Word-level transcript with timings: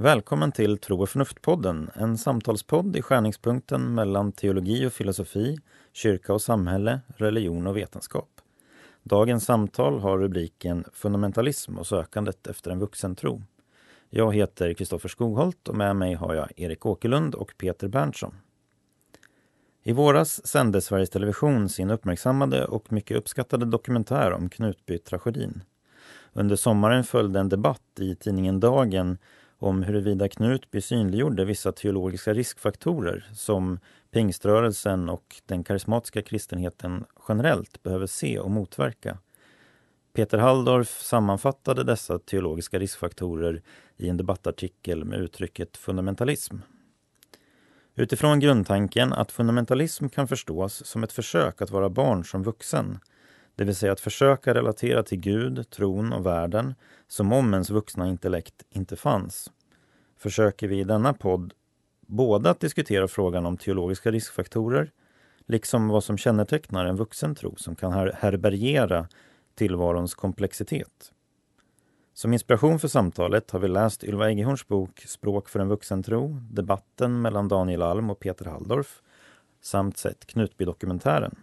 Välkommen 0.00 0.52
till 0.52 0.78
Tro 0.78 1.02
och 1.02 1.08
förnuft-podden, 1.08 1.90
en 1.94 2.18
samtalspodd 2.18 2.96
i 2.96 3.02
skärningspunkten 3.02 3.94
mellan 3.94 4.32
teologi 4.32 4.86
och 4.86 4.92
filosofi, 4.92 5.58
kyrka 5.92 6.34
och 6.34 6.42
samhälle, 6.42 7.00
religion 7.16 7.66
och 7.66 7.76
vetenskap. 7.76 8.28
Dagens 9.02 9.44
samtal 9.44 10.00
har 10.00 10.18
rubriken 10.18 10.84
Fundamentalism 10.92 11.78
och 11.78 11.86
sökandet 11.86 12.46
efter 12.46 12.70
en 12.70 12.78
vuxentro. 12.78 13.42
Jag 14.10 14.34
heter 14.34 14.74
Kristoffer 14.74 15.08
Skogholt 15.08 15.68
och 15.68 15.76
med 15.76 15.96
mig 15.96 16.14
har 16.14 16.34
jag 16.34 16.48
Erik 16.56 16.86
Åkerlund 16.86 17.34
och 17.34 17.54
Peter 17.58 17.88
Berntsson. 17.88 18.34
I 19.88 19.92
våras 19.92 20.46
sände 20.46 20.80
Sveriges 20.80 21.10
Television 21.10 21.68
sin 21.68 21.90
uppmärksammade 21.90 22.64
och 22.64 22.92
mycket 22.92 23.16
uppskattade 23.16 23.66
dokumentär 23.66 24.32
om 24.32 24.50
Knutby-tragedin. 24.50 25.60
Under 26.32 26.56
sommaren 26.56 27.04
följde 27.04 27.40
en 27.40 27.48
debatt 27.48 28.00
i 28.00 28.14
tidningen 28.14 28.60
Dagen 28.60 29.18
om 29.58 29.82
huruvida 29.82 30.28
Knutby 30.28 30.80
synliggjorde 30.80 31.44
vissa 31.44 31.72
teologiska 31.72 32.34
riskfaktorer 32.34 33.28
som 33.34 33.78
pingströrelsen 34.10 35.08
och 35.08 35.36
den 35.46 35.64
karismatiska 35.64 36.22
kristenheten 36.22 37.04
generellt 37.28 37.82
behöver 37.82 38.06
se 38.06 38.38
och 38.38 38.50
motverka. 38.50 39.18
Peter 40.12 40.38
Halldorf 40.38 41.00
sammanfattade 41.00 41.84
dessa 41.84 42.18
teologiska 42.18 42.78
riskfaktorer 42.78 43.62
i 43.96 44.08
en 44.08 44.16
debattartikel 44.16 45.04
med 45.04 45.20
uttrycket 45.20 45.76
fundamentalism. 45.76 46.56
Utifrån 47.98 48.40
grundtanken 48.40 49.12
att 49.12 49.32
fundamentalism 49.32 50.08
kan 50.08 50.28
förstås 50.28 50.86
som 50.86 51.02
ett 51.02 51.12
försök 51.12 51.62
att 51.62 51.70
vara 51.70 51.88
barn 51.88 52.24
som 52.24 52.42
vuxen, 52.42 52.98
det 53.54 53.64
vill 53.64 53.76
säga 53.76 53.92
att 53.92 54.00
försöka 54.00 54.54
relatera 54.54 55.02
till 55.02 55.20
Gud, 55.20 55.70
tron 55.70 56.12
och 56.12 56.26
världen 56.26 56.74
som 57.08 57.32
om 57.32 57.52
ens 57.52 57.70
vuxna 57.70 58.08
intellekt 58.08 58.62
inte 58.70 58.96
fanns, 58.96 59.50
försöker 60.18 60.68
vi 60.68 60.80
i 60.80 60.84
denna 60.84 61.14
podd 61.14 61.54
både 62.06 62.50
att 62.50 62.60
diskutera 62.60 63.08
frågan 63.08 63.46
om 63.46 63.56
teologiska 63.56 64.10
riskfaktorer, 64.10 64.90
liksom 65.46 65.88
vad 65.88 66.04
som 66.04 66.18
kännetecknar 66.18 66.86
en 66.86 66.96
vuxen 66.96 67.34
tro 67.34 67.56
som 67.56 67.76
kan 67.76 67.92
herbergera 67.92 69.08
tillvarons 69.54 70.14
komplexitet. 70.14 71.12
Som 72.18 72.32
inspiration 72.32 72.78
för 72.78 72.88
samtalet 72.88 73.50
har 73.50 73.58
vi 73.58 73.68
läst 73.68 74.04
Ylva 74.04 74.30
Eggehorns 74.30 74.68
bok 74.68 75.00
Språk 75.06 75.48
för 75.48 75.60
en 75.60 75.68
vuxen 75.68 76.02
tro, 76.02 76.40
debatten 76.50 77.20
mellan 77.20 77.48
Daniel 77.48 77.82
Alm 77.82 78.10
och 78.10 78.20
Peter 78.20 78.44
Halldorf 78.44 79.02
samt 79.62 79.98
sett 79.98 80.26
Knutby-dokumentären. 80.26 81.34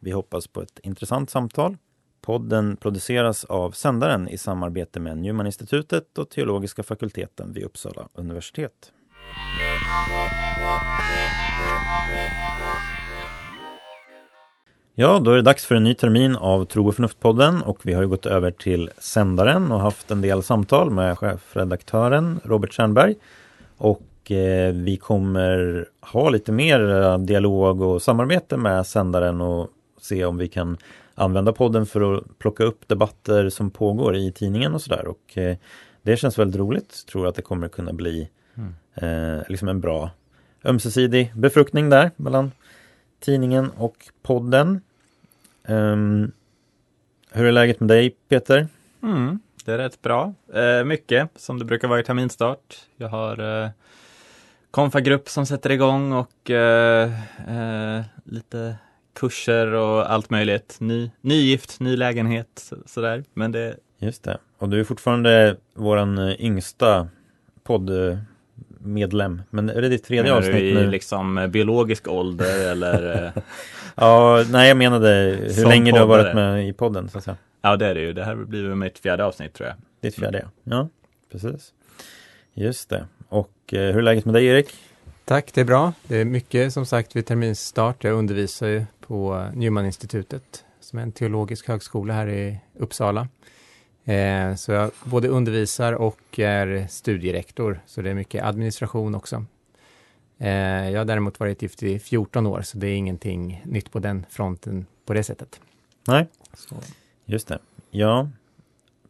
Vi 0.00 0.10
hoppas 0.10 0.46
på 0.46 0.62
ett 0.62 0.78
intressant 0.82 1.30
samtal. 1.30 1.76
Podden 2.20 2.76
produceras 2.76 3.44
av 3.44 3.70
Sändaren 3.70 4.28
i 4.28 4.38
samarbete 4.38 5.00
med 5.00 5.18
Newman-institutet 5.18 6.18
och 6.18 6.30
Teologiska 6.30 6.82
fakulteten 6.82 7.52
vid 7.52 7.64
Uppsala 7.64 8.08
universitet. 8.14 8.92
Ja, 15.00 15.18
då 15.18 15.30
är 15.30 15.36
det 15.36 15.42
dags 15.42 15.66
för 15.66 15.74
en 15.74 15.84
ny 15.84 15.94
termin 15.94 16.36
av 16.36 16.64
Tro 16.64 16.88
och 16.88 16.94
förnuft-podden 16.94 17.62
och 17.62 17.86
vi 17.86 17.92
har 17.92 18.02
ju 18.02 18.08
gått 18.08 18.26
över 18.26 18.50
till 18.50 18.90
sändaren 18.98 19.72
och 19.72 19.80
haft 19.80 20.10
en 20.10 20.20
del 20.20 20.42
samtal 20.42 20.90
med 20.90 21.18
chefredaktören 21.18 22.40
Robert 22.44 22.72
Stjernberg. 22.72 23.14
Och 23.76 24.30
eh, 24.30 24.72
vi 24.72 24.96
kommer 24.96 25.86
ha 26.00 26.30
lite 26.30 26.52
mer 26.52 27.02
eh, 27.02 27.18
dialog 27.18 27.82
och 27.82 28.02
samarbete 28.02 28.56
med 28.56 28.86
sändaren 28.86 29.40
och 29.40 29.68
se 30.00 30.24
om 30.24 30.36
vi 30.36 30.48
kan 30.48 30.76
använda 31.14 31.52
podden 31.52 31.86
för 31.86 32.16
att 32.16 32.38
plocka 32.38 32.64
upp 32.64 32.88
debatter 32.88 33.48
som 33.48 33.70
pågår 33.70 34.16
i 34.16 34.32
tidningen 34.32 34.74
och 34.74 34.82
sådär. 34.82 35.06
Och 35.06 35.38
eh, 35.38 35.56
det 36.02 36.16
känns 36.16 36.38
väldigt 36.38 36.60
roligt. 36.60 37.06
Tror 37.06 37.26
att 37.26 37.34
det 37.34 37.42
kommer 37.42 37.68
kunna 37.68 37.92
bli 37.92 38.28
mm. 38.54 38.74
eh, 38.94 39.42
liksom 39.48 39.68
en 39.68 39.80
bra 39.80 40.10
ömsesidig 40.64 41.32
befruktning 41.34 41.90
där 41.90 42.10
mellan 42.16 42.50
tidningen 43.20 43.70
och 43.76 43.96
podden. 44.22 44.80
Um, 45.70 46.32
hur 47.30 47.44
är 47.44 47.52
läget 47.52 47.80
med 47.80 47.88
dig 47.88 48.16
Peter? 48.28 48.68
Mm, 49.02 49.40
det 49.64 49.72
är 49.72 49.78
rätt 49.78 50.02
bra. 50.02 50.34
Eh, 50.54 50.84
mycket 50.84 51.30
som 51.36 51.58
det 51.58 51.64
brukar 51.64 51.88
vara 51.88 52.00
i 52.00 52.04
terminstart. 52.04 52.76
Jag 52.96 53.08
har 53.08 53.62
eh, 53.64 53.70
konfagrupp 54.70 55.28
som 55.28 55.46
sätter 55.46 55.70
igång 55.70 56.12
och 56.12 56.50
eh, 56.50 57.10
eh, 57.48 58.02
lite 58.24 58.76
kurser 59.14 59.66
och 59.72 60.12
allt 60.12 60.30
möjligt. 60.30 60.76
Ny, 60.80 61.10
nygift, 61.20 61.80
ny 61.80 61.96
lägenhet 61.96 62.72
sådär. 62.86 63.24
Men 63.34 63.52
det... 63.52 63.76
Just 63.98 64.22
det. 64.22 64.38
Och 64.58 64.68
du 64.68 64.80
är 64.80 64.84
fortfarande 64.84 65.56
våran 65.74 66.18
eh, 66.18 66.40
yngsta 66.40 67.08
poddmedlem. 67.62 69.42
Men 69.50 69.68
är 69.70 69.82
det 69.82 69.88
ditt 69.88 70.04
tredje 70.04 70.32
avsnitt 70.32 70.54
nu? 70.54 70.80
i 70.80 70.86
liksom 70.86 71.38
eh, 71.38 71.46
biologisk 71.46 72.08
ålder 72.08 72.70
eller? 72.70 73.32
Eh? 73.96 74.04
ja, 74.04 74.44
nej 74.50 74.68
jag 74.68 74.76
menade 74.76 75.38
hur 75.40 75.48
Som 75.48 75.68
länge 75.70 75.90
poddare. 75.90 76.06
du 76.06 76.12
har 76.12 76.22
varit 76.24 76.34
med 76.34 76.68
i 76.68 76.72
podden 76.72 77.08
så 77.08 77.18
att 77.18 77.24
säga. 77.24 77.36
Ja 77.62 77.76
det 77.76 77.86
är 77.86 77.94
det 77.94 78.00
ju. 78.00 78.12
Det 78.12 78.24
här 78.24 78.34
blir 78.34 78.74
mitt 78.74 78.98
fjärde 78.98 79.24
avsnitt 79.24 79.54
tror 79.54 79.68
jag. 79.68 79.76
Ditt 80.00 80.14
fjärde 80.14 80.38
ja. 80.38 80.50
Ja, 80.64 80.88
precis. 81.32 81.72
Just 82.54 82.88
det. 82.88 83.06
Och 83.28 83.52
hur 83.70 83.98
är 83.98 84.02
läget 84.02 84.24
med 84.24 84.34
dig 84.34 84.46
Erik? 84.46 84.74
Tack, 85.24 85.54
det 85.54 85.60
är 85.60 85.64
bra. 85.64 85.92
Det 86.08 86.16
är 86.16 86.24
mycket 86.24 86.72
som 86.72 86.86
sagt 86.86 87.16
vid 87.16 87.26
terminsstart. 87.26 88.04
Jag 88.04 88.14
undervisar 88.14 88.66
ju 88.66 88.84
på 89.06 89.46
Newman-institutet 89.54 90.64
som 90.80 90.98
är 90.98 91.02
en 91.02 91.12
teologisk 91.12 91.68
högskola 91.68 92.14
här 92.14 92.28
i 92.28 92.60
Uppsala. 92.78 93.28
Eh, 94.04 94.54
så 94.54 94.72
jag 94.72 94.90
både 95.04 95.28
undervisar 95.28 95.92
och 95.92 96.38
är 96.38 96.86
studierektor, 96.90 97.80
så 97.86 98.02
det 98.02 98.10
är 98.10 98.14
mycket 98.14 98.44
administration 98.44 99.14
också. 99.14 99.44
Eh, 100.40 100.90
jag 100.90 101.00
har 101.00 101.04
däremot 101.04 101.40
varit 101.40 101.62
gift 101.62 101.82
i 101.82 101.98
14 101.98 102.46
år, 102.46 102.62
så 102.62 102.78
det 102.78 102.86
är 102.86 102.96
ingenting 102.96 103.62
nytt 103.64 103.92
på 103.92 103.98
den 103.98 104.26
fronten 104.30 104.86
på 105.06 105.14
det 105.14 105.22
sättet. 105.22 105.60
Nej, 106.08 106.26
så. 106.54 106.76
just 107.24 107.48
det. 107.48 107.58
Ja, 107.90 108.28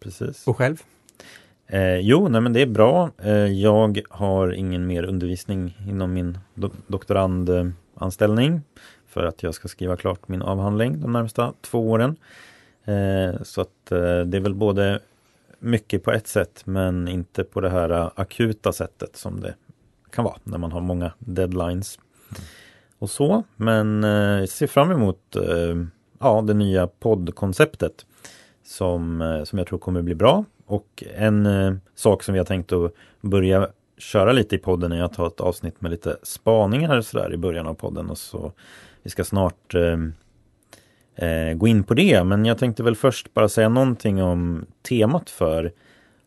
precis. 0.00 0.46
Och 0.46 0.56
själv? 0.56 0.82
Eh, 1.66 1.96
jo, 1.96 2.28
nej 2.28 2.40
men 2.40 2.52
det 2.52 2.62
är 2.62 2.66
bra. 2.66 3.10
Eh, 3.18 3.32
jag 3.32 4.00
har 4.10 4.52
ingen 4.52 4.86
mer 4.86 5.04
undervisning 5.04 5.78
inom 5.88 6.12
min 6.12 6.38
do 6.54 6.70
doktorandanställning 6.86 8.62
för 9.06 9.24
att 9.24 9.42
jag 9.42 9.54
ska 9.54 9.68
skriva 9.68 9.96
klart 9.96 10.28
min 10.28 10.42
avhandling 10.42 11.00
de 11.00 11.12
närmsta 11.12 11.52
två 11.60 11.90
åren. 11.90 12.16
Eh, 12.84 13.42
så 13.42 13.60
att 13.60 13.92
eh, 13.92 14.20
det 14.20 14.36
är 14.36 14.40
väl 14.40 14.54
både 14.54 15.00
mycket 15.58 16.04
på 16.04 16.12
ett 16.12 16.26
sätt 16.26 16.62
men 16.64 17.08
inte 17.08 17.44
på 17.44 17.60
det 17.60 17.70
här 17.70 18.20
akuta 18.20 18.72
sättet 18.72 19.16
som 19.16 19.40
det 19.40 19.54
kan 20.10 20.24
vara 20.24 20.36
när 20.44 20.58
man 20.58 20.72
har 20.72 20.80
många 20.80 21.12
deadlines. 21.18 21.98
Mm. 22.30 22.42
Och 22.98 23.10
så, 23.10 23.42
men 23.56 24.04
eh, 24.04 24.10
jag 24.10 24.48
ser 24.48 24.66
fram 24.66 24.90
emot 24.90 25.36
eh, 25.36 25.76
ja, 26.20 26.42
det 26.46 26.54
nya 26.54 26.86
poddkonceptet 26.86 28.06
som, 28.64 29.20
eh, 29.20 29.44
som 29.44 29.58
jag 29.58 29.68
tror 29.68 29.78
kommer 29.78 30.02
bli 30.02 30.14
bra. 30.14 30.44
Och 30.66 31.04
en 31.16 31.80
sak 31.94 32.22
som 32.22 32.32
vi 32.32 32.38
har 32.38 32.44
tänkt 32.44 32.72
att 32.72 32.92
börja 33.20 33.68
köra 33.98 34.32
lite 34.32 34.54
i 34.56 34.58
podden 34.58 34.92
är 34.92 35.02
att 35.02 35.16
ha 35.16 35.26
ett 35.26 35.40
avsnitt 35.40 35.80
med 35.80 35.90
lite 35.90 36.16
spaningar 36.22 37.00
sådär 37.00 37.32
i 37.32 37.36
början 37.36 37.66
av 37.66 37.74
podden 37.74 38.10
och 38.10 38.18
så 38.18 38.52
vi 39.02 39.10
ska 39.10 39.24
snart 39.24 39.74
eh, 41.20 41.52
gå 41.54 41.68
in 41.68 41.84
på 41.84 41.94
det. 41.94 42.24
Men 42.24 42.44
jag 42.44 42.58
tänkte 42.58 42.82
väl 42.82 42.96
först 42.96 43.34
bara 43.34 43.48
säga 43.48 43.68
någonting 43.68 44.22
om 44.22 44.66
temat 44.82 45.30
för, 45.30 45.72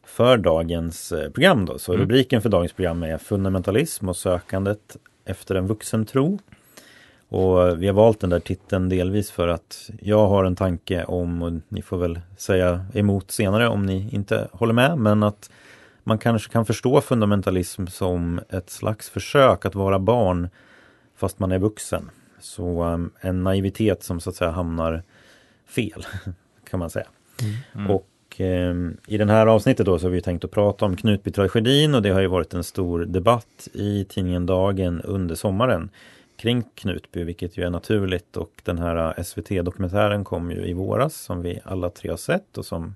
för 0.06 0.38
dagens 0.38 1.12
eh, 1.12 1.30
program. 1.30 1.66
Då. 1.66 1.80
Så 1.80 1.94
mm. 1.94 2.02
rubriken 2.02 2.41
för 2.41 2.50
dagens 2.50 2.74
program 2.74 3.03
är 3.03 3.18
fundamentalism 3.18 4.09
och 4.09 4.16
sökandet 4.16 4.97
efter 5.25 5.56
en 5.56 5.68
vuxen 5.68 6.06
tro. 6.06 6.40
Och 7.30 7.81
vi 7.81 7.88
har 7.88 7.94
valt 7.94 8.19
den 8.19 8.30
där 8.30 8.40
titeln 8.40 8.90
delvis 8.90 9.32
för 9.32 9.47
att 9.47 9.90
jag 10.02 10.28
har 10.28 10.44
en 10.44 10.55
tanke 10.55 11.03
om, 11.03 11.41
och 11.41 11.52
ni 11.70 11.82
får 11.82 11.97
väl 11.97 12.20
säga 12.38 12.85
emot 12.94 13.32
senare 13.32 13.67
om 13.67 13.85
ni 13.85 14.09
inte 14.11 14.47
håller 14.52 14.73
med, 14.73 14.97
men 14.97 15.23
att 15.23 15.50
man 16.03 16.17
kanske 16.17 16.52
kan 16.52 16.66
förstå 16.66 17.02
fundamentalism 17.02 17.88
som 17.88 18.40
ett 18.49 18.70
slags 18.70 19.09
försök 19.09 19.66
att 19.66 19.76
vara 19.76 19.99
barn 19.99 20.49
fast 21.16 21.40
man 21.40 21.52
är 21.52 21.59
vuxen. 21.59 22.09
Så 22.40 22.84
um, 22.84 23.11
en 23.20 23.44
naivitet 23.44 24.03
som 24.03 24.20
så 24.20 24.29
att 24.29 24.35
säga 24.35 24.52
hamnar 24.52 25.03
fel 25.67 26.06
kan 26.70 26.79
man 26.79 26.90
säga. 26.90 27.08
Mm. 27.41 27.56
Mm. 27.73 27.91
Och 27.91 28.08
um, 28.40 28.97
i 29.08 29.18
den 29.18 29.30
här 29.30 29.47
avsnittet 29.47 29.85
då 29.85 30.00
så 30.00 30.06
har 30.06 30.12
vi 30.12 30.22
tänkt 30.22 30.46
att 30.46 30.52
prata 30.52 30.85
om 30.85 30.96
Knutby-tragedin 30.96 31.96
och 31.96 32.02
det 32.02 32.09
har 32.09 32.22
ju 32.22 32.28
varit 32.28 32.53
en 32.53 32.64
stor 32.64 33.06
debatt 33.06 33.68
i 33.74 34.06
tidningen 34.09 34.46
Dagen 34.46 35.02
under 35.02 35.35
sommaren 35.35 35.90
kring 36.35 36.64
Knutby, 36.76 37.24
vilket 37.24 37.58
ju 37.58 37.64
är 37.64 37.70
naturligt 37.70 38.38
och 38.38 38.52
den 38.64 38.78
här 38.78 39.24
SVT-dokumentären 39.24 40.24
kom 40.24 40.52
ju 40.52 40.66
i 40.66 40.74
våras 40.74 41.16
som 41.16 41.41
vi 41.41 41.59
alla 41.64 41.90
tre 41.90 42.09
har 42.09 42.18
sett 42.18 42.58
och 42.58 42.66
som 42.66 42.96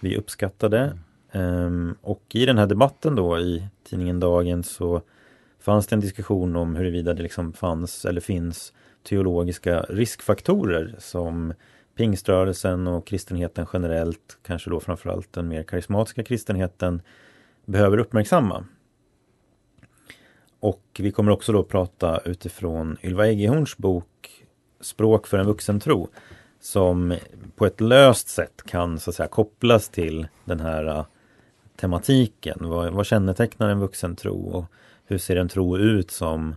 vi 0.00 0.16
uppskattade. 0.16 0.98
Mm. 1.32 1.64
Um, 1.66 1.96
och 2.00 2.22
i 2.32 2.46
den 2.46 2.58
här 2.58 2.66
debatten 2.66 3.14
då 3.14 3.38
i 3.38 3.66
tidningen 3.88 4.20
Dagen 4.20 4.62
så 4.62 5.02
fanns 5.60 5.86
det 5.86 5.96
en 5.96 6.00
diskussion 6.00 6.56
om 6.56 6.76
huruvida 6.76 7.14
det 7.14 7.22
liksom 7.22 7.52
fanns 7.52 8.04
eller 8.04 8.20
finns 8.20 8.72
teologiska 9.02 9.80
riskfaktorer 9.80 10.94
som 10.98 11.52
pingströrelsen 11.94 12.86
och 12.86 13.06
kristenheten 13.06 13.66
generellt, 13.72 14.38
kanske 14.42 14.70
då 14.70 14.80
framförallt 14.80 15.32
den 15.32 15.48
mer 15.48 15.62
karismatiska 15.62 16.24
kristenheten, 16.24 17.02
behöver 17.64 17.98
uppmärksamma. 17.98 18.64
Och 20.60 20.84
vi 20.98 21.10
kommer 21.10 21.32
också 21.32 21.52
då 21.52 21.62
prata 21.62 22.20
utifrån 22.24 22.96
Ylva 23.02 23.26
Eggehorns 23.26 23.76
bok 23.76 24.06
Språk 24.80 25.26
för 25.26 25.38
en 25.38 25.46
vuxen 25.46 25.80
tro 25.80 26.08
som 26.60 27.16
på 27.56 27.66
ett 27.66 27.80
löst 27.80 28.28
sätt 28.28 28.62
kan 28.66 28.98
så 28.98 29.10
att 29.10 29.16
säga 29.16 29.28
kopplas 29.28 29.88
till 29.88 30.26
den 30.44 30.60
här 30.60 30.84
äh, 30.84 31.04
tematiken. 31.76 32.58
Vad, 32.60 32.92
vad 32.92 33.06
kännetecknar 33.06 33.68
en 33.68 33.80
vuxentro 33.80 34.48
och 34.48 34.64
hur 35.06 35.18
ser 35.18 35.36
en 35.36 35.48
tro 35.48 35.78
ut 35.78 36.10
som 36.10 36.54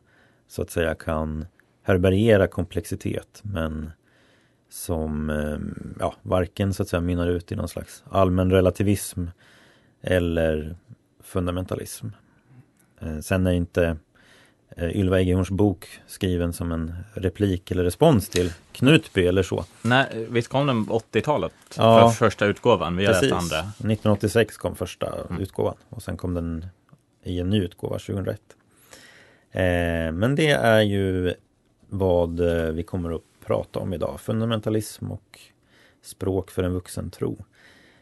så 0.47 0.61
att 0.61 0.69
säga 0.69 0.95
kan 0.95 1.45
härbärgera 1.83 2.47
komplexitet 2.47 3.39
men 3.41 3.91
som 4.69 5.29
um, 5.29 5.95
ja, 5.99 6.15
varken 6.21 6.73
så 6.73 6.83
att 6.83 6.89
säga 6.89 7.01
mynnar 7.01 7.27
ut 7.27 7.51
i 7.51 7.55
någon 7.55 7.67
slags 7.69 8.03
allmän 8.09 8.51
relativism 8.51 9.25
eller 10.01 10.75
fundamentalism. 11.23 12.07
Eh, 13.01 13.19
sen 13.19 13.47
är 13.47 13.51
inte 13.51 13.97
eh, 14.75 14.97
Ylva 14.97 15.19
Eggehorns 15.19 15.49
bok 15.49 15.87
skriven 16.07 16.53
som 16.53 16.71
en 16.71 16.93
replik 17.13 17.71
eller 17.71 17.83
respons 17.83 18.29
till 18.29 18.53
Knutby 18.71 19.27
eller 19.27 19.43
så. 19.43 19.65
Nej, 19.81 20.27
visst 20.29 20.47
kom 20.47 20.67
den 20.67 20.85
80-talet? 20.85 21.53
Ja. 21.77 22.09
För 22.09 22.15
första 22.25 22.45
utgåvan, 22.45 22.97
vi 22.97 23.05
har 23.05 23.13
läst 23.13 23.31
andra. 23.31 23.59
1986 23.59 24.57
kom 24.57 24.75
första 24.75 25.13
Mm. 25.29 25.41
utgåvan 25.41 25.75
och 25.89 26.03
sen 26.03 26.17
kom 26.17 26.33
den 26.33 26.65
i 27.23 27.39
en 27.39 27.49
ny 27.49 27.61
utgåva 27.63 27.99
2001. 27.99 28.41
Eh, 29.51 29.61
men 30.11 30.35
det 30.35 30.49
är 30.49 30.81
ju 30.81 31.33
vad 31.89 32.39
eh, 32.39 32.71
vi 32.71 32.83
kommer 32.83 33.15
att 33.15 33.21
prata 33.47 33.79
om 33.79 33.93
idag. 33.93 34.19
Fundamentalism 34.19 35.11
och 35.11 35.39
språk 36.01 36.51
för 36.51 36.63
en 36.63 36.73
vuxen 36.73 37.09
tro. 37.09 37.37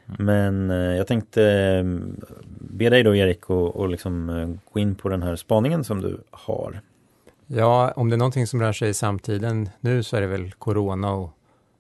Mm. 0.07 0.25
Men 0.25 0.71
eh, 0.71 0.97
jag 0.97 1.07
tänkte 1.07 1.43
eh, 1.43 1.83
be 2.59 2.89
dig 2.89 3.03
då 3.03 3.15
Erik 3.15 3.49
och, 3.49 3.75
och 3.75 3.89
liksom 3.89 4.29
eh, 4.29 4.49
gå 4.73 4.79
in 4.79 4.95
på 4.95 5.09
den 5.09 5.23
här 5.23 5.35
spaningen 5.35 5.83
som 5.83 6.01
du 6.01 6.21
har. 6.31 6.81
Ja, 7.47 7.91
om 7.95 8.09
det 8.09 8.15
är 8.15 8.17
någonting 8.17 8.47
som 8.47 8.61
rör 8.61 8.73
sig 8.73 8.89
i 8.89 8.93
samtiden 8.93 9.69
nu 9.79 10.03
så 10.03 10.17
är 10.17 10.21
det 10.21 10.27
väl 10.27 10.51
corona 10.51 11.13
och 11.13 11.31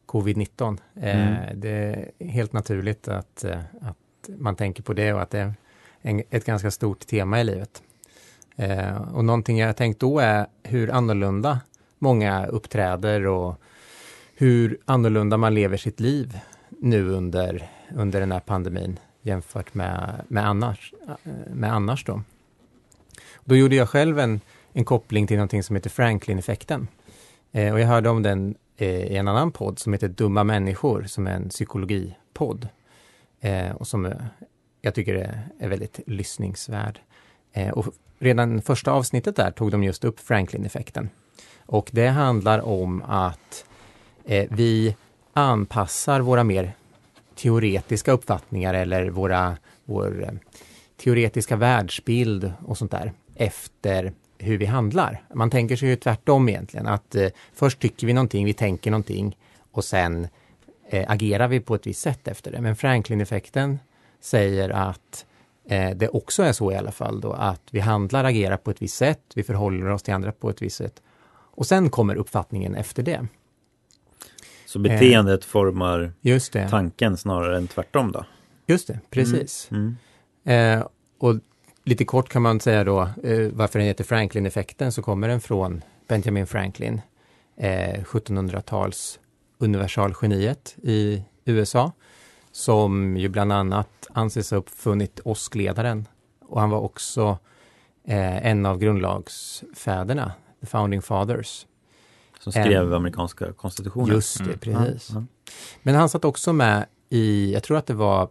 covid-19. 0.07 0.77
Eh, 0.95 1.27
Mm. 1.27 1.59
det 1.59 1.69
är 1.69 2.11
helt 2.25 2.53
naturligt 2.53 3.07
att, 3.07 3.45
att 3.81 4.29
man 4.37 4.55
tänker 4.55 4.83
på 4.83 4.93
det 4.93 5.13
och 5.13 5.21
att 5.21 5.29
det 5.29 5.39
är 5.39 5.53
en, 6.01 6.23
ett 6.29 6.45
ganska 6.45 6.71
stort 6.71 7.07
tema 7.07 7.41
i 7.41 7.43
livet. 7.43 7.83
Eh, 8.55 9.01
och 9.13 9.25
någonting 9.25 9.57
jag 9.59 9.77
tänkt 9.77 9.99
då 9.99 10.19
är 10.19 10.47
hur 10.63 10.91
annorlunda 10.91 11.59
många 11.99 12.45
uppträder 12.45 13.27
och 13.27 13.55
hur 14.35 14.77
annorlunda 14.85 15.37
man 15.37 15.53
lever 15.53 15.77
sitt 15.77 15.99
liv 15.99 16.39
nu 16.69 17.09
under, 17.09 17.69
under 17.95 18.19
den 18.19 18.31
här 18.31 18.39
pandemin 18.39 18.99
jämfört 19.21 19.73
med, 19.73 20.21
med, 20.27 20.47
annars, 20.47 20.93
med 21.53 21.73
annars 21.73 22.05
då. 22.05 22.21
Då 23.43 23.55
gjorde 23.55 23.75
jag 23.75 23.89
själv 23.89 24.19
en, 24.19 24.41
en 24.73 24.85
koppling 24.85 25.27
till 25.27 25.37
någonting 25.37 25.63
som 25.63 25.75
heter 25.75 25.89
Franklin-effekten. 25.89 26.87
Eh, 27.51 27.73
och 27.73 27.79
jag 27.79 27.87
hörde 27.87 28.09
om 28.09 28.23
den 28.23 28.55
eh, 28.77 28.87
i 28.89 29.15
en 29.15 29.27
annan 29.27 29.51
podd 29.51 29.79
som 29.79 29.93
heter 29.93 30.07
Dumma 30.07 30.43
människor, 30.43 31.03
som 31.03 31.27
är 31.27 31.31
en 31.31 31.49
psykologipodd. 31.49 32.67
Eh, 33.41 33.71
och 33.71 33.87
som 33.87 34.05
eh, 34.05 34.11
jag 34.81 34.95
tycker 34.95 35.15
är, 35.15 35.49
är 35.59 35.69
väldigt 35.69 35.99
lyssningsvärd. 36.07 36.99
Eh, 37.53 37.69
och 37.69 37.85
redan 38.19 38.61
första 38.61 38.91
avsnittet 38.91 39.35
där 39.35 39.51
tog 39.51 39.71
de 39.71 39.83
just 39.83 40.03
upp 40.03 40.19
Franklin-effekten. 40.19 41.09
Och 41.65 41.89
det 41.91 42.07
handlar 42.07 42.59
om 42.59 43.03
att 43.07 43.65
eh, 44.25 44.47
vi 44.51 44.95
anpassar 45.33 46.19
våra 46.19 46.43
mer 46.43 46.73
teoretiska 47.35 48.11
uppfattningar 48.11 48.73
eller 48.73 49.09
våra, 49.09 49.57
vår 49.85 50.23
eh, 50.23 50.31
teoretiska 50.97 51.55
världsbild 51.55 52.51
och 52.65 52.77
sånt 52.77 52.91
där 52.91 53.11
efter 53.35 54.13
hur 54.37 54.57
vi 54.57 54.65
handlar. 54.65 55.23
Man 55.33 55.49
tänker 55.49 55.75
sig 55.75 55.89
ju 55.89 55.95
tvärtom 55.95 56.49
egentligen, 56.49 56.87
att 56.87 57.15
eh, 57.15 57.29
först 57.53 57.79
tycker 57.79 58.07
vi 58.07 58.13
någonting, 58.13 58.45
vi 58.45 58.53
tänker 58.53 58.91
någonting 58.91 59.37
och 59.71 59.83
sen 59.83 60.27
eh, 60.89 61.11
agerar 61.11 61.47
vi 61.47 61.59
på 61.59 61.75
ett 61.75 61.87
visst 61.87 62.01
sätt 62.01 62.27
efter 62.27 62.51
det. 62.51 62.61
Men 62.61 62.75
Franklin-effekten 62.75 63.79
säger 64.21 64.69
att 64.69 65.25
eh, 65.69 65.89
det 65.89 66.09
också 66.09 66.43
är 66.43 66.51
så 66.51 66.71
i 66.71 66.75
alla 66.75 66.91
fall 66.91 67.21
då, 67.21 67.33
att 67.33 67.61
vi 67.71 67.79
handlar, 67.79 68.23
agerar 68.23 68.57
på 68.57 68.71
ett 68.71 68.81
visst 68.81 68.97
sätt, 68.97 69.21
vi 69.35 69.43
förhåller 69.43 69.89
oss 69.89 70.03
till 70.03 70.13
andra 70.13 70.31
på 70.31 70.49
ett 70.49 70.61
visst 70.61 70.77
sätt. 70.77 71.01
Och 71.55 71.67
sen 71.67 71.89
kommer 71.89 72.15
uppfattningen 72.15 72.75
efter 72.75 73.03
det. 73.03 73.27
Så 74.65 74.79
beteendet 74.79 75.45
formar 75.45 76.13
Just 76.21 76.53
det, 76.53 76.69
tanken 76.69 77.17
snarare 77.17 77.57
än 77.57 77.67
tvärtom 77.67 78.11
då? 78.11 78.25
just 78.67 78.87
det, 78.87 78.99
precis. 79.09 79.69
Mm. 79.71 79.97
Eh, 80.43 80.87
och 81.17 81.35
lite 81.83 82.05
kort 82.05 82.29
kan 82.29 82.41
man 82.41 82.59
säga 82.59 82.83
då 82.83 83.01
eh, 83.23 83.49
varför 83.53 83.79
den 83.79 83.87
heter 83.87 84.03
Franklin-effekten 84.03 84.91
så 84.91 85.01
kommer 85.01 85.27
den 85.27 85.41
från 85.41 85.81
Benjamin 86.07 86.47
Franklin, 86.47 87.01
eh, 87.57 88.03
1700-tals 88.03 89.19
universalgeniet 89.57 90.75
i 90.83 91.23
USA, 91.45 91.91
som 92.51 93.17
ju 93.17 93.29
bland 93.29 93.53
annat 93.53 94.07
anses 94.13 94.51
ha 94.51 94.57
uppfunnit 94.57 95.19
åskledaren. 95.23 96.07
Och 96.47 96.61
han 96.61 96.69
var 96.69 96.79
också 96.79 97.37
eh, 98.03 98.45
en 98.45 98.65
av 98.65 98.77
grundlagsfäderna, 98.77 100.31
the 100.65 100.69
founding 100.71 101.01
fathers. 101.01 101.67
Som 102.39 102.51
skrev 102.51 102.93
amerikanska 102.93 103.53
konstitutionen? 103.53 104.15
Just 104.15 104.37
det, 104.37 104.67
Mm. 104.67 104.83
precis. 104.83 105.09
Ja, 105.13 105.23
Men 105.83 105.95
han 105.95 106.09
satt 106.09 106.25
också 106.25 106.53
med 106.53 106.85
i, 107.09 107.53
jag 107.53 107.63
tror 107.63 107.77
att 107.77 107.85
det 107.87 107.93
var 107.93 108.29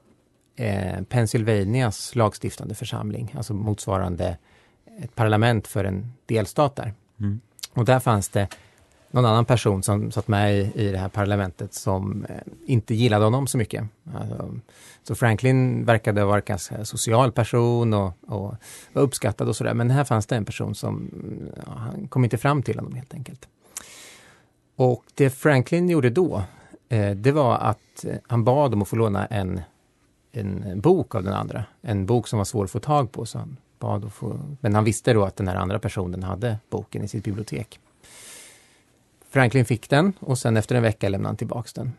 eh, 0.56 1.02
Pennsylvanias 1.08 2.14
lagstiftande 2.14 2.74
församling, 2.74 3.34
alltså 3.36 3.54
motsvarande 3.54 4.38
ett 5.02 5.14
parlament 5.14 5.66
för 5.66 5.84
en 5.84 6.12
delstat 6.26 6.76
där. 6.76 6.94
Mm. 7.20 7.40
Och 7.72 7.84
där 7.84 8.00
fanns 8.00 8.28
det 8.28 8.48
någon 9.14 9.24
annan 9.24 9.44
person 9.44 9.82
som 9.82 10.10
satt 10.10 10.28
med 10.28 10.54
i, 10.54 10.72
i 10.74 10.92
det 10.92 10.98
här 10.98 11.08
parlamentet 11.08 11.74
som 11.74 12.24
eh, 12.28 12.36
inte 12.66 12.94
gillade 12.94 13.24
honom 13.24 13.46
så 13.46 13.58
mycket. 13.58 13.84
Alltså, 14.14 14.54
så 15.02 15.14
Franklin 15.14 15.84
verkade 15.84 16.24
vara 16.24 16.36
en 16.36 16.42
ganska 16.46 16.84
social 16.84 17.32
person 17.32 17.94
och, 17.94 18.12
och 18.26 18.54
var 18.92 19.02
uppskattad 19.02 19.48
och 19.48 19.56
sådär. 19.56 19.74
Men 19.74 19.90
här 19.90 20.04
fanns 20.04 20.26
det 20.26 20.36
en 20.36 20.44
person 20.44 20.74
som, 20.74 21.10
ja, 21.66 21.72
han 21.76 22.08
kom 22.08 22.24
inte 22.24 22.38
fram 22.38 22.62
till 22.62 22.78
honom 22.78 22.94
helt 22.94 23.14
enkelt. 23.14 23.48
Och 24.76 25.04
det 25.14 25.30
Franklin 25.30 25.88
gjorde 25.88 26.10
då, 26.10 26.42
eh, 26.88 27.10
det 27.10 27.32
var 27.32 27.58
att 27.58 28.04
eh, 28.04 28.16
han 28.26 28.44
bad 28.44 28.74
om 28.74 28.82
att 28.82 28.88
få 28.88 28.96
låna 28.96 29.26
en, 29.26 29.60
en 30.32 30.80
bok 30.80 31.14
av 31.14 31.22
den 31.22 31.34
andra. 31.34 31.64
En 31.82 32.06
bok 32.06 32.28
som 32.28 32.36
var 32.38 32.44
svår 32.44 32.64
att 32.64 32.70
få 32.70 32.80
tag 32.80 33.12
på. 33.12 33.26
Så 33.26 33.38
han 33.38 33.56
bad 33.78 34.04
att 34.04 34.12
få, 34.12 34.40
men 34.60 34.74
han 34.74 34.84
visste 34.84 35.12
då 35.12 35.24
att 35.24 35.36
den 35.36 35.48
här 35.48 35.56
andra 35.56 35.78
personen 35.78 36.22
hade 36.22 36.58
boken 36.70 37.04
i 37.04 37.08
sitt 37.08 37.24
bibliotek. 37.24 37.80
Franklin 39.34 39.64
fick 39.64 39.90
den 39.90 40.12
och 40.20 40.38
sen 40.38 40.56
efter 40.56 40.74
en 40.74 40.82
vecka 40.82 41.08
lämnade 41.08 41.28
han 41.28 41.36
tillbaks 41.36 41.72
den. 41.72 41.92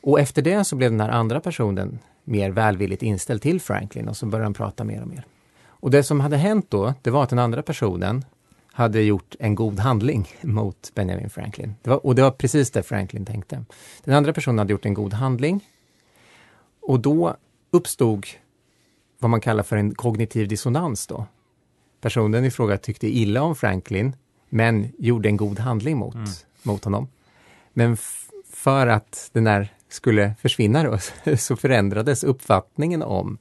Och 0.00 0.20
efter 0.20 0.42
det 0.42 0.64
så 0.64 0.76
blev 0.76 0.90
den 0.90 1.00
här 1.00 1.08
andra 1.08 1.40
personen 1.40 1.98
mer 2.24 2.50
välvilligt 2.50 3.02
inställd 3.02 3.42
till 3.42 3.60
Franklin 3.60 4.08
och 4.08 4.16
så 4.16 4.26
började 4.26 4.46
han 4.46 4.54
prata 4.54 4.84
mer 4.84 5.02
och 5.02 5.08
mer. 5.08 5.26
Och 5.66 5.90
det 5.90 6.02
som 6.02 6.20
hade 6.20 6.36
hänt 6.36 6.66
då, 6.68 6.94
det 7.02 7.10
var 7.10 7.22
att 7.22 7.30
den 7.30 7.38
andra 7.38 7.62
personen 7.62 8.24
hade 8.72 9.02
gjort 9.02 9.34
en 9.38 9.54
god 9.54 9.78
handling 9.78 10.28
mot 10.40 10.92
Benjamin 10.94 11.30
Franklin. 11.30 11.74
Det 11.82 11.90
var, 11.90 12.06
och 12.06 12.14
det 12.14 12.22
var 12.22 12.30
precis 12.30 12.70
det 12.70 12.82
Franklin 12.82 13.26
tänkte. 13.26 13.64
Den 14.04 14.14
andra 14.14 14.32
personen 14.32 14.58
hade 14.58 14.72
gjort 14.72 14.86
en 14.86 14.94
god 14.94 15.12
handling 15.12 15.64
och 16.80 17.00
då 17.00 17.36
uppstod 17.70 18.26
vad 19.18 19.30
man 19.30 19.40
kallar 19.40 19.62
för 19.62 19.76
en 19.76 19.94
kognitiv 19.94 20.48
dissonans 20.48 21.06
då. 21.06 21.26
Personen 22.00 22.44
i 22.44 22.50
fråga 22.50 22.78
tyckte 22.78 23.06
illa 23.06 23.42
om 23.42 23.56
Franklin 23.56 24.16
men 24.48 24.92
gjorde 24.98 25.28
en 25.28 25.36
god 25.36 25.58
handling 25.58 25.96
mot, 25.96 26.14
Mm. 26.14 26.28
mot 26.62 26.84
honom. 26.84 27.08
Men 27.72 27.96
för 28.52 28.86
att 28.86 29.30
den 29.32 29.44
där 29.44 29.72
skulle 29.88 30.34
försvinna 30.40 30.82
då, 30.84 30.98
så 31.36 31.56
förändrades 31.56 32.24
uppfattningen 32.24 33.02
om 33.02 33.38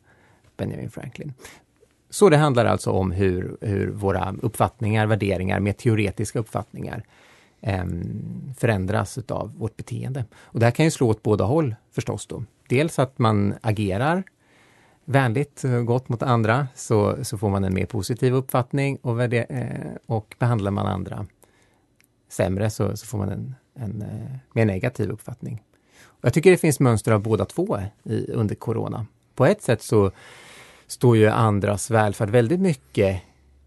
Benjamin 0.58 0.90
Franklin. 0.92 1.34
Så 2.10 2.30
det 2.30 2.38
handlar 2.38 2.66
alltså 2.66 2.92
om 2.92 3.12
hur, 3.12 3.58
hur 3.62 3.88
våra 3.92 4.36
uppfattningar, 4.42 5.06
värderingar, 5.08 5.60
mer 5.60 5.74
teoretiska 5.74 6.40
uppfattningar 6.40 7.04
em, 7.62 8.22
förändras 8.58 9.18
utav 9.18 9.54
vårt 9.58 9.78
beteende. 9.78 10.26
Och 10.36 10.60
det 10.60 10.66
här 10.66 10.72
kan 10.72 10.86
ju 10.86 10.92
slå 10.92 11.10
åt 11.10 11.24
båda 11.24 11.44
håll 11.44 11.76
förstås 11.92 12.28
då. 12.28 12.44
Dels 12.70 13.00
att 13.00 13.20
man 13.20 13.54
agerar 13.62 14.24
vänligt 15.06 15.64
och 15.64 15.86
gott 15.86 16.10
mot 16.10 16.24
andra 16.24 16.68
så, 16.76 17.26
så 17.26 17.38
får 17.38 17.50
man 17.50 17.64
en 17.64 17.74
mer 17.74 17.86
positiv 17.86 18.34
uppfattning 18.34 18.98
och, 19.02 19.20
värde, 19.20 19.44
eh, 19.44 19.92
och 20.06 20.36
behandlar 20.40 20.72
man 20.72 20.88
andra 20.88 21.26
sämre 22.30 22.70
så, 22.70 22.98
så 22.98 23.06
får 23.06 23.18
man 23.18 23.30
en, 23.30 23.56
en 23.76 24.02
eh, 24.02 24.38
mer 24.54 24.66
negativ 24.66 25.10
uppfattning. 25.10 25.64
Och 26.04 26.26
jag 26.26 26.34
tycker 26.34 26.52
det 26.52 26.58
finns 26.58 26.80
mönster 26.80 27.12
av 27.12 27.22
båda 27.22 27.46
två 27.46 27.80
i, 28.04 28.32
under 28.32 28.56
corona. 28.56 29.06
På 29.36 29.46
ett 29.46 29.62
sätt 29.62 29.82
så 29.82 30.12
står 30.88 31.18
ju 31.18 31.28
andras 31.28 31.92
välfärd 31.92 32.30
väldigt 32.30 32.60
mycket, 32.60 33.22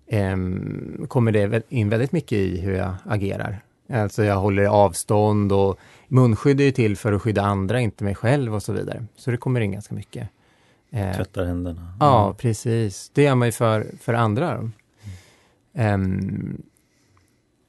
eh, 0.06 0.36
kommer 1.08 1.32
det 1.32 1.62
in 1.68 1.88
väldigt 1.88 2.12
mycket 2.12 2.38
i 2.38 2.60
hur 2.60 2.74
jag 2.74 2.94
agerar. 3.04 3.60
Alltså 3.92 4.24
jag 4.24 4.36
håller 4.36 4.64
avstånd 4.64 5.52
och 5.52 5.78
munskydd 6.08 6.60
är 6.60 6.64
ju 6.64 6.70
till 6.70 6.96
för 6.96 7.12
att 7.12 7.22
skydda 7.22 7.42
andra, 7.42 7.80
inte 7.80 8.04
mig 8.04 8.14
själv 8.14 8.54
och 8.54 8.62
så 8.62 8.72
vidare. 8.72 9.04
Så 9.16 9.30
det 9.30 9.36
kommer 9.36 9.60
in 9.60 9.72
ganska 9.72 9.94
mycket. 9.94 10.28
Eh, 10.90 11.16
Tvättar 11.16 11.44
händerna. 11.44 11.80
Mm. 11.80 11.94
Ja, 12.00 12.34
precis. 12.38 13.10
Det 13.14 13.22
gör 13.22 13.34
man 13.34 13.48
ju 13.48 13.52
för, 13.52 13.86
för 14.00 14.14
andra. 14.14 14.52
Mm. 14.52 14.72
Um, 15.94 16.62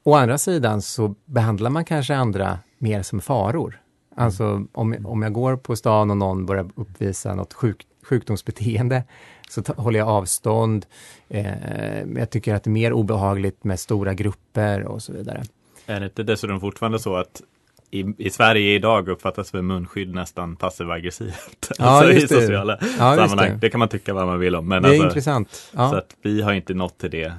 å 0.03 0.13
andra 0.13 0.37
sidan 0.37 0.81
så 0.81 1.15
behandlar 1.25 1.69
man 1.69 1.85
kanske 1.85 2.15
andra 2.15 2.59
mer 2.77 3.01
som 3.01 3.21
faror. 3.21 3.81
Alltså 4.15 4.65
om, 4.71 5.05
om 5.05 5.21
jag 5.21 5.33
går 5.33 5.55
på 5.55 5.75
stan 5.75 6.11
och 6.11 6.17
någon 6.17 6.45
börjar 6.45 6.69
uppvisa 6.75 7.35
något 7.35 7.53
sjuk, 7.53 7.87
sjukdomsbeteende 8.03 9.03
så 9.49 9.63
håller 9.77 9.99
jag 9.99 10.07
avstånd. 10.07 10.85
Eh, 11.29 12.03
jag 12.15 12.29
tycker 12.29 12.55
att 12.55 12.63
det 12.63 12.67
är 12.67 12.71
mer 12.71 12.93
obehagligt 12.93 13.63
med 13.63 13.79
stora 13.79 14.13
grupper 14.13 14.83
och 14.83 15.03
så 15.03 15.13
vidare. 15.13 15.43
Är 15.85 15.99
det 15.99 16.05
inte 16.05 16.23
dessutom 16.23 16.59
fortfarande 16.59 16.99
så 16.99 17.15
att 17.15 17.41
i, 17.91 18.05
i 18.17 18.29
Sverige 18.29 18.75
idag 18.75 19.09
uppfattas 19.09 19.53
väl 19.53 19.61
munskydd 19.61 20.15
nästan 20.15 20.55
passiv 20.55 20.91
aggressivt. 20.91 21.71
Ja, 21.77 21.85
alltså 21.85 22.13
i 22.13 22.21
sociala 22.27 22.77
ja, 22.81 22.87
sammanhang. 22.97 23.49
Det. 23.51 23.57
det. 23.57 23.69
kan 23.69 23.79
man 23.79 23.89
tycka 23.89 24.13
vad 24.13 24.27
man 24.27 24.39
vill 24.39 24.55
om. 24.55 24.67
Men 24.67 24.83
det 24.83 24.89
är 24.89 24.91
alltså, 24.91 25.05
intressant. 25.05 25.71
Ja. 25.75 25.89
Så 25.89 25.95
att 25.95 26.15
vi 26.21 26.41
har 26.41 26.53
inte 26.53 26.73
nått 26.73 26.97
till 26.97 27.11
det 27.11 27.33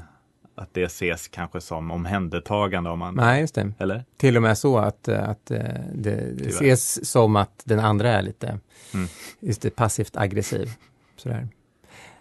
att 0.61 0.75
det 0.75 0.83
ses 0.83 1.29
kanske 1.29 1.61
som 1.61 1.91
omhändertagande 1.91 2.91
om 2.91 2.99
man... 2.99 3.15
Nej, 3.15 3.41
just 3.41 3.55
det. 3.55 3.73
Eller? 3.79 4.05
Till 4.17 4.37
och 4.37 4.43
med 4.43 4.59
så 4.59 4.79
att, 4.79 5.09
att 5.09 5.51
eh, 5.51 5.59
det, 5.95 6.33
det 6.35 6.49
ses 6.49 7.11
som 7.11 7.37
att 7.37 7.63
den 7.65 7.81
andra 7.81 8.09
är 8.09 8.23
lite 8.23 8.59
mm. 8.95 9.09
just 9.41 9.63
det, 9.63 9.71
passivt 9.71 10.17
aggressiv. 10.17 10.71
Sådär. 11.17 11.49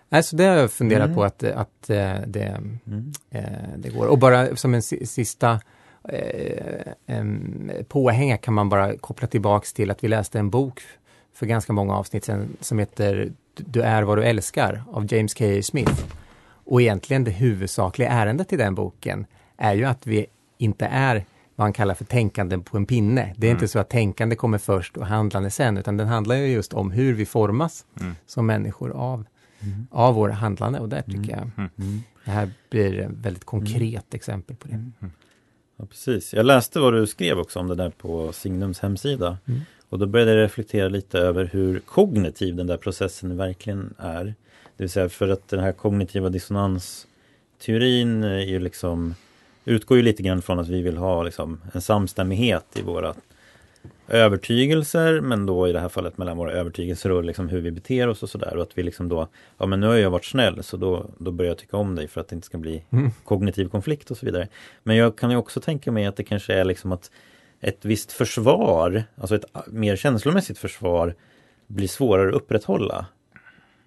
Nej, 0.10 0.24
så 0.24 0.36
det 0.36 0.44
har 0.44 0.56
jag 0.56 0.72
funderat 0.72 1.06
mm. 1.06 1.16
på 1.16 1.24
att, 1.24 1.44
att 1.44 1.90
eh, 1.90 2.16
det, 2.28 2.44
mm. 2.44 3.14
Eh, 3.32 3.44
det 3.78 3.90
går. 3.90 4.06
Och 4.06 4.18
bara 4.18 4.56
som 4.56 4.74
en 4.74 4.82
sista 4.82 5.60
eh, 6.10 7.84
påhänga 7.88 8.38
kan 8.38 8.54
man 8.54 8.70
bara 8.70 8.98
koppla 8.98 9.28
tillbaks 9.28 9.74
till 9.74 9.92
att 9.92 10.04
vi 10.04 10.08
läste 10.08 10.40
en 10.40 10.50
bok 10.50 10.82
för 11.34 11.46
ganska 11.46 11.74
många 11.74 11.96
avsnitt 11.96 12.26
sedan 12.26 12.58
som 12.60 12.80
heter 12.80 13.32
Du 13.56 13.82
är 13.82 14.04
vad 14.04 14.18
du 14.18 14.24
älskar 14.24 14.84
av 14.92 15.14
James 15.14 15.34
K. 15.34 15.46
Smith. 15.62 16.06
Och 16.66 16.82
egentligen 16.82 17.24
det 17.24 17.32
huvudsakliga 17.32 18.10
ärendet 18.10 18.54
i 18.54 18.58
den 18.58 18.76
boken 18.76 19.26
är 19.58 19.74
ju 19.74 19.86
att 19.86 20.08
vi 20.08 20.26
inte 20.58 20.86
är 20.86 21.26
vad 21.56 21.66
han 21.66 21.74
kallar 21.74 21.94
för 21.94 22.06
tänkande 22.06 22.58
på 22.58 22.78
en 22.78 22.86
pinne. 22.86 23.34
Det 23.38 23.48
är 23.48 23.52
mm. 23.52 23.58
inte 23.58 23.68
så 23.68 23.80
att 23.80 23.90
tänkande 23.90 24.36
kommer 24.36 24.58
först 24.58 24.98
och 24.98 25.06
handlande 25.06 25.52
sen, 25.52 25.78
utan 25.78 25.98
den 25.98 26.08
handlar 26.08 26.36
ju 26.36 26.48
just 26.48 26.74
om 26.74 26.92
hur 26.92 27.14
vi 27.14 27.26
formas 27.26 27.86
mm. 28.00 28.16
som 28.26 28.46
människor 28.46 28.92
av, 28.92 29.26
mm. 29.60 29.88
av 29.92 30.16
vår 30.16 30.30
handlande. 30.30 30.80
Och 30.80 30.90
där 30.90 31.02
tycker 31.02 31.32
jag 31.32 31.52
mm. 31.58 31.70
Mm. 31.78 32.04
det 32.26 32.32
här 32.32 32.50
blir 32.70 33.00
ett 33.00 33.12
väldigt 33.12 33.46
konkret 33.46 34.14
exempel 34.14 34.56
på 34.56 34.68
det. 34.68 34.92
Ja, 35.80 35.86
precis. 35.86 36.34
Jag 36.34 36.46
läste 36.46 36.80
vad 36.80 36.94
du 36.94 37.08
skrev 37.08 37.40
också 37.40 37.60
om 37.60 37.68
det 37.68 37.76
där 37.76 37.90
på 37.90 38.32
Signums 38.34 38.80
hemsida. 38.80 39.38
Och 39.90 40.00
då 40.00 40.06
började 40.06 40.32
jag 40.32 40.44
reflektera 40.44 40.90
lite 40.90 41.20
över 41.20 41.46
hur 41.46 41.80
kognitiv 41.80 42.56
den 42.56 42.68
där 42.68 42.78
processen 42.78 43.38
verkligen 43.38 43.94
är. 43.98 44.24
Det 44.78 44.84
vill 44.84 44.90
säga 44.90 45.10
för 45.10 45.30
att 45.30 45.48
den 45.48 45.60
här 45.60 45.72
kognitiva 45.72 46.30
dissonansteorin 46.30 48.24
är 48.24 48.40
ju 48.40 48.60
liksom 48.60 49.16
utgår 49.66 49.98
ju 49.98 50.04
lite 50.04 50.24
grann 50.24 50.42
från 50.42 50.60
att 50.60 50.68
vi 50.68 50.82
vill 50.82 50.98
ha 50.98 51.24
liksom 51.24 51.62
en 51.74 51.82
samstämmighet 51.82 52.66
i 52.76 52.82
våra 52.82 53.14
övertygelser 54.10 55.22
men 55.22 55.46
då 55.46 55.68
i 55.68 55.72
det 55.72 55.80
här 55.80 55.90
fallet 55.90 56.18
mellan 56.18 56.38
våra 56.38 56.52
övertygelser 56.52 57.12
och 57.12 57.24
liksom 57.24 57.50
hur 57.50 57.62
vi 57.62 57.72
beter 57.72 58.08
oss 58.08 58.24
och 58.24 58.30
sådär 58.30 58.56
och 58.56 58.64
att 58.64 58.78
vi 58.78 58.84
liksom 58.84 59.10
då 59.10 59.28
Ja 59.58 59.66
men 59.66 59.80
nu 59.80 59.88
har 59.88 59.96
jag 59.96 60.10
varit 60.10 60.26
snäll 60.26 60.64
så 60.64 60.78
då, 60.78 61.10
då 61.18 61.32
börjar 61.32 61.52
jag 61.52 61.58
tycka 61.58 61.78
om 61.78 61.96
dig 61.96 62.08
för 62.08 62.22
att 62.22 62.28
det 62.28 62.36
inte 62.36 62.46
ska 62.46 62.58
bli 62.58 62.84
mm. 62.90 63.12
kognitiv 63.24 63.70
konflikt 63.70 64.12
och 64.12 64.18
så 64.18 64.26
vidare. 64.26 64.48
Men 64.84 64.96
jag 64.96 65.18
kan 65.18 65.32
ju 65.32 65.38
också 65.38 65.62
tänka 65.62 65.92
mig 65.92 66.06
att 66.06 66.16
det 66.16 66.24
kanske 66.24 66.54
är 66.54 66.66
liksom 66.66 66.92
att 66.92 67.12
ett 67.62 67.86
visst 67.86 68.12
försvar, 68.12 69.04
alltså 69.16 69.36
ett 69.36 69.46
mer 69.68 69.96
känslomässigt 69.96 70.58
försvar 70.58 71.16
blir 71.68 71.88
svårare 71.88 72.30
att 72.30 72.36
upprätthålla 72.36 73.06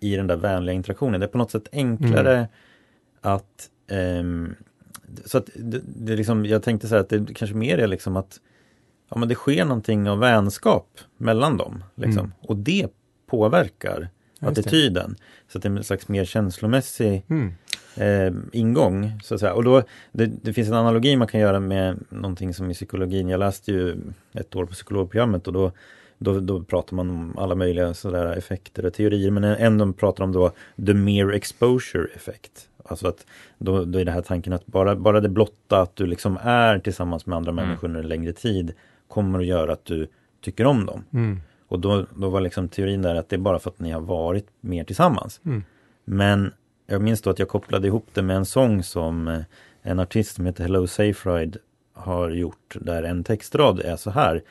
i 0.00 0.16
den 0.16 0.26
där 0.26 0.36
vänliga 0.36 0.74
interaktionen. 0.74 1.20
Det 1.20 1.26
är 1.26 1.28
på 1.28 1.38
något 1.38 1.50
sätt 1.50 1.68
enklare 1.72 2.36
mm. 2.36 2.48
att 3.20 3.70
um, 3.90 4.54
så 5.24 5.38
att 5.38 5.50
det, 5.54 5.80
det 5.84 6.16
liksom, 6.16 6.46
jag 6.46 6.62
tänkte 6.62 6.88
så 6.88 6.94
här 6.94 7.00
att 7.00 7.08
det 7.08 7.34
kanske 7.34 7.56
mer 7.56 7.78
är 7.78 7.86
liksom 7.86 8.16
att 8.16 8.40
ja, 9.12 9.18
men 9.18 9.28
det 9.28 9.34
sker 9.34 9.64
någonting 9.64 10.10
av 10.10 10.18
vänskap 10.18 11.00
mellan 11.16 11.56
dem. 11.56 11.84
Liksom. 11.94 12.24
Mm. 12.24 12.32
Och 12.40 12.56
det 12.56 12.88
påverkar 13.26 14.08
Just 14.40 14.58
attityden. 14.58 15.16
Så 15.48 15.58
att 15.58 15.62
det 15.62 15.68
är 15.68 15.76
en 15.76 15.84
slags 15.84 16.08
mer 16.08 16.24
känslomässig 16.24 17.24
mm. 17.28 17.52
eh, 17.96 18.42
ingång. 18.52 19.20
Så 19.22 19.34
att 19.34 19.40
säga. 19.40 19.54
Och 19.54 19.64
då, 19.64 19.82
det, 20.12 20.26
det, 20.26 20.52
finns 20.52 20.68
en 20.68 20.74
analogi 20.74 21.16
man 21.16 21.28
kan 21.28 21.40
göra 21.40 21.60
med 21.60 21.98
någonting 22.08 22.54
som 22.54 22.70
i 22.70 22.74
psykologin. 22.74 23.28
Jag 23.28 23.40
läste 23.40 23.72
ju 23.72 23.96
ett 24.32 24.56
år 24.56 24.66
på 24.66 24.72
psykologprogrammet 24.72 25.46
och 25.46 25.52
då 25.52 25.72
då, 26.18 26.40
då 26.40 26.62
pratar 26.62 26.96
man 26.96 27.10
om 27.10 27.38
alla 27.38 27.54
möjliga 27.54 27.94
sådär 27.94 28.36
effekter 28.36 28.86
och 28.86 28.94
teorier. 28.94 29.30
Men 29.30 29.44
en 29.44 29.78
de 29.78 29.92
pratar 29.92 30.24
om 30.24 30.32
då 30.32 30.52
the 30.86 30.94
mere 30.94 31.36
exposure 31.36 32.08
effect. 32.14 32.68
Alltså 32.84 33.08
att 33.08 33.26
då, 33.58 33.84
då 33.84 33.98
är 33.98 34.04
det 34.04 34.12
här 34.12 34.22
tanken 34.22 34.52
att 34.52 34.66
bara, 34.66 34.96
bara 34.96 35.20
det 35.20 35.28
blotta 35.28 35.80
att 35.80 35.96
du 35.96 36.06
liksom 36.06 36.38
är 36.42 36.78
tillsammans 36.78 37.26
med 37.26 37.36
andra 37.36 37.50
mm. 37.50 37.66
människor 37.66 37.88
under 37.88 38.00
en 38.00 38.08
längre 38.08 38.32
tid 38.32 38.72
kommer 39.12 39.38
att 39.38 39.46
göra 39.46 39.72
att 39.72 39.84
du 39.84 40.08
tycker 40.40 40.64
om 40.66 40.86
dem. 40.86 41.04
Mm. 41.12 41.40
Och 41.68 41.80
då, 41.80 42.06
då 42.16 42.28
var 42.28 42.40
liksom 42.40 42.68
teorin 42.68 43.02
där 43.02 43.14
att 43.14 43.28
det 43.28 43.36
är 43.36 43.40
bara 43.40 43.58
för 43.58 43.70
att 43.70 43.78
ni 43.78 43.90
har 43.90 44.00
varit 44.00 44.46
mer 44.60 44.84
tillsammans. 44.84 45.40
Mm. 45.44 45.64
Men 46.04 46.52
jag 46.86 47.02
minns 47.02 47.22
då 47.22 47.30
att 47.30 47.38
jag 47.38 47.48
kopplade 47.48 47.86
ihop 47.86 48.06
det 48.12 48.22
med 48.22 48.36
en 48.36 48.44
sång 48.44 48.82
som 48.82 49.28
eh, 49.28 49.40
en 49.82 49.98
artist 49.98 50.34
som 50.34 50.46
heter 50.46 50.62
Hello 50.64 50.86
Ride 51.24 51.58
har 51.92 52.30
gjort 52.30 52.76
där 52.80 53.02
en 53.02 53.24
textrad 53.24 53.80
är 53.80 53.96
så 53.96 54.10
här 54.10 54.42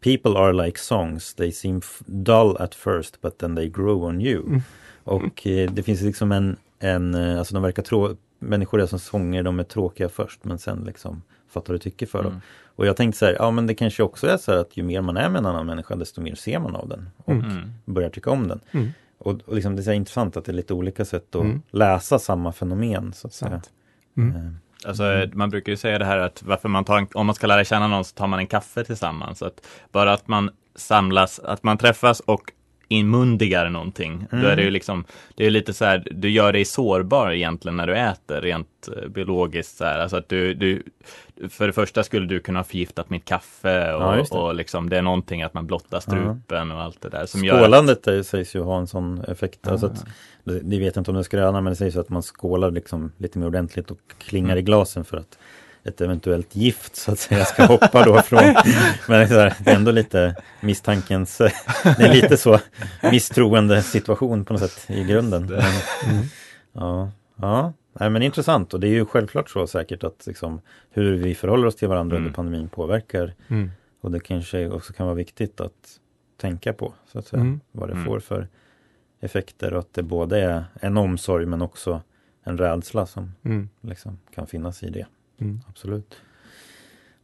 People 0.00 0.38
are 0.38 0.52
like 0.52 0.78
songs, 0.78 1.34
they 1.34 1.52
seem 1.52 1.80
dull 2.06 2.56
at 2.58 2.74
first 2.74 3.20
but 3.20 3.38
then 3.38 3.56
they 3.56 3.68
grow 3.68 4.04
on 4.04 4.20
you. 4.20 4.46
Mm. 4.46 4.60
Och 5.04 5.46
eh, 5.46 5.70
det 5.70 5.82
finns 5.82 6.00
liksom 6.00 6.32
en, 6.32 6.56
en 6.78 7.14
eh, 7.14 7.38
alltså 7.38 7.54
de 7.54 7.62
verkar 7.62 7.82
trå 7.82 8.16
människor 8.38 8.80
är 8.80 8.86
som 8.86 8.98
sånger, 8.98 9.42
de 9.42 9.60
är 9.60 9.64
tråkiga 9.64 10.08
först 10.08 10.44
men 10.44 10.58
sen 10.58 10.84
liksom 10.84 11.22
fattar 11.50 11.72
du 11.72 11.78
tycker 11.78 12.06
för 12.06 12.22
dem. 12.22 12.32
Mm. 12.32 12.42
Och 12.76 12.86
jag 12.86 12.96
tänkte 12.96 13.18
så 13.18 13.26
här, 13.26 13.36
ja 13.38 13.50
men 13.50 13.66
det 13.66 13.74
kanske 13.74 14.02
också 14.02 14.26
är 14.26 14.36
så 14.36 14.52
här 14.52 14.58
att 14.58 14.76
ju 14.76 14.82
mer 14.82 15.00
man 15.00 15.16
är 15.16 15.28
med 15.28 15.38
en 15.38 15.46
annan 15.46 15.66
människa 15.66 15.96
desto 15.96 16.20
mer 16.20 16.34
ser 16.34 16.58
man 16.58 16.76
av 16.76 16.88
den 16.88 17.10
och 17.16 17.32
mm. 17.32 17.72
börjar 17.84 18.10
tycka 18.10 18.30
om 18.30 18.48
den. 18.48 18.60
Mm. 18.70 18.88
Och, 19.18 19.40
och 19.46 19.54
liksom 19.54 19.76
det 19.76 19.86
är 19.86 19.92
intressant 19.92 20.36
att 20.36 20.44
det 20.44 20.52
är 20.52 20.54
lite 20.54 20.74
olika 20.74 21.04
sätt 21.04 21.34
att 21.34 21.42
mm. 21.42 21.62
läsa 21.70 22.18
samma 22.18 22.52
fenomen. 22.52 23.12
Så 23.12 23.26
att 23.26 23.34
säga. 23.34 23.62
Mm. 24.16 24.36
Eh, 24.36 24.52
Alltså, 24.84 25.04
mm. 25.04 25.30
Man 25.34 25.50
brukar 25.50 25.72
ju 25.72 25.76
säga 25.76 25.98
det 25.98 26.04
här 26.04 26.18
att 26.18 26.42
varför 26.42 26.68
man 26.68 26.84
tar 26.84 26.98
en, 26.98 27.06
om 27.14 27.26
man 27.26 27.34
ska 27.34 27.46
lära 27.46 27.64
känna 27.64 27.88
någon 27.88 28.04
så 28.04 28.14
tar 28.14 28.26
man 28.26 28.38
en 28.38 28.46
kaffe 28.46 28.84
tillsammans. 28.84 29.42
Att 29.42 29.66
bara 29.92 30.12
att 30.12 30.28
man 30.28 30.50
samlas, 30.74 31.38
att 31.38 31.62
man 31.62 31.78
träffas 31.78 32.20
och 32.20 32.52
inmundigar 32.92 33.70
någonting. 33.70 34.26
Mm. 34.32 34.44
Då 34.44 34.50
är 34.50 34.56
det 34.56 34.62
ju 34.62 34.66
mm. 34.66 34.72
liksom, 34.72 35.04
det 35.34 35.46
är 35.46 35.50
lite 35.50 35.72
så 35.72 35.84
här, 35.84 36.08
du 36.10 36.30
gör 36.30 36.52
dig 36.52 36.64
sårbar 36.64 37.30
egentligen 37.30 37.76
när 37.76 37.86
du 37.86 37.96
äter 37.96 38.40
rent 38.40 38.88
eh, 38.96 39.08
biologiskt. 39.08 39.76
Så 39.76 39.84
här. 39.84 39.98
Alltså 39.98 40.16
att 40.16 40.28
du, 40.28 40.54
du, 40.54 40.82
för 41.48 41.66
det 41.66 41.72
första 41.72 42.02
skulle 42.02 42.26
du 42.26 42.40
kunna 42.40 42.58
ha 42.58 42.64
förgiftat 42.64 43.10
mitt 43.10 43.24
kaffe 43.24 43.92
och, 43.94 44.02
ja, 44.02 44.12
det. 44.12 44.38
och 44.38 44.54
liksom, 44.54 44.88
det 44.88 44.98
är 44.98 45.02
någonting 45.02 45.42
att 45.42 45.54
man 45.54 45.66
blottar 45.66 46.00
strupen 46.00 46.68
ja. 46.70 46.74
och 46.74 46.82
allt 46.82 47.00
det 47.00 47.08
där. 47.08 47.26
Som 47.26 47.40
Skålandet 47.40 48.06
gör 48.06 48.20
att... 48.20 48.26
sägs 48.26 48.54
ju 48.54 48.60
ha 48.60 48.78
en 48.78 48.86
sån 48.86 49.24
effekt. 49.28 49.60
Ja. 49.62 49.70
Alltså 49.70 49.86
att, 49.86 50.04
ni 50.44 50.78
vet 50.78 50.96
inte 50.96 51.10
om 51.10 51.16
det 51.16 51.24
skröna 51.24 51.60
men 51.60 51.72
det 51.72 51.76
sägs 51.76 51.96
att 51.96 52.08
man 52.08 52.22
skålar 52.22 52.70
liksom 52.70 53.12
lite 53.16 53.38
mer 53.38 53.46
ordentligt 53.46 53.90
och 53.90 53.98
klingar 54.18 54.50
mm. 54.50 54.58
i 54.58 54.62
glasen 54.62 55.04
för 55.04 55.16
att 55.16 55.38
ett 55.84 56.00
eventuellt 56.00 56.56
gift 56.56 56.96
så 56.96 57.12
att 57.12 57.18
säga 57.18 57.44
ska 57.44 57.64
hoppa 57.64 58.04
då 58.04 58.22
från. 58.22 58.54
Men 59.08 59.28
det 59.28 59.34
är 59.34 59.68
ändå 59.76 59.90
lite 59.90 60.34
misstankens, 60.60 61.38
det 61.38 62.02
är 62.02 62.12
lite 62.12 62.36
så 62.36 62.58
misstroende 63.02 63.82
situation 63.82 64.44
på 64.44 64.52
något 64.52 64.62
sätt 64.62 64.90
i 64.90 65.04
grunden. 65.04 65.46
Men, 65.46 65.60
mm. 66.14 66.26
Ja, 66.72 67.10
ja. 67.36 67.72
Nej, 67.92 68.10
men 68.10 68.22
intressant 68.22 68.74
och 68.74 68.80
det 68.80 68.88
är 68.88 68.92
ju 68.92 69.06
självklart 69.06 69.50
så 69.50 69.66
säkert 69.66 70.04
att 70.04 70.26
liksom, 70.26 70.60
hur 70.90 71.16
vi 71.16 71.34
förhåller 71.34 71.66
oss 71.66 71.76
till 71.76 71.88
varandra 71.88 72.16
mm. 72.16 72.26
under 72.26 72.36
pandemin 72.36 72.68
påverkar. 72.68 73.34
Mm. 73.48 73.70
Och 74.00 74.10
det 74.10 74.20
kanske 74.20 74.68
också 74.68 74.92
kan 74.92 75.06
vara 75.06 75.16
viktigt 75.16 75.60
att 75.60 76.00
tänka 76.36 76.72
på 76.72 76.94
så 77.12 77.18
att 77.18 77.26
säga, 77.26 77.40
mm. 77.40 77.60
vad 77.72 77.88
det 77.88 77.92
mm. 77.92 78.04
får 78.04 78.20
för 78.20 78.48
effekter 79.20 79.74
och 79.74 79.80
att 79.80 79.94
det 79.94 80.02
både 80.02 80.40
är 80.40 80.64
en 80.80 80.96
omsorg 80.96 81.46
men 81.46 81.62
också 81.62 82.02
en 82.44 82.58
rädsla 82.58 83.06
som 83.06 83.34
mm. 83.42 83.68
liksom, 83.80 84.18
kan 84.34 84.46
finnas 84.46 84.82
i 84.82 84.90
det. 84.90 85.06
Mm. 85.40 85.60
Absolut. 85.68 86.16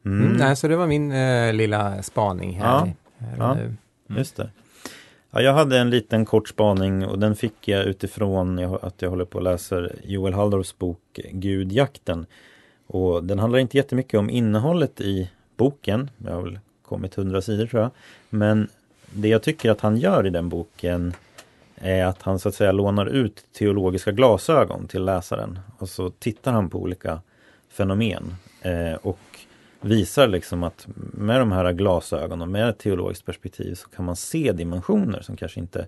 Mm. 0.04 0.24
Mm, 0.24 0.36
nej, 0.36 0.56
så 0.56 0.68
det 0.68 0.76
var 0.76 0.86
min 0.86 1.12
eh, 1.12 1.52
lilla 1.52 2.02
spaning 2.02 2.60
här. 2.60 2.64
Ja, 2.64 2.88
här 3.18 3.36
ja 3.38 3.52
mm. 3.52 3.76
just 4.08 4.36
det. 4.36 4.50
Ja, 5.30 5.40
jag 5.40 5.52
hade 5.52 5.78
en 5.78 5.90
liten 5.90 6.24
kort 6.24 6.48
spaning 6.48 7.06
och 7.06 7.18
den 7.18 7.36
fick 7.36 7.68
jag 7.68 7.84
utifrån 7.84 8.58
att 8.82 9.02
jag 9.02 9.10
håller 9.10 9.24
på 9.24 9.38
att 9.38 9.44
läsa 9.44 9.88
Joel 10.04 10.34
Halldorfs 10.34 10.78
bok 10.78 11.20
Gudjakten. 11.32 12.26
Och 12.86 13.24
den 13.24 13.38
handlar 13.38 13.58
inte 13.58 13.76
jättemycket 13.76 14.18
om 14.18 14.30
innehållet 14.30 15.00
i 15.00 15.30
boken. 15.56 16.10
Jag 16.18 16.32
har 16.32 16.42
väl 16.42 16.58
kommit 16.82 17.14
hundra 17.14 17.42
sidor 17.42 17.66
tror 17.66 17.82
jag. 17.82 17.90
Men 18.30 18.68
det 19.12 19.28
jag 19.28 19.42
tycker 19.42 19.70
att 19.70 19.80
han 19.80 19.96
gör 19.96 20.26
i 20.26 20.30
den 20.30 20.48
boken 20.48 21.12
är 21.74 22.04
att 22.04 22.22
han 22.22 22.38
så 22.38 22.48
att 22.48 22.54
säga 22.54 22.72
lånar 22.72 23.06
ut 23.06 23.44
teologiska 23.52 24.12
glasögon 24.12 24.88
till 24.88 25.04
läsaren. 25.04 25.58
Och 25.78 25.88
så 25.88 26.10
tittar 26.10 26.52
han 26.52 26.70
på 26.70 26.78
olika 26.78 27.20
fenomen. 27.76 28.34
Eh, 28.62 28.94
och 28.94 29.18
visar 29.80 30.28
liksom 30.28 30.62
att 30.62 30.86
med 31.12 31.40
de 31.40 31.52
här 31.52 31.72
glasögonen, 31.72 32.50
med 32.50 32.68
ett 32.68 32.78
teologiskt 32.78 33.26
perspektiv 33.26 33.74
så 33.74 33.88
kan 33.88 34.04
man 34.04 34.16
se 34.16 34.52
dimensioner 34.52 35.20
som 35.20 35.36
kanske 35.36 35.60
inte 35.60 35.86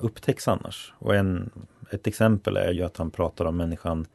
upptäcks 0.00 0.48
annars. 0.48 0.92
Och 0.98 1.14
en, 1.14 1.50
ett 1.90 2.06
exempel 2.06 2.56
är 2.56 2.72
ju 2.72 2.82
att 2.82 2.96
han 2.96 3.10
pratar 3.10 3.44
om 3.44 3.56
människan 3.56 4.06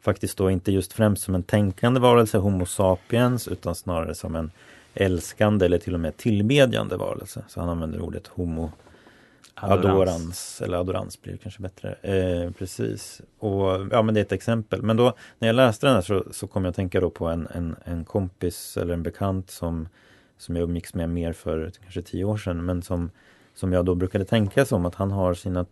faktiskt 0.00 0.38
då 0.38 0.50
inte 0.50 0.72
just 0.72 0.92
främst 0.92 1.22
som 1.22 1.34
en 1.34 1.42
tänkande 1.42 2.00
varelse, 2.00 2.38
Homo 2.38 2.66
sapiens, 2.66 3.48
utan 3.48 3.74
snarare 3.74 4.14
som 4.14 4.36
en 4.36 4.50
älskande 4.94 5.66
eller 5.66 5.78
till 5.78 5.94
och 5.94 6.00
med 6.00 6.16
tillbedjande 6.16 6.96
varelse. 6.96 7.44
Så 7.48 7.60
han 7.60 7.68
använder 7.68 8.00
ordet 8.00 8.26
homo 8.26 8.72
adorans, 9.54 9.84
adorans 9.84 10.62
eller 10.62 10.78
adorans 10.78 11.22
blir 11.22 11.36
kanske 11.36 11.62
bättre. 11.62 11.92
Eh, 11.92 12.50
precis. 12.50 13.20
Och 13.38 13.86
ja 13.90 14.02
men 14.02 14.14
det 14.14 14.20
är 14.20 14.24
ett 14.24 14.32
exempel. 14.32 14.82
Men 14.82 14.96
då 14.96 15.14
när 15.38 15.48
jag 15.48 15.56
läste 15.56 15.86
den 15.86 15.94
här 15.94 16.02
så, 16.02 16.24
så 16.30 16.46
kom 16.46 16.64
jag 16.64 16.70
att 16.70 16.76
tänka 16.76 17.00
då 17.00 17.10
på 17.10 17.26
en, 17.26 17.48
en, 17.54 17.76
en 17.84 18.04
kompis 18.04 18.76
eller 18.76 18.94
en 18.94 19.02
bekant 19.02 19.50
som, 19.50 19.88
som 20.38 20.56
jag 20.56 20.62
umgicks 20.62 20.94
med 20.94 21.08
mer 21.08 21.32
för 21.32 21.72
kanske 21.82 22.02
tio 22.02 22.24
år 22.24 22.36
sedan 22.36 22.64
men 22.64 22.82
som, 22.82 23.10
som 23.54 23.72
jag 23.72 23.84
då 23.84 23.94
brukade 23.94 24.24
tänka 24.24 24.64
som 24.64 24.86
att 24.86 24.94
han 24.94 25.10
har 25.10 25.34
sina 25.34 25.66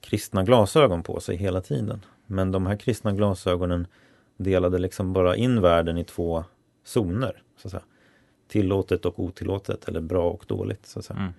kristna 0.00 0.42
glasögon 0.42 1.02
på 1.02 1.20
sig 1.20 1.36
hela 1.36 1.60
tiden. 1.60 2.04
Men 2.26 2.52
de 2.52 2.66
här 2.66 2.76
kristna 2.76 3.12
glasögonen 3.12 3.86
delade 4.36 4.78
liksom 4.78 5.12
bara 5.12 5.36
in 5.36 5.60
världen 5.60 5.98
i 5.98 6.04
två 6.04 6.44
zoner. 6.84 7.42
Så 7.62 7.68
att 7.68 7.70
säga. 7.70 7.82
Tillåtet 8.48 9.04
och 9.04 9.20
otillåtet 9.20 9.88
eller 9.88 10.00
bra 10.00 10.30
och 10.30 10.44
dåligt. 10.46 10.86
Så 10.86 10.98
att 10.98 11.04
säga. 11.04 11.18
Mm. 11.18 11.32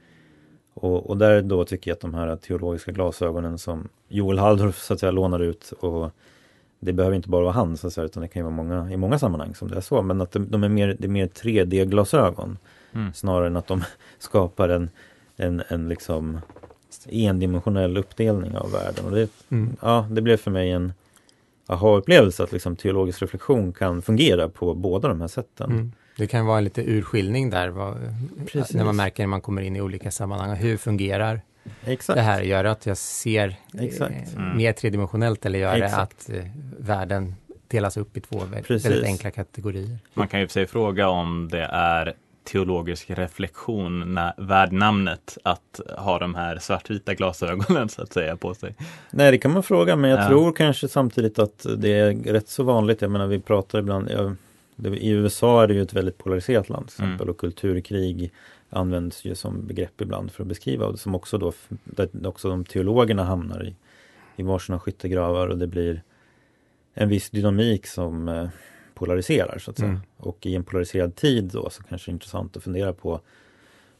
Och, 0.81 1.09
och, 1.09 1.17
där 1.17 1.41
då 1.41 1.65
tycker 1.65 1.91
jag 1.91 1.95
att 1.95 2.01
de 2.01 2.13
här 2.13 2.35
teologiska 2.35 2.91
glasögonen 2.91 3.57
som 3.57 3.89
Joel 4.07 4.39
Halldorf 4.39 4.79
så 4.79 4.93
att 4.93 4.99
säga 4.99 5.11
lånar 5.11 5.39
ut 5.39 5.73
och 5.79 6.11
det 6.79 6.93
behöver 6.93 7.15
inte 7.15 7.29
bara 7.29 7.43
vara 7.43 7.53
han 7.53 7.77
så 7.77 7.87
att 7.87 7.93
säga, 7.93 8.05
utan 8.05 8.21
det 8.21 8.27
kan 8.27 8.39
ju 8.39 8.43
vara 8.43 8.55
många 8.55 8.91
i 8.91 8.97
många 8.97 9.19
sammanhang 9.19 9.55
som 9.55 9.67
det 9.67 9.77
är 9.77 9.81
så. 9.81 10.01
Men 10.01 10.21
att 10.21 10.31
de, 10.31 10.51
de 10.51 10.63
är 10.63 10.69
mer, 10.69 10.95
det 10.99 11.07
är 11.07 11.09
mer 11.09 11.27
3D-glasögon 11.27 12.57
mm. 12.93 13.13
snarare 13.13 13.47
än 13.47 13.55
att 13.55 13.67
de 13.67 13.83
skapar 14.19 14.69
en, 14.69 14.89
en, 15.35 15.63
en 15.67 15.89
liksom 15.89 16.39
endimensionell 17.09 17.97
uppdelning 17.97 18.57
av 18.57 18.71
världen. 18.71 19.05
Och 19.05 19.11
det, 19.11 19.29
mm. 19.49 19.75
ja, 19.81 20.07
det 20.11 20.21
blev 20.21 20.37
för 20.37 20.51
mig 20.51 20.71
en 20.71 20.93
aha-upplevelse 21.67 22.43
att 22.43 22.51
liksom 22.51 22.75
teologisk 22.75 23.21
reflektion 23.21 23.73
kan 23.73 24.01
fungera 24.01 24.49
på 24.49 24.73
båda 24.73 25.07
de 25.07 25.21
här 25.21 25.27
sätten. 25.27 25.71
Mm. 25.71 25.91
Det 26.17 26.27
kan 26.27 26.45
vara 26.45 26.57
en 26.57 26.63
lite 26.63 26.81
urskiljning 26.81 27.49
där, 27.49 27.69
vad, 27.69 27.97
när 28.73 28.83
man 28.83 28.95
märker 28.95 29.23
när 29.23 29.27
man 29.27 29.41
kommer 29.41 29.61
in 29.61 29.75
i 29.75 29.81
olika 29.81 30.11
sammanhang. 30.11 30.55
Hur 30.55 30.77
fungerar 30.77 31.41
Exakt. 31.85 32.17
det 32.17 32.21
här? 32.21 32.41
Gör 32.41 32.63
det 32.63 32.71
att 32.71 32.85
jag 32.85 32.97
ser 32.97 33.55
eh, 33.73 34.07
mm. 34.35 34.57
mer 34.57 34.73
tredimensionellt 34.73 35.45
eller 35.45 35.59
gör 35.59 35.75
Exakt. 35.75 36.27
det 36.27 36.33
att 36.33 36.43
eh, 36.43 36.51
världen 36.79 37.35
delas 37.67 37.97
upp 37.97 38.17
i 38.17 38.21
två 38.21 38.41
Precis. 38.67 38.85
väldigt 38.85 39.05
enkla 39.05 39.31
kategorier? 39.31 39.97
Man 40.13 40.27
kan 40.27 40.39
ju 40.39 40.47
sig 40.47 40.67
fråga 40.67 41.07
om 41.07 41.49
det 41.51 41.65
är 41.71 42.13
teologisk 42.43 43.09
reflektion 43.09 44.13
när, 44.13 44.33
värd 44.37 44.71
namnet 44.71 45.37
att 45.43 45.79
ha 45.97 46.19
de 46.19 46.35
här 46.35 46.59
svartvita 46.59 47.13
glasögonen 47.13 47.89
så 47.95 48.01
att 48.01 48.13
säga 48.13 48.37
på 48.37 48.53
sig? 48.53 48.75
Nej, 49.11 49.31
det 49.31 49.37
kan 49.37 49.51
man 49.51 49.63
fråga, 49.63 49.95
men 49.95 50.09
jag 50.09 50.19
ja. 50.19 50.27
tror 50.27 50.51
kanske 50.51 50.87
samtidigt 50.87 51.39
att 51.39 51.65
det 51.77 51.93
är 51.93 52.33
rätt 52.33 52.49
så 52.49 52.63
vanligt. 52.63 53.01
Jag 53.01 53.11
menar, 53.11 53.27
vi 53.27 53.39
pratar 53.39 53.79
ibland, 53.79 54.11
jag, 54.11 54.35
i 54.85 55.09
USA 55.09 55.63
är 55.63 55.67
det 55.67 55.73
ju 55.73 55.81
ett 55.81 55.93
väldigt 55.93 56.17
polariserat 56.17 56.69
land 56.69 56.87
till 56.87 56.99
mm. 56.99 57.09
exempel 57.09 57.25
mm. 57.25 57.31
och 57.31 57.39
kulturkrig 57.39 58.31
används 58.69 59.25
ju 59.25 59.35
som 59.35 59.67
begrepp 59.67 60.01
ibland 60.01 60.31
för 60.31 60.43
att 60.43 60.47
beskriva 60.47 60.85
och 60.85 60.99
som 60.99 61.15
också 61.15 61.37
då, 61.37 61.53
där 61.83 62.27
också 62.27 62.49
de 62.49 62.65
teologerna 62.65 63.23
hamnar 63.23 63.67
i, 63.67 63.75
i 64.35 64.43
varsina 64.43 64.79
skyttegravar 64.79 65.47
och 65.47 65.57
det 65.57 65.67
blir 65.67 66.03
en 66.93 67.09
viss 67.09 67.29
dynamik 67.29 67.87
som 67.87 68.27
eh, 68.27 68.49
polariserar 68.93 69.59
så 69.59 69.71
att 69.71 69.77
säga. 69.77 69.89
Mm. 69.89 70.01
Och 70.17 70.45
i 70.45 70.55
en 70.55 70.63
polariserad 70.63 71.15
tid 71.15 71.43
då 71.43 71.69
så 71.69 71.83
kanske 71.83 72.11
det 72.11 72.11
är 72.11 72.13
intressant 72.13 72.57
att 72.57 72.63
fundera 72.63 72.93
på 72.93 73.21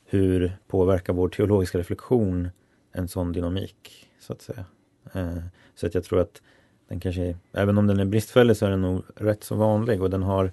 hur 0.06 0.58
påverkar 0.68 1.14
vår 1.14 1.30
teologiska 1.30 1.78
reflektion 1.78 2.50
en 2.92 3.08
sån 3.08 3.32
dynamik 3.32 4.10
så 4.20 4.34
att 4.34 4.42
säga. 4.42 4.66
Eh, 5.14 5.38
så 5.76 5.88
att 5.88 5.96
jag 5.96 6.04
tror 6.04 6.20
att 6.20 6.42
den 6.88 7.00
kanske, 7.00 7.36
även 7.52 7.78
om 7.78 7.88
den 7.88 8.00
är 8.00 8.06
bristfällig 8.06 8.58
så 8.58 8.66
är 8.66 8.70
den 8.70 8.82
nog 8.82 9.04
rätt 9.16 9.44
så 9.44 9.56
vanlig 9.56 10.02
och 10.02 10.10
den 10.10 10.24
har 10.24 10.52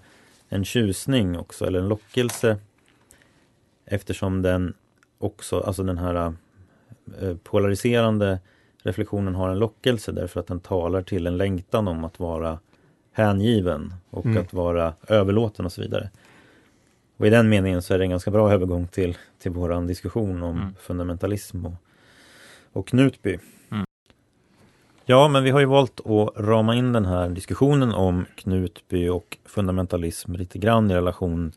en 0.48 0.64
tjusning 0.64 1.38
också 1.38 1.66
eller 1.66 1.78
en 1.78 1.88
lockelse 1.88 2.56
eftersom 3.84 4.42
den 4.42 4.74
också, 5.18 5.60
alltså 5.60 5.82
den 5.82 5.98
här 5.98 6.34
eh, 7.20 7.36
polariserande 7.42 8.38
reflektionen 8.82 9.34
har 9.34 9.48
en 9.48 9.58
lockelse 9.58 10.12
därför 10.12 10.40
att 10.40 10.46
den 10.46 10.60
talar 10.60 11.02
till 11.02 11.26
en 11.26 11.36
längtan 11.36 11.88
om 11.88 12.04
att 12.04 12.20
vara 12.20 12.58
hängiven 13.12 13.94
och 14.10 14.26
mm. 14.26 14.42
att 14.42 14.52
vara 14.52 14.94
överlåten 15.08 15.64
och 15.64 15.72
så 15.72 15.80
vidare. 15.80 16.10
Och 17.16 17.26
i 17.26 17.30
den 17.30 17.48
meningen 17.48 17.82
så 17.82 17.94
är 17.94 17.98
det 17.98 18.04
en 18.04 18.10
ganska 18.10 18.30
bra 18.30 18.52
övergång 18.52 18.86
till, 18.86 19.16
till 19.38 19.50
våran 19.50 19.86
diskussion 19.86 20.42
om 20.42 20.56
mm. 20.56 20.74
fundamentalism 20.80 21.66
och, 21.66 21.74
och 22.72 22.86
Knutby. 22.86 23.38
Ja, 25.06 25.28
men 25.28 25.44
vi 25.44 25.50
har 25.50 25.60
ju 25.60 25.66
valt 25.66 26.00
att 26.00 26.30
rama 26.36 26.74
in 26.74 26.92
den 26.92 27.04
här 27.04 27.28
diskussionen 27.28 27.92
om 27.92 28.26
Knutby 28.36 29.08
och 29.08 29.38
fundamentalism 29.44 30.32
lite 30.32 30.58
grann 30.58 30.90
i 30.90 30.94
relation 30.94 31.52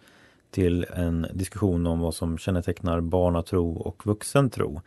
till 0.52 0.86
en 0.94 1.28
diskussion 1.34 1.88
om 1.88 2.00
vad 2.00 2.14
som 2.14 2.38
kännetecknar 2.38 3.02
barnatro 3.02 3.74
och 3.74 4.06
vuxentro. 4.06 4.82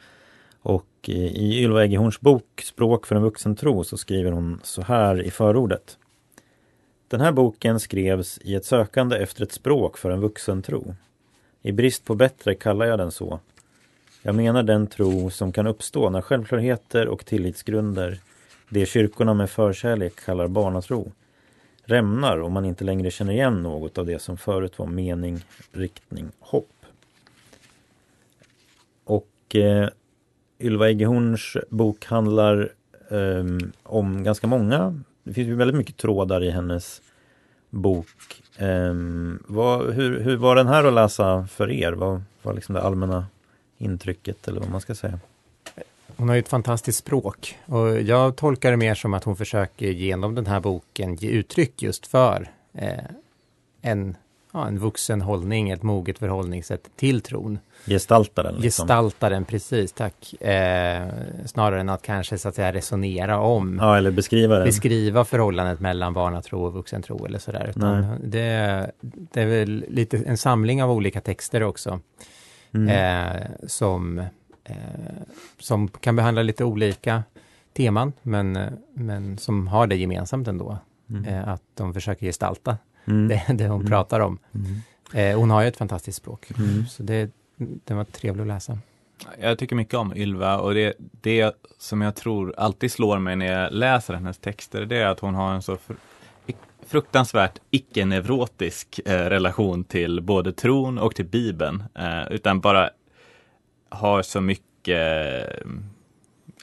Och 0.63 0.87
i 1.05 1.63
Ylva 1.63 1.85
Eggehorns 1.85 2.21
bok 2.21 2.63
Språk 2.65 3.07
för 3.07 3.17
en 3.17 3.23
vuxentro 3.23 3.85
så 3.85 3.97
skriver 3.97 4.33
hon 4.33 4.61
så 4.63 4.83
här 4.83 5.23
i 5.23 5.31
förordet. 5.31 5.99
Den 7.09 7.21
här 7.21 7.33
boken 7.33 7.81
skrevs 7.81 8.39
i 8.43 8.55
ett 8.55 8.65
sökande 8.65 9.17
efter 9.17 9.43
ett 9.43 9.53
språk 9.53 9.99
för 9.99 10.11
en 10.11 10.21
vuxentro. 10.21 10.95
I 11.63 11.73
brist 11.73 12.05
på 12.05 12.15
bättre 12.15 12.55
kallar 12.55 12.87
jag 12.87 12.99
den 12.99 13.11
så. 13.11 13.41
Jag 14.23 14.35
menar 14.35 14.63
den 14.63 14.87
tro 14.87 15.31
som 15.31 15.53
kan 15.53 15.67
uppstå 15.67 16.11
när 16.11 16.21
självklarheter 16.21 17.09
och 17.09 17.27
tillitsgrunder, 17.27 18.21
det 18.71 18.87
kyrkorna 18.87 19.35
med 19.35 19.51
förkärlek 19.51 20.25
kallar 20.25 20.49
barnatro, 20.49 21.13
rämnar 21.85 22.41
om 22.41 22.53
man 22.53 22.65
inte 22.65 22.85
längre 22.85 23.11
känner 23.11 23.33
igen 23.33 23.63
något 23.63 23.99
av 23.99 24.07
det 24.07 24.19
som 24.19 24.37
förut 24.37 24.79
var 24.79 24.87
mening, 24.87 25.45
riktning, 25.73 26.29
hopp. 26.39 26.73
Och 29.05 29.57
eh, 29.57 29.89
Ylva 30.59 30.89
Eggehorns 30.89 31.57
bok 31.71 32.05
handlar 32.05 32.73
eh, 33.11 33.45
om 33.83 34.25
ganska 34.25 34.47
många 34.47 35.03
det 35.31 35.35
finns 35.35 35.49
ju 35.49 35.55
väldigt 35.55 35.77
mycket 35.77 35.97
trådar 35.97 36.45
i 36.45 36.51
hennes 36.51 37.03
bok. 37.71 38.09
Eh, 38.57 38.95
vad, 39.47 39.95
hur, 39.95 40.21
hur 40.21 40.37
var 40.37 40.57
den 40.57 40.67
här 40.67 40.85
att 40.85 40.93
läsa 40.95 41.47
för 41.47 41.71
er? 41.71 41.93
Vad 41.93 42.23
var 42.43 42.55
liksom 42.55 42.75
det 42.75 42.83
allmänna 42.83 43.27
intrycket 43.79 44.49
eller 44.49 44.61
vad 44.61 44.71
man 44.71 44.81
ska 44.81 44.95
säga? 44.95 45.21
Hon 46.21 46.29
har 46.29 46.37
ju 46.37 46.39
ett 46.39 46.49
fantastiskt 46.49 46.99
språk 46.99 47.59
och 47.67 48.01
jag 48.01 48.37
tolkar 48.37 48.71
det 48.71 48.77
mer 48.77 48.95
som 48.95 49.15
att 49.15 49.25
hon 49.25 49.37
försöker 49.37 49.87
genom 49.87 50.35
den 50.35 50.47
här 50.47 50.61
boken 50.61 51.15
ge 51.15 51.29
uttryck 51.29 51.83
just 51.83 52.07
för 52.07 52.51
eh, 52.75 53.05
en, 53.83 54.17
ja, 54.53 54.67
en 54.67 54.79
vuxen 54.79 55.21
hållning, 55.21 55.71
ett 55.71 55.83
moget 55.83 56.19
förhållningssätt 56.19 56.91
till 56.97 57.21
tron. 57.21 57.59
Gestalta 57.87 58.43
den. 58.43 58.55
Liksom. 58.55 58.85
Gestalta 58.87 59.29
den, 59.29 59.45
precis, 59.45 59.93
tack. 59.93 60.43
Eh, 60.43 61.09
snarare 61.47 61.81
än 61.81 61.89
att 61.89 62.03
kanske 62.03 62.39
så 62.39 62.49
att 62.49 62.55
säga 62.55 62.73
resonera 62.73 63.41
om. 63.41 63.79
Ja, 63.81 63.97
eller 63.97 64.11
beskriva 64.11 64.55
den. 64.55 64.65
Beskriva 64.65 65.25
förhållandet 65.25 65.81
mellan 65.81 66.15
barnatro 66.15 66.65
och 66.65 66.73
vuxentro 66.73 67.27
eller 67.27 67.39
sådär. 67.39 67.73
Utan 67.77 68.07
det, 68.25 68.91
det 69.01 69.43
är 69.43 69.47
väl 69.47 69.85
lite 69.89 70.19
en 70.27 70.39
samling 70.39 70.83
av 70.83 70.91
olika 70.91 71.21
texter 71.21 71.63
också. 71.63 72.01
Mm. 72.75 72.89
Eh, 72.89 73.43
som, 73.67 74.23
som 75.59 75.89
kan 75.89 76.17
behandla 76.17 76.43
lite 76.43 76.65
olika 76.65 77.23
teman, 77.73 78.13
men, 78.23 78.59
men 78.95 79.39
som 79.39 79.69
har 79.69 79.87
det 79.87 79.97
gemensamt 79.97 80.49
ändå. 80.49 80.79
Mm. 81.11 81.25
Eh, 81.25 81.49
att 81.49 81.63
de 81.75 81.95
försöker 81.95 82.27
gestalta 82.27 82.79
mm. 83.05 83.29
det, 83.29 83.45
det 83.55 83.69
hon 83.69 83.81
mm. 83.81 83.91
pratar 83.91 84.21
om. 84.21 84.39
Mm. 84.55 84.81
Eh, 85.13 85.39
hon 85.39 85.51
har 85.51 85.63
ju 85.63 85.69
ett 85.69 85.77
fantastiskt 85.77 86.19
språk. 86.19 86.51
Mm. 86.59 86.87
Så 86.87 87.03
det, 87.03 87.31
den 87.57 87.97
var 87.97 88.05
trevlig 88.05 88.43
att 88.43 88.49
läsa. 88.49 88.79
Jag 89.41 89.59
tycker 89.59 89.77
mycket 89.77 89.95
om 89.95 90.17
Ylva 90.17 90.59
och 90.59 90.75
det, 90.75 90.95
det 90.99 91.55
som 91.79 92.01
jag 92.01 92.15
tror 92.15 92.55
alltid 92.57 92.93
slår 92.93 93.19
mig 93.19 93.37
när 93.37 93.47
jag 93.47 93.73
läser 93.73 94.15
hennes 94.15 94.39
texter, 94.39 94.87
det 94.87 94.97
är 94.97 95.07
att 95.07 95.21
hon 95.21 95.35
har 95.35 95.55
en 95.55 95.63
så 95.63 95.79
fruktansvärt 96.87 97.59
icke-neurotisk 97.71 99.01
eh, 99.05 99.13
relation 99.13 99.85
till 99.85 100.21
både 100.21 100.53
tron 100.53 100.99
och 100.99 101.15
till 101.15 101.27
Bibeln, 101.27 101.85
eh, 101.95 102.33
utan 102.33 102.61
bara 102.61 102.91
har 103.91 104.23
så 104.23 104.41
mycket 104.41 105.47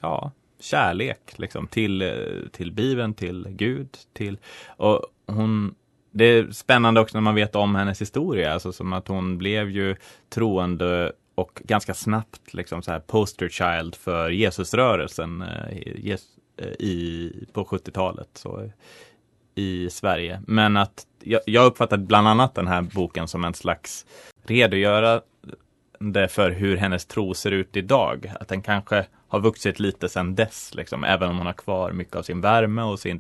ja, 0.02 0.32
kärlek 0.60 1.20
liksom, 1.36 1.68
till, 1.68 2.14
till 2.52 2.72
Bibeln, 2.72 3.14
till 3.14 3.48
Gud, 3.50 3.98
till 4.14 4.38
och 4.78 5.02
hon 5.28 5.76
det 6.12 6.26
är 6.26 6.52
spännande 6.52 7.02
också 7.02 7.18
när 7.18 7.22
man 7.22 7.36
vet 7.36 7.56
om 7.56 7.76
hennes 7.76 8.02
historia, 8.02 8.54
alltså 8.54 8.72
som 8.74 8.94
att 8.94 9.08
hon 9.08 9.38
blev 9.38 9.70
ju 9.70 9.96
troende 10.30 11.12
och 11.36 11.62
ganska 11.66 11.94
snabbt 11.94 12.54
liksom 12.54 12.82
så 12.82 12.92
här 12.92 13.00
poster 13.00 13.50
child 13.50 13.96
för 13.96 14.30
Jesusrörelsen 14.30 15.42
eh, 15.42 16.18
eh, 16.58 16.68
i, 16.80 17.32
på 17.54 17.64
70-talet. 17.64 18.30
Så 18.34 18.70
i 19.56 19.90
Sverige. 19.90 20.42
Men 20.48 20.78
att 20.78 21.08
jag, 21.24 21.42
jag 21.46 21.66
uppfattar 21.66 21.98
bland 21.98 22.28
annat 22.28 22.56
den 22.56 22.68
här 22.68 22.82
boken 22.82 23.28
som 23.28 23.44
en 23.44 23.54
slags 23.54 24.06
redogöra 24.44 25.22
redogörande 26.00 26.28
för 26.28 26.52
hur 26.52 26.78
hennes 26.78 27.06
tro 27.06 27.34
ser 27.34 27.52
ut 27.52 27.78
idag. 27.78 28.32
Att 28.40 28.48
den 28.48 28.62
kanske 28.62 29.06
har 29.30 29.40
vuxit 29.40 29.80
lite 29.80 30.10
sedan 30.10 30.36
dess, 30.36 30.74
liksom, 30.76 31.04
även 31.04 31.30
om 31.30 31.38
hon 31.38 31.46
har 31.46 31.54
kvar 31.54 31.92
mycket 31.92 32.16
av 32.16 32.24
sin 32.24 32.42
värme 32.42 32.82
och 32.82 33.00
sin 33.00 33.20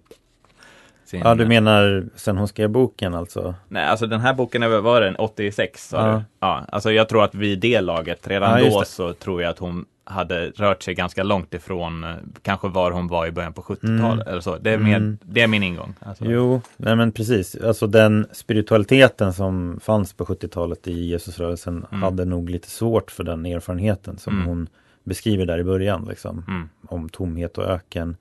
sin... 1.05 1.19
Ja, 1.19 1.35
du 1.35 1.45
menar 1.45 2.05
sen 2.15 2.37
hon 2.37 2.47
skrev 2.47 2.69
boken 2.69 3.13
alltså? 3.13 3.55
Nej, 3.69 3.85
alltså 3.85 4.07
den 4.07 4.19
här 4.19 4.33
boken 4.33 4.63
är, 4.63 4.67
var 4.67 5.01
den 5.01 5.15
86? 5.15 5.89
Ja. 5.93 6.23
ja, 6.39 6.65
alltså 6.69 6.91
jag 6.91 7.09
tror 7.09 7.23
att 7.23 7.35
vid 7.35 7.59
det 7.59 7.81
laget, 7.81 8.27
redan 8.27 8.63
ja, 8.63 8.69
då 8.69 8.83
så 8.85 9.13
tror 9.13 9.41
jag 9.41 9.49
att 9.49 9.59
hon 9.59 9.85
hade 10.09 10.49
rört 10.49 10.83
sig 10.83 10.93
ganska 10.93 11.23
långt 11.23 11.53
ifrån 11.53 12.03
eh, 12.03 12.15
kanske 12.41 12.67
var 12.67 12.91
hon 12.91 13.07
var 13.07 13.25
i 13.25 13.31
början 13.31 13.53
på 13.53 13.61
70-talet 13.61 14.01
mm. 14.01 14.27
eller 14.27 14.41
så. 14.41 14.57
Det 14.57 14.71
är, 14.71 14.77
mer, 14.77 14.97
mm. 14.97 15.17
det 15.21 15.41
är 15.41 15.47
min 15.47 15.63
ingång. 15.63 15.93
Alltså. 15.99 16.25
Jo, 16.25 16.61
nej 16.77 16.95
men 16.95 17.11
precis. 17.11 17.55
Alltså 17.55 17.87
den 17.87 18.27
spiritualiteten 18.31 19.33
som 19.33 19.79
fanns 19.83 20.13
på 20.13 20.25
70-talet 20.25 20.87
i 20.87 21.05
Jesusrörelsen 21.05 21.85
mm. 21.91 22.03
hade 22.03 22.25
nog 22.25 22.49
lite 22.49 22.69
svårt 22.69 23.11
för 23.11 23.23
den 23.23 23.45
erfarenheten 23.45 24.17
som 24.17 24.33
mm. 24.33 24.47
hon 24.47 24.67
beskriver 25.03 25.45
där 25.45 25.59
i 25.59 25.63
början. 25.63 26.05
Liksom, 26.09 26.43
mm. 26.47 26.69
Om 26.87 27.09
tomhet 27.09 27.57
och 27.57 27.65
öken. 27.65 28.17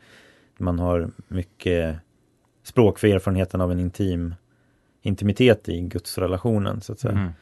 Man 0.58 0.78
har 0.78 1.10
mycket 1.28 1.96
språk 2.62 2.98
för 2.98 3.08
erfarenheten 3.08 3.60
av 3.60 3.72
en 3.72 3.80
intim 3.80 4.34
intimitet 5.02 5.68
i 5.68 5.80
gudsrelationen 5.80 6.80
så 6.80 6.92
att 6.92 7.00
säga. 7.00 7.14
Mm. 7.14 7.32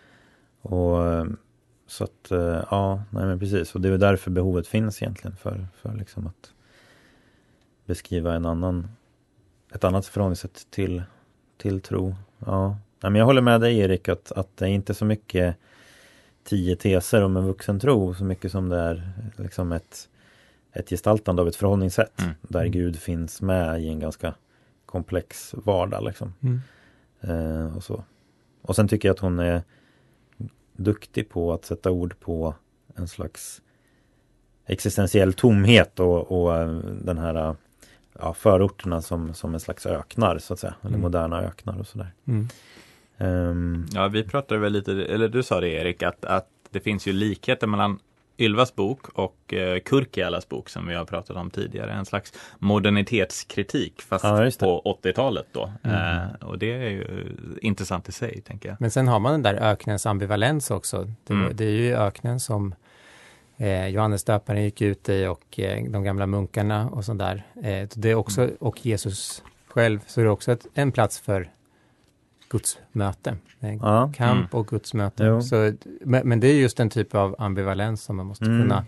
Och 0.61 1.07
eh, 1.07 1.25
så 1.87 2.05
att 2.05 2.31
eh, 2.31 2.65
ja, 2.71 3.03
nej 3.11 3.27
men 3.27 3.39
precis 3.39 3.75
och 3.75 3.81
det 3.81 3.89
är 3.89 3.99
därför 3.99 4.31
behovet 4.31 4.67
finns 4.67 5.03
egentligen 5.03 5.37
för, 5.37 5.67
för 5.77 5.95
liksom 5.95 6.27
att 6.27 6.53
beskriva 7.87 8.35
en 8.35 8.47
annan 8.47 8.89
ett 9.75 9.85
annat 9.85 10.07
förhållningssätt 10.07 10.67
till, 10.71 11.03
till 11.57 11.81
tro. 11.81 12.15
Ja, 12.47 12.69
nej, 13.01 13.11
men 13.11 13.15
jag 13.15 13.27
håller 13.27 13.43
med 13.43 13.61
dig 13.61 13.79
Erik 13.79 14.09
att, 14.09 14.33
att 14.33 14.57
det 14.57 14.65
är 14.65 14.69
inte 14.69 14.95
så 14.95 15.05
mycket 15.05 15.57
tio 16.45 16.77
teser 16.77 17.25
om 17.25 17.37
en 17.37 17.47
vuxen 17.47 17.81
tro 17.81 18.15
så 18.15 18.25
mycket 18.25 18.53
som 18.53 18.69
det 18.69 18.77
är 18.77 19.13
liksom 19.37 19.73
ett, 19.73 20.09
ett 20.73 20.91
gestaltande 20.91 21.43
av 21.43 21.49
ett 21.49 21.57
förhållningssätt 21.57 22.21
mm. 22.21 22.35
där 22.43 22.67
Gud 22.67 22.97
finns 22.97 23.43
med 23.43 23.83
i 23.83 23.89
en 23.89 24.01
ganska 24.01 24.35
komplex 24.87 25.55
vardag 25.55 26.05
liksom. 26.05 26.35
Mm. 26.41 26.61
Eh, 27.21 27.77
och 27.77 27.85
så. 27.85 28.05
Och 28.63 28.77
sen 28.77 28.89
tycker 28.89 29.09
jag 29.09 29.15
att 29.15 29.21
hon 29.21 29.39
är 29.39 29.63
duktig 30.77 31.29
på 31.29 31.53
att 31.53 31.65
sätta 31.65 31.91
ord 31.91 32.21
på 32.21 32.55
en 32.97 33.09
slags 33.09 33.63
existentiell 34.67 35.33
tomhet 35.33 36.01
och, 36.01 36.33
och 36.33 36.57
eh, 36.57 36.69
den 37.03 37.19
här 37.19 37.57
ja, 38.19 38.35
förorterna 38.35 39.03
som, 39.03 39.35
som 39.35 39.55
en 39.55 39.61
slags 39.61 39.87
öknar 39.87 40.39
så 40.39 40.53
att 40.53 40.61
säga, 40.61 40.75
eller 40.81 40.91
mm. 40.91 41.01
moderna 41.01 41.43
öknar 41.43 41.79
och 41.79 41.87
sådär. 41.87 42.13
Mm. 42.25 42.49
Um, 43.19 43.87
ja, 43.93 44.09
vi 44.09 44.25
pratade 44.25 44.61
väl 44.61 44.73
lite, 44.73 44.93
eller 44.93 45.29
du 45.29 45.43
sa 45.43 45.61
det 45.61 45.69
Erik, 45.69 46.03
att, 46.03 46.25
att 46.25 46.49
det 46.71 46.81
finns 46.81 47.07
ju 47.07 47.13
likheter 47.13 47.67
mellan 47.67 47.99
Ylvas 48.39 48.75
bok 48.75 49.09
och 49.09 49.55
eh, 49.55 49.81
Kurkialas 49.81 50.49
bok 50.49 50.69
som 50.69 50.87
vi 50.87 50.95
har 50.95 51.05
pratat 51.05 51.37
om 51.37 51.51
tidigare. 51.51 51.93
En 51.93 52.05
slags 52.05 52.33
modernitetskritik 52.59 54.03
fast 54.03 54.25
ja, 54.25 54.51
på 54.59 54.99
80-talet 55.03 55.47
då. 55.53 55.73
Mm. 55.83 55.97
Eh, 55.97 56.49
och 56.49 56.59
det 56.59 56.73
är 56.73 56.91
ju 56.91 57.37
intressant 57.61 58.09
i 58.09 58.13
sig, 58.13 58.41
tänker 58.41 58.69
jag. 58.69 58.77
Men 58.81 58.91
sen 58.91 59.09
har 59.09 59.19
man 59.19 59.33
den 59.33 59.43
där 59.43 59.55
öknens 59.55 60.07
ambivalens 60.07 60.71
också. 60.71 61.11
Det, 61.27 61.33
mm. 61.33 61.57
det 61.57 61.65
är 61.65 61.71
ju 61.71 61.97
öknen 61.97 62.41
som 62.41 62.75
eh, 63.57 63.87
Johannes 63.89 64.25
döparen 64.25 64.63
gick 64.63 64.83
ut 64.83 65.09
i 65.09 65.27
och 65.27 65.61
eh, 65.61 65.85
de 65.85 66.05
gamla 66.05 66.27
munkarna 66.27 66.89
och 66.89 67.05
sådär. 67.05 67.47
Eh, 67.63 67.89
det 67.95 68.11
är 68.11 68.15
också, 68.15 68.43
mm. 68.43 68.57
och 68.61 68.87
Jesus 68.87 69.43
själv, 69.69 70.01
så 70.07 70.21
är 70.21 70.25
det 70.25 70.31
också 70.31 70.53
ett, 70.53 70.67
en 70.75 70.93
plats 70.93 71.19
för 71.19 71.51
gudsmöte. 72.55 73.37
Ja. 73.81 74.13
Kamp 74.17 74.39
mm. 74.39 74.49
och 74.51 74.67
gudsmöte. 74.67 75.43
Så, 75.43 75.73
men, 76.01 76.29
men, 76.29 76.41
det 76.41 76.49
är 76.49 76.55
just 76.55 76.81
en 76.81 76.91
typ 76.91 77.15
av 77.15 77.37
ambivalens 77.39 78.03
som 78.03 78.17
man 78.17 78.27
måste 78.27 78.45
mm. 78.45 78.63
kunna 78.63 78.85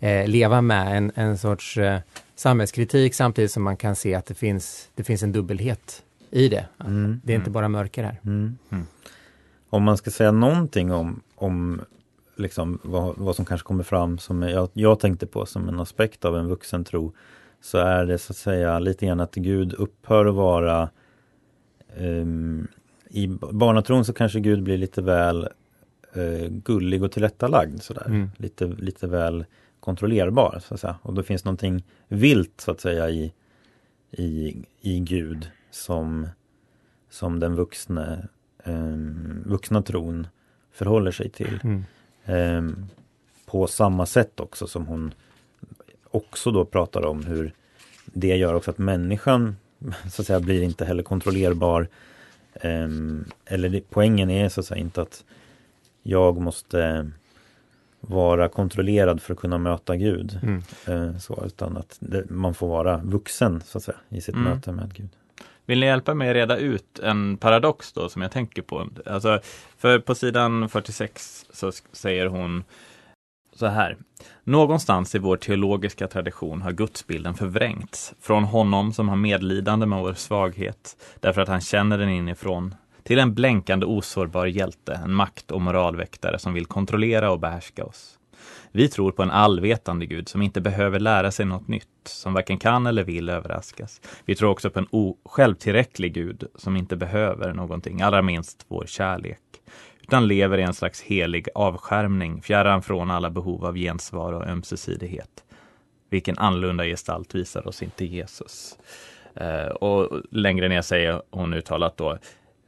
eh, 0.00 0.28
leva 0.28 0.60
med. 0.60 0.96
En, 0.96 1.12
en 1.14 1.38
sorts 1.38 1.76
eh, 1.76 2.00
samhällskritik 2.34 3.14
samtidigt 3.14 3.50
som 3.50 3.62
man 3.62 3.76
kan 3.76 3.96
se 3.96 4.14
att 4.14 4.26
det 4.26 4.34
finns, 4.34 4.88
det 4.94 5.04
finns 5.04 5.22
en 5.22 5.32
dubbelhet 5.32 6.02
i 6.30 6.48
det. 6.48 6.66
Mm. 6.84 7.20
Det 7.24 7.32
är 7.32 7.34
inte 7.34 7.44
mm. 7.44 7.52
bara 7.52 7.68
mörker 7.68 8.04
här. 8.04 8.20
Mm. 8.24 8.58
Mm. 8.70 8.86
Om 9.70 9.82
man 9.82 9.96
ska 9.96 10.10
säga 10.10 10.32
någonting 10.32 10.92
om, 10.92 11.20
om 11.34 11.80
liksom 12.36 12.78
vad, 12.82 13.18
vad 13.18 13.36
som 13.36 13.44
kanske 13.44 13.66
kommer 13.66 13.84
fram 13.84 14.18
som 14.18 14.42
jag, 14.42 14.68
jag 14.72 15.00
tänkte 15.00 15.26
på 15.26 15.46
som 15.46 15.68
en 15.68 15.80
aspekt 15.80 16.24
av 16.24 16.36
en 16.36 16.48
vuxen 16.48 16.84
tro 16.84 17.12
så 17.60 17.78
är 17.78 18.06
det 18.06 18.18
så 18.18 18.32
att 18.32 18.36
säga 18.36 18.78
lite 18.78 19.06
grann 19.06 19.20
att 19.20 19.34
Gud 19.34 19.72
upphör 19.72 20.26
att 20.26 20.34
vara 20.34 20.90
um, 21.98 22.68
i 23.10 23.26
barnatron 23.52 24.04
så 24.04 24.12
kanske 24.12 24.40
Gud 24.40 24.62
blir 24.62 24.78
lite 24.78 25.02
väl 25.02 25.48
eh, 26.12 26.48
gullig 26.48 27.02
och 27.02 27.12
tillrättalagd 27.12 27.82
sådär. 27.82 28.06
Mm. 28.06 28.30
Lite, 28.36 28.66
lite 28.66 29.06
väl 29.06 29.44
kontrollerbar 29.80 30.60
så 30.62 30.74
att 30.74 30.80
säga. 30.80 30.96
Och 31.02 31.14
då 31.14 31.22
finns 31.22 31.44
någonting 31.44 31.84
vilt 32.08 32.60
så 32.60 32.70
att 32.70 32.80
säga 32.80 33.10
i, 33.10 33.32
i, 34.10 34.56
i 34.80 35.00
Gud 35.00 35.50
som, 35.70 36.28
som 37.10 37.40
den 37.40 37.54
vuxne, 37.54 38.28
eh, 38.64 38.96
vuxna 39.44 39.82
tron 39.82 40.26
förhåller 40.72 41.10
sig 41.10 41.30
till. 41.30 41.60
Mm. 41.62 41.84
Eh, 42.24 42.86
på 43.46 43.66
samma 43.66 44.06
sätt 44.06 44.40
också 44.40 44.66
som 44.66 44.86
hon 44.86 45.14
också 46.10 46.50
då 46.50 46.64
pratar 46.64 47.06
om 47.06 47.24
hur 47.24 47.54
det 48.04 48.36
gör 48.36 48.54
också 48.54 48.70
att 48.70 48.78
människan 48.78 49.56
så 50.10 50.22
att 50.22 50.26
säga 50.26 50.40
blir 50.40 50.62
inte 50.62 50.84
heller 50.84 51.02
kontrollerbar 51.02 51.88
eller 53.44 53.68
det, 53.68 53.90
poängen 53.90 54.30
är 54.30 54.48
så 54.48 54.60
att 54.60 54.66
säga 54.66 54.80
inte 54.80 55.02
att 55.02 55.24
jag 56.02 56.40
måste 56.40 57.10
vara 58.00 58.48
kontrollerad 58.48 59.22
för 59.22 59.34
att 59.34 59.40
kunna 59.40 59.58
möta 59.58 59.96
Gud. 59.96 60.40
Mm. 60.42 60.62
Uh, 60.88 61.18
så, 61.18 61.42
utan 61.46 61.76
att 61.76 61.96
det, 62.00 62.30
man 62.30 62.54
får 62.54 62.68
vara 62.68 63.00
vuxen 63.04 63.62
så 63.66 63.78
att 63.78 63.84
säga 63.84 63.98
i 64.08 64.20
sitt 64.20 64.34
mm. 64.34 64.48
möte 64.48 64.72
med 64.72 64.94
Gud. 64.94 65.08
Vill 65.66 65.80
ni 65.80 65.86
hjälpa 65.86 66.14
mig 66.14 66.28
att 66.28 66.34
reda 66.34 66.56
ut 66.56 66.98
en 66.98 67.36
paradox 67.36 67.92
då 67.92 68.08
som 68.08 68.22
jag 68.22 68.30
tänker 68.30 68.62
på? 68.62 68.88
Alltså, 69.06 69.40
för 69.76 69.98
på 69.98 70.14
sidan 70.14 70.68
46 70.68 71.46
så 71.52 71.72
säger 71.92 72.26
hon 72.26 72.64
så 73.52 73.66
här. 73.66 73.96
Någonstans 74.44 75.14
i 75.14 75.18
vår 75.18 75.36
teologiska 75.36 76.08
tradition 76.08 76.62
har 76.62 76.72
gudsbilden 76.72 77.34
förvrängts. 77.34 78.14
Från 78.20 78.44
honom 78.44 78.92
som 78.92 79.08
har 79.08 79.16
medlidande 79.16 79.86
med 79.86 79.98
vår 79.98 80.14
svaghet, 80.14 80.96
därför 81.20 81.40
att 81.40 81.48
han 81.48 81.60
känner 81.60 81.98
den 81.98 82.08
inifrån, 82.08 82.74
till 83.02 83.18
en 83.18 83.34
blänkande 83.34 83.86
osårbar 83.86 84.46
hjälte, 84.46 85.00
en 85.04 85.12
makt 85.12 85.50
och 85.50 85.60
moralväktare 85.60 86.38
som 86.38 86.54
vill 86.54 86.66
kontrollera 86.66 87.30
och 87.30 87.40
behärska 87.40 87.84
oss. 87.84 88.16
Vi 88.72 88.88
tror 88.88 89.12
på 89.12 89.22
en 89.22 89.30
allvetande 89.30 90.06
Gud 90.06 90.28
som 90.28 90.42
inte 90.42 90.60
behöver 90.60 91.00
lära 91.00 91.30
sig 91.30 91.46
något 91.46 91.68
nytt, 91.68 91.86
som 92.04 92.32
varken 92.32 92.58
kan 92.58 92.86
eller 92.86 93.04
vill 93.04 93.28
överraskas. 93.28 94.00
Vi 94.24 94.34
tror 94.34 94.50
också 94.50 94.70
på 94.70 94.78
en 94.78 95.14
självtillräcklig 95.24 96.14
Gud 96.14 96.44
som 96.54 96.76
inte 96.76 96.96
behöver 96.96 97.52
någonting, 97.52 98.02
allra 98.02 98.22
minst 98.22 98.66
vår 98.68 98.86
kärlek 98.86 99.49
utan 100.10 100.28
lever 100.28 100.58
i 100.58 100.62
en 100.62 100.74
slags 100.74 101.02
helig 101.02 101.48
avskärmning, 101.54 102.42
fjärran 102.42 102.82
från 102.82 103.10
alla 103.10 103.30
behov 103.30 103.64
av 103.64 103.76
gensvar 103.76 104.32
och 104.32 104.46
ömsesidighet. 104.46 105.44
Vilken 106.08 106.38
annorlunda 106.38 106.84
gestalt 106.84 107.34
visar 107.34 107.68
oss 107.68 107.82
inte 107.82 108.04
Jesus? 108.04 108.78
Eh, 109.34 109.66
och 109.66 110.22
längre 110.30 110.68
ner 110.68 110.82
säger 110.82 111.22
hon 111.30 111.54
uttalat 111.54 111.96
då, 111.96 112.18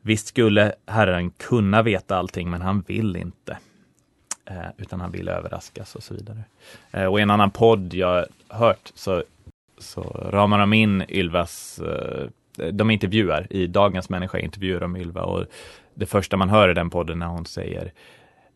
visst 0.00 0.26
skulle 0.26 0.72
Herren 0.86 1.30
kunna 1.30 1.82
veta 1.82 2.16
allting, 2.16 2.50
men 2.50 2.62
han 2.62 2.80
vill 2.80 3.16
inte. 3.16 3.58
Eh, 4.44 4.68
utan 4.78 5.00
han 5.00 5.10
vill 5.10 5.28
överraskas 5.28 5.94
och 5.94 6.02
så 6.02 6.14
vidare. 6.14 6.44
Eh, 6.90 7.06
och 7.06 7.18
i 7.18 7.22
en 7.22 7.30
annan 7.30 7.50
podd 7.50 7.94
jag 7.94 8.26
hört 8.48 8.92
så, 8.94 9.22
så 9.78 10.02
ramar 10.30 10.58
de 10.58 10.72
in 10.72 11.04
Ylvas 11.08 11.78
eh, 11.78 12.28
de 12.72 12.90
intervjuar, 12.90 13.46
i 13.50 13.66
Dagens 13.66 14.08
Människa 14.08 14.38
intervjuar 14.38 14.80
de 14.80 14.96
Ylva 14.96 15.22
och 15.22 15.46
det 15.94 16.06
första 16.06 16.36
man 16.36 16.50
hör 16.50 16.68
i 16.68 16.74
den 16.74 16.90
podden 16.90 17.18
när 17.18 17.26
hon 17.26 17.46
säger 17.46 17.92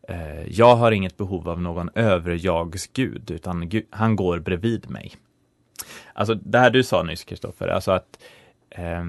eh, 0.07 0.43
Jag 0.47 0.75
har 0.75 0.91
inget 0.91 1.17
behov 1.17 1.49
av 1.49 1.61
någon 1.61 1.89
överjagsgud, 1.95 3.31
utan 3.31 3.71
han 3.89 4.15
går 4.15 4.39
bredvid 4.39 4.89
mig. 4.89 5.13
Alltså 6.13 6.35
det 6.35 6.59
här 6.59 6.69
du 6.69 6.83
sa 6.83 7.03
nyss, 7.03 7.23
Kristoffer, 7.23 7.67
alltså 7.67 7.91
att 7.91 8.19
eh, 8.69 9.03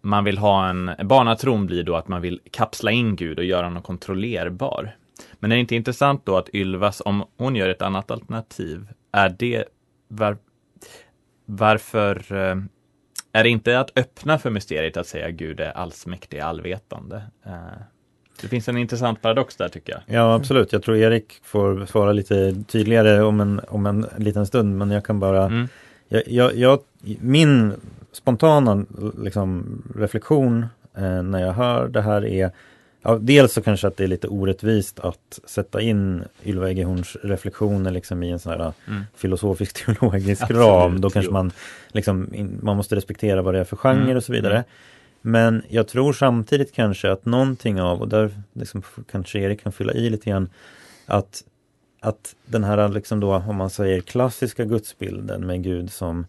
man 0.00 0.24
vill 0.24 0.38
ha 0.38 0.68
en, 0.68 0.90
barnatron 1.04 1.66
blir 1.66 1.82
då 1.82 1.96
att 1.96 2.08
man 2.08 2.22
vill 2.22 2.40
kapsla 2.50 2.90
in 2.90 3.16
Gud 3.16 3.38
och 3.38 3.44
göra 3.44 3.66
honom 3.66 3.82
kontrollerbar. 3.82 4.96
Men 5.32 5.52
är 5.52 5.56
det 5.56 5.60
inte 5.60 5.76
intressant 5.76 6.26
då 6.26 6.36
att 6.36 6.54
Ylvas, 6.54 7.02
om 7.04 7.24
hon 7.36 7.56
gör 7.56 7.68
ett 7.68 7.82
annat 7.82 8.10
alternativ, 8.10 8.88
är 9.12 9.34
det 9.38 9.64
var, 10.08 10.38
varför 11.44 12.32
eh, 12.32 12.56
är 13.36 13.42
det 13.42 13.48
inte 13.48 13.80
att 13.80 13.98
öppna 13.98 14.38
för 14.38 14.50
mysteriet 14.50 14.96
att 14.96 15.06
säga 15.06 15.30
Gud 15.30 15.60
är 15.60 15.70
allsmäktig, 15.70 16.38
allvetande? 16.38 17.22
Eh, 17.46 17.52
det 18.40 18.48
finns 18.48 18.68
en 18.68 18.76
intressant 18.76 19.22
paradox 19.22 19.56
där 19.56 19.68
tycker 19.68 19.92
jag. 19.92 20.02
Ja 20.16 20.34
absolut, 20.34 20.72
jag 20.72 20.82
tror 20.82 20.96
Erik 20.96 21.40
får 21.42 21.86
svara 21.86 22.12
lite 22.12 22.64
tydligare 22.68 23.22
om 23.22 23.40
en, 23.40 23.60
om 23.68 23.86
en 23.86 24.06
liten 24.16 24.46
stund 24.46 24.78
men 24.78 24.90
jag 24.90 25.04
kan 25.04 25.20
bara 25.20 25.44
mm. 25.44 25.68
jag, 26.08 26.22
jag, 26.28 26.54
jag, 26.54 26.80
Min 27.20 27.72
spontana 28.12 28.84
liksom, 29.18 29.82
reflektion 29.96 30.66
eh, 30.94 31.22
när 31.22 31.40
jag 31.40 31.52
hör 31.52 31.88
det 31.88 32.02
här 32.02 32.24
är 32.24 32.50
Ja, 33.08 33.18
dels 33.20 33.52
så 33.52 33.62
kanske 33.62 33.86
att 33.86 33.96
det 33.96 34.04
är 34.04 34.08
lite 34.08 34.28
orättvist 34.28 35.00
att 35.00 35.40
sätta 35.44 35.80
in 35.80 36.24
Ylva 36.44 36.68
Eggehorns 36.68 37.16
reflektioner 37.22 37.90
liksom 37.90 38.22
i 38.22 38.30
en 38.30 38.38
sån 38.38 38.52
här 38.52 38.72
mm. 38.88 39.02
filosofisk 39.16 39.86
teologisk 39.86 40.42
Absolut, 40.42 40.62
ram. 40.62 41.00
Då 41.00 41.10
kanske 41.10 41.32
man, 41.32 41.52
liksom, 41.88 42.28
man 42.62 42.76
måste 42.76 42.96
respektera 42.96 43.42
vad 43.42 43.54
det 43.54 43.60
är 43.60 43.64
för 43.64 43.76
genre 43.76 44.02
mm. 44.02 44.16
och 44.16 44.24
så 44.24 44.32
vidare. 44.32 44.54
Mm. 44.54 44.66
Men 45.20 45.62
jag 45.68 45.88
tror 45.88 46.12
samtidigt 46.12 46.74
kanske 46.74 47.12
att 47.12 47.24
någonting 47.24 47.80
av, 47.80 48.00
och 48.00 48.08
där 48.08 48.30
liksom 48.52 48.82
kanske 49.10 49.38
Erik 49.38 49.62
kan 49.62 49.72
fylla 49.72 49.92
i 49.92 50.10
lite 50.10 50.30
grann, 50.30 50.48
att, 51.06 51.44
att 52.00 52.34
den 52.46 52.64
här 52.64 52.88
liksom 52.88 53.20
då, 53.20 53.34
om 53.34 53.56
man 53.56 53.70
säger 53.70 54.00
klassiska 54.00 54.64
gudsbilden 54.64 55.46
med 55.46 55.62
Gud 55.62 55.92
som, 55.92 56.26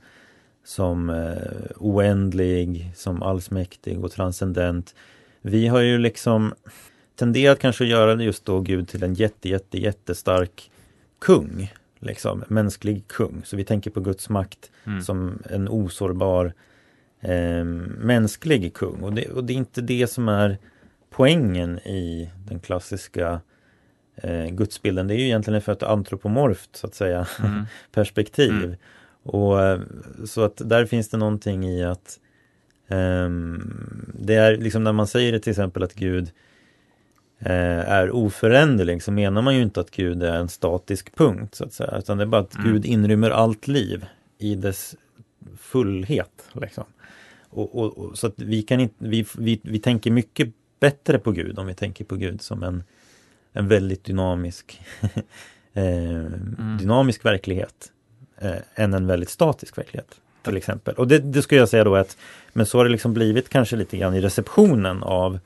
som 0.66 1.10
eh, 1.10 1.72
oändlig, 1.76 2.92
som 2.96 3.24
allsmäktig 3.24 4.04
och 4.04 4.12
transcendent 4.12 4.94
vi 5.42 5.68
har 5.68 5.80
ju 5.80 5.98
liksom 5.98 6.54
tenderat 7.16 7.60
kanske 7.60 7.84
att 7.84 7.90
göra 7.90 8.24
just 8.24 8.46
då 8.46 8.60
Gud 8.60 8.88
till 8.88 9.04
en 9.04 9.14
jätte, 9.14 9.50
jätte, 9.50 9.78
jättestark 9.78 10.72
kung. 11.20 11.74
Liksom, 12.00 12.44
mänsklig 12.48 13.08
kung. 13.08 13.42
Så 13.46 13.56
vi 13.56 13.64
tänker 13.64 13.92
på 13.92 14.00
Guds 14.00 14.30
makt 14.30 14.72
mm. 14.86 15.02
som 15.02 15.40
en 15.50 15.70
osårbar 15.70 16.54
eh, 17.22 17.64
mänsklig 17.98 18.74
kung. 18.74 19.04
Och 19.04 19.14
det, 19.14 19.30
och 19.30 19.44
det, 19.44 19.54
är 19.54 19.58
inte 19.58 19.82
det 19.82 20.08
som 20.08 20.30
är 20.30 20.58
poängen 21.10 21.80
i 21.80 22.30
den 22.48 22.60
klassiska 22.60 23.42
eh, 24.16 24.46
gudsbilden. 24.46 25.08
Det 25.08 25.14
är 25.14 25.18
ju 25.18 25.26
egentligen 25.26 25.62
för 25.62 25.72
ett 25.72 25.84
antropomorft 25.84 26.76
så 26.76 26.88
att 26.88 26.96
säga 26.96 27.28
mm. 27.40 27.66
perspektiv. 27.92 28.64
Mm. 28.64 28.76
Och 29.24 29.62
eh, 29.62 29.80
Så 30.26 30.42
att 30.42 30.62
där 30.66 30.86
finns 30.86 31.10
det 31.10 31.18
någonting 31.18 31.66
i 31.66 31.84
att 31.84 32.20
Um, 32.88 34.14
det 34.20 34.36
är 34.36 34.58
liksom 34.58 34.84
när 34.84 34.94
man 34.94 35.08
säger 35.08 35.32
det 35.32 35.40
till 35.40 35.52
exempel 35.52 35.84
att 35.84 35.94
Gud 35.94 36.32
uh, 37.42 37.90
är 37.90 38.12
oföränderlig 38.12 39.04
så 39.04 39.12
menar 39.12 39.42
man 39.42 39.56
ju 39.56 39.62
inte 39.62 39.80
att 39.80 39.92
Gud 39.92 40.24
är 40.24 40.36
en 40.36 40.50
statisk 40.50 41.16
punkt 41.16 41.56
så 41.56 41.64
att 41.64 41.74
säga 41.74 41.98
utan 41.98 42.18
det 42.18 42.24
är 42.24 42.28
bara 42.28 42.42
att 42.42 42.56
mm. 42.56 42.74
Gud 42.74 42.86
inrymmer 42.86 43.30
allt 43.30 43.68
liv 43.68 44.06
i 44.38 44.56
dess 44.56 44.96
fullhet. 45.58 46.50
Liksom. 46.54 46.84
Och, 47.50 47.80
och, 47.80 47.98
och, 47.98 48.18
så 48.18 48.28
att 48.28 48.42
vi, 48.42 48.62
kan 48.62 48.80
inte, 48.80 48.96
vi, 48.98 49.26
vi, 49.38 49.60
vi 49.64 49.80
tänker 49.80 50.12
mycket 50.12 50.54
bättre 50.80 51.20
på 51.20 51.32
Gud 51.32 51.60
om 51.60 51.68
vi 51.68 51.74
tänker 51.74 52.06
på 52.06 52.16
Gud 52.16 52.42
som 52.42 52.64
en, 52.64 52.84
en 53.54 53.68
väldigt 53.68 54.04
dynamisk 54.04 54.82
eh, 55.74 56.26
mm. 56.26 56.78
dynamisk 56.80 57.26
verklighet 57.26 57.92
eh, 58.38 58.56
än 58.76 58.94
en 58.94 59.08
väldigt 59.08 59.30
statisk 59.30 59.78
verklighet 59.78 60.22
till 60.48 60.58
exempel. 60.58 60.96
Och 60.96 61.08
det, 61.08 61.20
det 61.20 61.42
skulle 61.42 61.62
jag 61.62 61.70
säga 61.70 61.84
då 61.84 61.96
att 61.96 62.18
men 62.54 62.66
så 62.66 62.78
har 62.78 62.86
det 62.86 62.92
liksom 62.92 63.14
blivit 63.14 63.50
kanske 63.50 63.76
lite 63.76 63.98
grann 63.98 64.16
i 64.16 64.22
receptionen 64.22 65.04
av, 65.04 65.40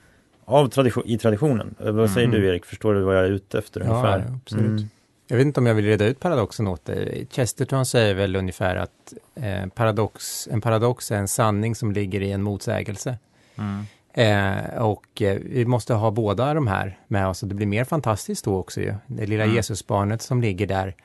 av 0.45 0.67
tradition, 0.67 1.03
i 1.05 1.17
traditionen. 1.17 1.75
Vad 1.79 2.09
säger 2.09 2.27
mm. 2.27 2.41
du 2.41 2.47
Erik, 2.47 2.65
förstår 2.65 2.93
du 2.93 3.01
vad 3.01 3.17
jag 3.17 3.25
är 3.25 3.29
ute 3.29 3.59
efter 3.59 3.81
ungefär? 3.81 4.19
Ja, 4.19 4.35
absolut. 4.43 4.65
Mm. 4.65 4.89
Jag 5.27 5.37
vet 5.37 5.45
inte 5.45 5.59
om 5.59 5.65
jag 5.65 5.75
vill 5.75 5.85
reda 5.85 6.05
ut 6.05 6.19
paradoxen 6.19 6.67
åt 6.67 6.85
dig. 6.85 7.27
Chesterton 7.31 7.85
säger 7.85 8.13
väl 8.13 8.35
ungefär 8.35 8.75
att 8.75 9.13
eh, 9.35 9.67
paradox, 9.75 10.47
en 10.51 10.61
paradox 10.61 11.11
är 11.11 11.17
en 11.17 11.27
sanning 11.27 11.75
som 11.75 11.91
ligger 11.91 12.21
i 12.21 12.31
en 12.31 12.41
motsägelse. 12.41 13.17
Mm. 13.55 13.85
Eh, 14.13 14.83
och 14.83 15.21
eh, 15.21 15.37
vi 15.45 15.65
måste 15.65 15.93
ha 15.93 16.11
båda 16.11 16.53
de 16.53 16.67
här 16.67 16.99
med 17.07 17.27
oss 17.27 17.43
och 17.43 17.49
det 17.49 17.55
blir 17.55 17.67
mer 17.67 17.83
fantastiskt 17.83 18.45
då 18.45 18.57
också 18.57 18.81
ju. 18.81 18.93
Det 19.07 19.25
lilla 19.25 19.43
mm. 19.43 19.55
Jesusbarnet 19.55 20.21
som 20.21 20.41
ligger 20.41 20.67
där 20.67 20.95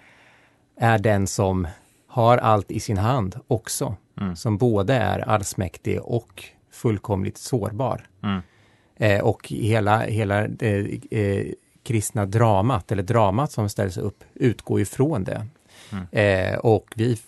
är 0.77 0.99
den 0.99 1.27
som 1.27 1.67
har 2.17 2.39
allt 2.39 2.71
i 2.71 2.81
sin 2.81 2.99
hand 2.99 3.41
också. 3.49 3.97
Mm. 4.21 4.37
Som 4.37 4.59
både 4.59 4.95
är 4.95 5.19
allsmäktig 5.19 6.03
och 6.03 6.45
fullkomligt 6.71 7.39
sårbar. 7.39 8.07
Mm. 8.23 8.41
Eh, 8.97 9.25
och 9.25 9.49
hela, 9.49 9.99
hela 9.99 10.49
det 10.49 11.01
eh, 11.11 11.47
kristna 11.83 12.27
dramat, 12.27 12.93
eller 12.93 13.03
dramat 13.03 13.53
som 13.53 13.69
ställs 13.69 13.97
upp, 13.97 14.25
utgår 14.35 14.81
ifrån 14.81 15.25
det. 15.25 15.47
Mm. 15.93 16.07
Eh, 16.11 16.59
och 16.59 16.93
vi 16.95 17.19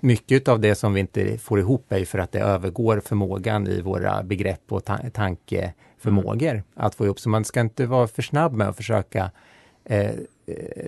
mycket 0.00 0.48
av 0.48 0.60
det 0.60 0.74
som 0.74 0.94
vi 0.94 1.00
inte 1.00 1.38
får 1.38 1.58
ihop 1.58 1.92
är 1.92 2.04
för 2.04 2.18
att 2.18 2.32
det 2.32 2.40
övergår 2.40 3.00
förmågan 3.00 3.66
i 3.66 3.80
våra 3.80 4.22
begrepp 4.22 4.72
och 4.72 4.84
ta 4.84 4.98
tankeförmågor 5.12 6.50
mm. 6.50 6.62
att 6.74 6.94
få 6.94 7.04
ihop. 7.04 7.20
Så 7.20 7.28
man 7.28 7.44
ska 7.44 7.60
inte 7.60 7.86
vara 7.86 8.06
för 8.06 8.22
snabb 8.22 8.52
med 8.52 8.68
att 8.68 8.76
försöka 8.76 9.30
eh, 9.84 10.00
Eh, 10.00 10.14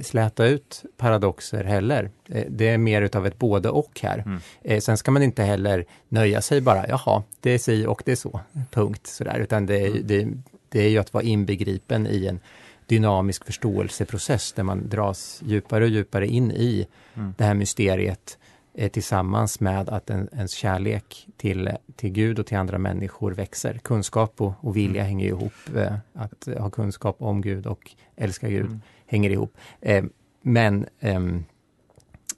släta 0.02 0.46
ut 0.46 0.84
paradoxer 0.96 1.64
heller. 1.64 2.10
Eh, 2.28 2.44
det 2.48 2.68
är 2.68 2.78
mer 2.78 3.02
utav 3.02 3.26
ett 3.26 3.38
både 3.38 3.70
och 3.70 4.00
här. 4.02 4.18
Mm. 4.18 4.40
Eh, 4.62 4.80
sen 4.80 4.96
ska 4.96 5.10
man 5.10 5.22
inte 5.22 5.42
heller 5.42 5.84
nöja 6.08 6.42
sig 6.42 6.60
bara, 6.60 6.88
jaha, 6.88 7.22
det 7.40 7.50
är 7.50 7.58
si 7.58 7.86
och 7.86 8.02
det 8.04 8.12
är 8.12 8.16
så, 8.16 8.40
punkt. 8.70 9.06
Sådär. 9.06 9.38
Utan 9.38 9.66
det, 9.66 9.86
mm. 9.86 10.02
det, 10.04 10.28
det 10.68 10.82
är 10.82 10.88
ju 10.88 10.98
att 10.98 11.12
vara 11.12 11.24
inbegripen 11.24 12.06
i 12.06 12.26
en 12.26 12.40
dynamisk 12.86 13.44
förståelseprocess 13.44 14.52
där 14.52 14.62
man 14.62 14.88
dras 14.88 15.42
djupare 15.46 15.84
och 15.84 15.90
djupare 15.90 16.26
in 16.26 16.50
i 16.50 16.86
mm. 17.14 17.34
det 17.38 17.44
här 17.44 17.54
mysteriet 17.54 18.38
eh, 18.74 18.90
tillsammans 18.90 19.60
med 19.60 19.88
att 19.88 20.10
en, 20.10 20.28
ens 20.32 20.52
kärlek 20.52 21.26
till, 21.36 21.70
till 21.96 22.10
Gud 22.10 22.38
och 22.38 22.46
till 22.46 22.56
andra 22.56 22.78
människor 22.78 23.32
växer. 23.32 23.78
Kunskap 23.78 24.40
och, 24.40 24.52
och 24.60 24.76
vilja 24.76 25.00
mm. 25.00 25.06
hänger 25.06 25.26
ihop. 25.26 25.76
Eh, 25.76 25.94
att 26.12 26.48
ha 26.58 26.70
kunskap 26.70 27.16
om 27.18 27.40
Gud 27.40 27.66
och 27.66 27.90
älska 28.16 28.48
Gud 28.48 28.66
mm 28.66 28.80
hänger 29.08 29.30
ihop. 29.30 29.56
Eh, 29.80 30.04
men 30.42 30.86
ehm, 31.00 31.44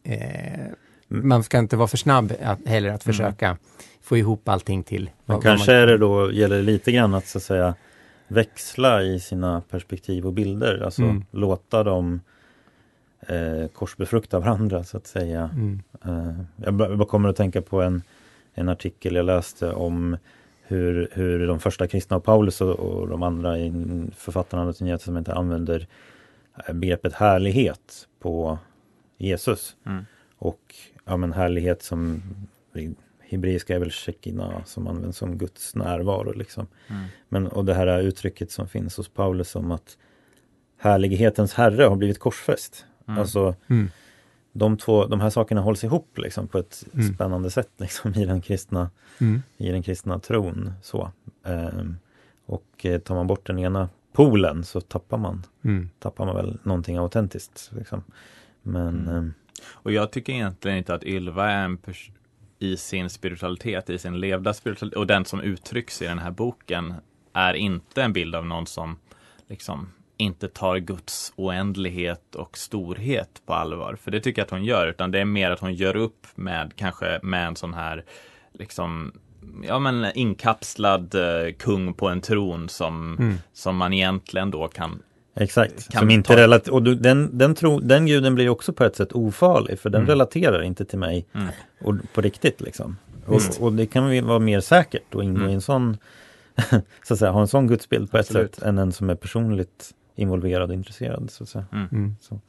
eh, 0.02 0.66
man 1.08 1.42
ska 1.42 1.58
inte 1.58 1.76
vara 1.76 1.88
för 1.88 1.96
snabb 1.96 2.32
att, 2.42 2.66
heller 2.66 2.88
att 2.88 3.06
mm. 3.06 3.14
försöka 3.14 3.46
mm. 3.46 3.58
få 4.02 4.16
ihop 4.16 4.48
allting 4.48 4.82
till. 4.82 5.10
Men 5.26 5.40
kanske 5.40 5.72
man... 5.72 5.80
är 5.80 5.86
det 5.86 5.98
då, 5.98 6.32
gäller 6.32 6.62
lite 6.62 6.92
grann 6.92 7.14
att 7.14 7.26
så 7.26 7.38
att 7.38 7.44
säga 7.44 7.74
växla 8.28 9.02
i 9.02 9.20
sina 9.20 9.60
perspektiv 9.70 10.26
och 10.26 10.32
bilder, 10.32 10.82
alltså 10.84 11.02
mm. 11.02 11.24
låta 11.30 11.84
dem 11.84 12.20
eh, 13.20 13.68
korsbefrukta 13.72 14.38
varandra 14.38 14.84
så 14.84 14.96
att 14.96 15.06
säga. 15.06 15.50
Mm. 15.52 15.82
Eh, 16.04 16.96
jag 16.98 17.08
kommer 17.08 17.28
att 17.28 17.36
tänka 17.36 17.62
på 17.62 17.82
en, 17.82 18.02
en 18.54 18.68
artikel 18.68 19.14
jag 19.14 19.26
läste 19.26 19.72
om 19.72 20.16
hur, 20.62 21.08
hur 21.12 21.46
de 21.46 21.60
första 21.60 21.86
kristna 21.86 22.16
och 22.16 22.24
Paulus 22.24 22.60
och, 22.60 22.70
och 22.70 23.08
de 23.08 23.22
andra 23.22 23.54
författarna 24.16 24.62
av 24.62 24.74
Nya 24.80 24.98
Testamentet 24.98 25.34
använder 25.34 25.86
begreppet 26.72 27.12
härlighet 27.12 28.08
på 28.20 28.58
Jesus. 29.18 29.76
Mm. 29.86 30.04
Och 30.36 30.74
ja, 31.04 31.16
men 31.16 31.32
härlighet 31.32 31.82
som 31.82 32.22
hebreiska 33.20 33.74
är 33.74 33.78
väl 33.78 33.90
shekina 33.90 34.64
som 34.64 34.86
används 34.86 35.18
som 35.18 35.38
Guds 35.38 35.74
närvaro. 35.74 36.32
Liksom. 36.32 36.66
Mm. 36.88 37.04
Men, 37.28 37.46
och 37.46 37.64
det 37.64 37.74
här 37.74 38.00
uttrycket 38.00 38.50
som 38.50 38.68
finns 38.68 38.96
hos 38.96 39.08
Paulus 39.08 39.56
om 39.56 39.70
att 39.70 39.96
härlighetens 40.78 41.54
herre 41.54 41.84
har 41.84 41.96
blivit 41.96 42.18
korsfäst. 42.18 42.86
Mm. 43.08 43.20
Alltså 43.20 43.54
mm. 43.68 43.90
de, 44.52 44.76
två, 44.76 45.06
de 45.06 45.20
här 45.20 45.30
sakerna 45.30 45.60
hålls 45.60 45.84
ihop 45.84 46.18
liksom, 46.18 46.48
på 46.48 46.58
ett 46.58 46.84
mm. 46.94 47.14
spännande 47.14 47.50
sätt 47.50 47.70
liksom, 47.76 48.14
i, 48.14 48.24
den 48.24 48.40
kristna, 48.40 48.90
mm. 49.18 49.42
i 49.56 49.70
den 49.70 49.82
kristna 49.82 50.18
tron. 50.18 50.72
Så. 50.82 51.10
Ehm, 51.44 51.96
och 52.46 52.86
eh, 52.86 53.00
tar 53.00 53.14
man 53.14 53.26
bort 53.26 53.46
den 53.46 53.58
ena 53.58 53.88
poolen 54.12 54.64
så 54.64 54.80
tappar 54.80 55.18
man, 55.18 55.46
mm. 55.64 55.90
tappar 55.98 56.26
man 56.26 56.36
väl 56.36 56.58
någonting 56.62 56.96
autentiskt. 56.96 57.70
Liksom. 57.76 58.02
Men, 58.62 59.08
mm. 59.08 59.26
eh, 59.26 59.32
och 59.72 59.92
jag 59.92 60.12
tycker 60.12 60.32
egentligen 60.32 60.78
inte 60.78 60.94
att 60.94 61.04
Ylva 61.04 61.50
är 61.50 61.64
en 61.64 61.78
i 62.58 62.76
sin 62.76 63.10
spiritualitet, 63.10 63.90
i 63.90 63.98
sin 63.98 64.20
levda 64.20 64.54
spiritualitet 64.54 64.98
och 64.98 65.06
den 65.06 65.24
som 65.24 65.40
uttrycks 65.40 66.02
i 66.02 66.06
den 66.06 66.18
här 66.18 66.30
boken 66.30 66.94
är 67.32 67.54
inte 67.54 68.02
en 68.02 68.12
bild 68.12 68.34
av 68.34 68.46
någon 68.46 68.66
som 68.66 68.98
liksom 69.48 69.88
inte 70.16 70.48
tar 70.48 70.76
Guds 70.76 71.32
oändlighet 71.36 72.34
och 72.34 72.58
storhet 72.58 73.42
på 73.46 73.54
allvar. 73.54 73.96
För 73.96 74.10
det 74.10 74.20
tycker 74.20 74.40
jag 74.40 74.44
att 74.44 74.50
hon 74.50 74.64
gör, 74.64 74.86
utan 74.86 75.10
det 75.10 75.20
är 75.20 75.24
mer 75.24 75.50
att 75.50 75.60
hon 75.60 75.74
gör 75.74 75.96
upp 75.96 76.26
med 76.34 76.72
kanske 76.76 77.20
med 77.22 77.46
en 77.46 77.56
sån 77.56 77.74
här 77.74 78.04
liksom 78.52 79.12
ja, 79.68 79.78
men 79.78 80.06
inkapslad 80.14 81.14
eh, 81.14 81.52
kung 81.52 81.94
på 81.94 82.08
en 82.08 82.20
tron 82.20 82.68
som, 82.68 83.16
mm. 83.18 83.34
som 83.52 83.76
man 83.76 83.92
egentligen 83.92 84.50
då 84.50 84.68
kan 84.68 85.02
Exakt, 85.34 85.88
kan 85.88 86.00
som 86.00 86.10
inte 86.10 86.36
relat 86.36 86.68
och 86.68 86.82
du, 86.82 86.94
den, 86.94 87.38
den, 87.38 87.54
tro, 87.54 87.80
den 87.80 88.06
guden 88.06 88.34
blir 88.34 88.48
också 88.48 88.72
på 88.72 88.84
ett 88.84 88.96
sätt 88.96 89.12
ofarlig 89.12 89.78
för 89.78 89.90
den 89.90 90.00
mm. 90.00 90.08
relaterar 90.08 90.62
inte 90.62 90.84
till 90.84 90.98
mig 90.98 91.26
mm. 91.32 91.48
och, 91.80 91.94
på 92.14 92.20
riktigt 92.20 92.60
liksom. 92.60 92.96
Och, 93.26 93.42
och, 93.60 93.72
det 93.72 93.86
kan 93.86 94.08
väl 94.08 94.24
vara 94.24 94.38
mer 94.38 94.60
säkert 94.60 95.14
att 95.14 95.22
ingå 95.22 95.38
mm. 95.38 95.50
i 95.50 95.54
en 95.54 95.60
sån, 95.60 95.96
så 97.04 97.14
att 97.14 97.18
säga, 97.18 97.30
ha 97.30 97.40
en 97.40 97.48
sån 97.48 97.66
gudsbild 97.66 98.10
på 98.10 98.18
Absolut. 98.18 98.48
ett 98.48 98.54
sätt 98.54 98.64
än 98.64 98.78
en 98.78 98.92
som 98.92 99.10
är 99.10 99.14
personligt 99.14 99.94
involverad 100.16 100.70
och 100.70 100.74
intresserad. 100.74 101.30
Så 101.30 101.42
att 101.42 101.48
säga. 101.48 101.64
Mm. 101.72 101.88
Mm. 101.92 102.16
Så. 102.20 102.40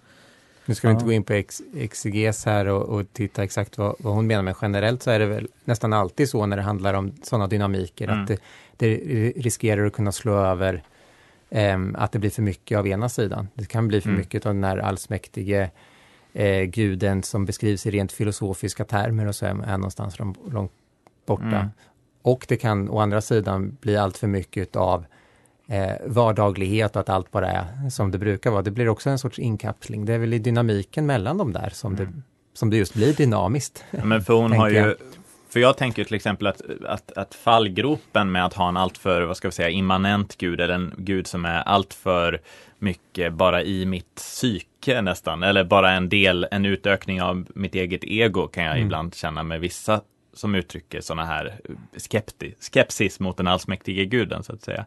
Nu 0.66 0.76
ska 0.76 0.88
vi 0.88 0.94
inte 0.94 1.06
gå 1.06 1.12
in 1.12 1.24
på 1.24 1.34
ex, 1.34 1.62
exeges 1.76 2.46
här 2.46 2.66
och, 2.66 2.82
och 2.82 3.14
titta 3.14 3.44
exakt 3.44 3.78
vad, 3.78 3.96
vad, 4.00 4.14
hon 4.14 4.28
menar, 4.28 4.44
men 4.44 4.56
generellt 4.62 5.04
så 5.04 5.12
är 5.12 5.20
det 5.20 5.26
väl 5.26 5.48
nästan 5.66 5.94
alltid 5.94 6.30
så 6.30 6.46
när 6.46 6.58
det 6.58 6.64
handlar 6.64 6.94
om 6.94 7.12
sådana 7.24 7.48
dynamiker, 7.48 8.08
mm. 8.08 8.22
att 8.22 8.28
det, 8.28 8.40
det, 8.78 8.96
riskerar 9.36 9.86
att 9.86 9.94
kunna 9.94 10.12
slå 10.12 10.34
över 10.34 10.84
eh, 11.50 11.80
att 11.96 12.12
det 12.12 12.20
blir 12.20 12.30
för 12.30 12.42
mycket 12.42 12.78
av 12.78 12.88
ena 12.88 13.10
sidan. 13.10 13.48
Det 13.54 13.66
kan 13.66 13.88
bli 13.88 14.02
för 14.02 14.10
mm. 14.10 14.20
mycket 14.20 14.46
av 14.46 14.54
den 14.54 14.64
här 14.64 14.78
allsmäktige 14.78 15.70
eh, 16.34 16.64
guden 16.64 17.24
som 17.24 17.46
beskrivs 17.46 17.86
i 17.86 17.92
rent 17.92 18.12
filosofiska 18.12 18.86
termer 18.86 19.28
och 19.28 19.36
så 19.36 19.46
är, 19.46 19.50
är 19.50 19.78
någonstans 19.78 20.20
långt 20.52 20.72
borta. 21.26 21.46
Mm. 21.46 21.70
Och 22.22 22.46
det 22.48 22.58
kan 22.58 22.90
å 22.90 23.00
andra 23.00 23.22
sidan 23.22 23.78
bli 23.82 23.98
allt 23.98 24.18
för 24.18 24.28
mycket 24.28 24.76
av 24.76 25.06
eh, 25.72 25.92
vardaglighet 26.06 26.96
och 26.96 27.02
att 27.02 27.10
allt 27.10 27.32
bara 27.32 27.48
är 27.52 27.90
som 27.90 28.12
det 28.12 28.18
brukar 28.18 28.52
vara. 28.52 28.62
Det 28.62 28.72
blir 28.72 28.90
också 28.90 29.10
en 29.10 29.20
sorts 29.20 29.40
inkapsling. 29.40 30.06
Det 30.06 30.14
är 30.14 30.20
väl 30.20 30.34
i 30.34 30.40
dynamiken 30.40 31.06
mellan 31.06 31.38
de 31.38 31.54
där 31.54 31.70
som, 31.74 31.96
det, 31.96 32.08
som 32.54 32.70
det 32.70 32.78
just 32.78 32.94
blir 32.94 33.14
dynamiskt. 33.14 33.84
Men 34.04 34.22
för 34.22 34.34
hon 34.34 34.52
har 34.52 34.70
ju, 34.70 34.76
jag. 34.76 34.96
för 35.50 35.60
jag 35.60 35.78
tänker 35.78 36.04
till 36.04 36.16
exempel 36.16 36.48
att, 36.48 36.62
att, 36.86 37.12
att 37.12 37.36
fallgropen 37.36 38.32
med 38.32 38.46
att 38.46 38.54
ha 38.54 38.70
en 38.70 38.78
alltför, 38.78 39.22
vad 39.22 39.38
ska 39.38 39.48
vi 39.48 39.52
säga, 39.52 39.70
immanent 39.70 40.38
gud 40.38 40.62
eller 40.62 40.74
en 40.74 40.94
gud 40.98 41.28
som 41.28 41.46
är 41.46 41.62
alltför 41.62 42.42
mycket 42.80 43.34
bara 43.34 43.64
i 43.64 43.86
mitt 43.86 44.16
psyke 44.16 45.02
nästan, 45.02 45.44
eller 45.44 45.64
bara 45.64 45.92
en 45.92 46.10
del, 46.10 46.48
en 46.52 46.66
utökning 46.66 47.22
av 47.22 47.46
mitt 47.56 47.76
eget 47.76 48.04
ego 48.04 48.48
kan 48.48 48.64
jag 48.64 48.74
Mm. 48.74 48.86
ibland 48.86 49.16
känna 49.16 49.44
med 49.44 49.60
vissa 49.60 50.02
som 50.34 50.56
uttrycker 50.56 51.02
sådana 51.02 51.26
här 51.26 51.60
skepti, 51.98 52.54
skepsis 52.60 53.20
mot 53.20 53.38
den 53.38 53.48
allsmäktige 53.48 54.06
guden 54.06 54.44
så 54.44 54.54
att 54.54 54.62
säga. 54.62 54.86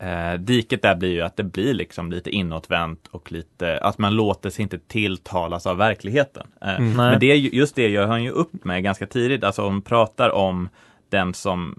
Eh, 0.00 0.34
diket 0.34 0.82
där 0.82 0.96
blir 0.96 1.12
ju 1.12 1.22
att 1.22 1.36
det 1.36 1.44
blir 1.44 1.74
liksom 1.74 2.10
lite 2.10 2.30
inåtvänt 2.30 3.06
och 3.10 3.32
lite, 3.32 3.78
att 3.78 3.98
man 3.98 4.14
låter 4.14 4.50
sig 4.50 4.62
inte 4.62 4.78
tilltalas 4.78 5.66
av 5.66 5.76
verkligheten. 5.76 6.46
Eh, 6.62 6.68
Mm. 6.76 6.96
Men 6.96 7.20
det 7.20 7.26
just 7.36 7.74
det 7.74 7.88
gör 7.88 8.06
han 8.06 8.22
ju 8.22 8.30
upp 8.30 8.64
med 8.64 8.82
ganska 8.82 9.06
tidigt, 9.06 9.44
alltså 9.44 9.62
hon 9.62 9.82
pratar 9.82 10.30
om 10.30 10.68
den 11.10 11.34
som, 11.34 11.74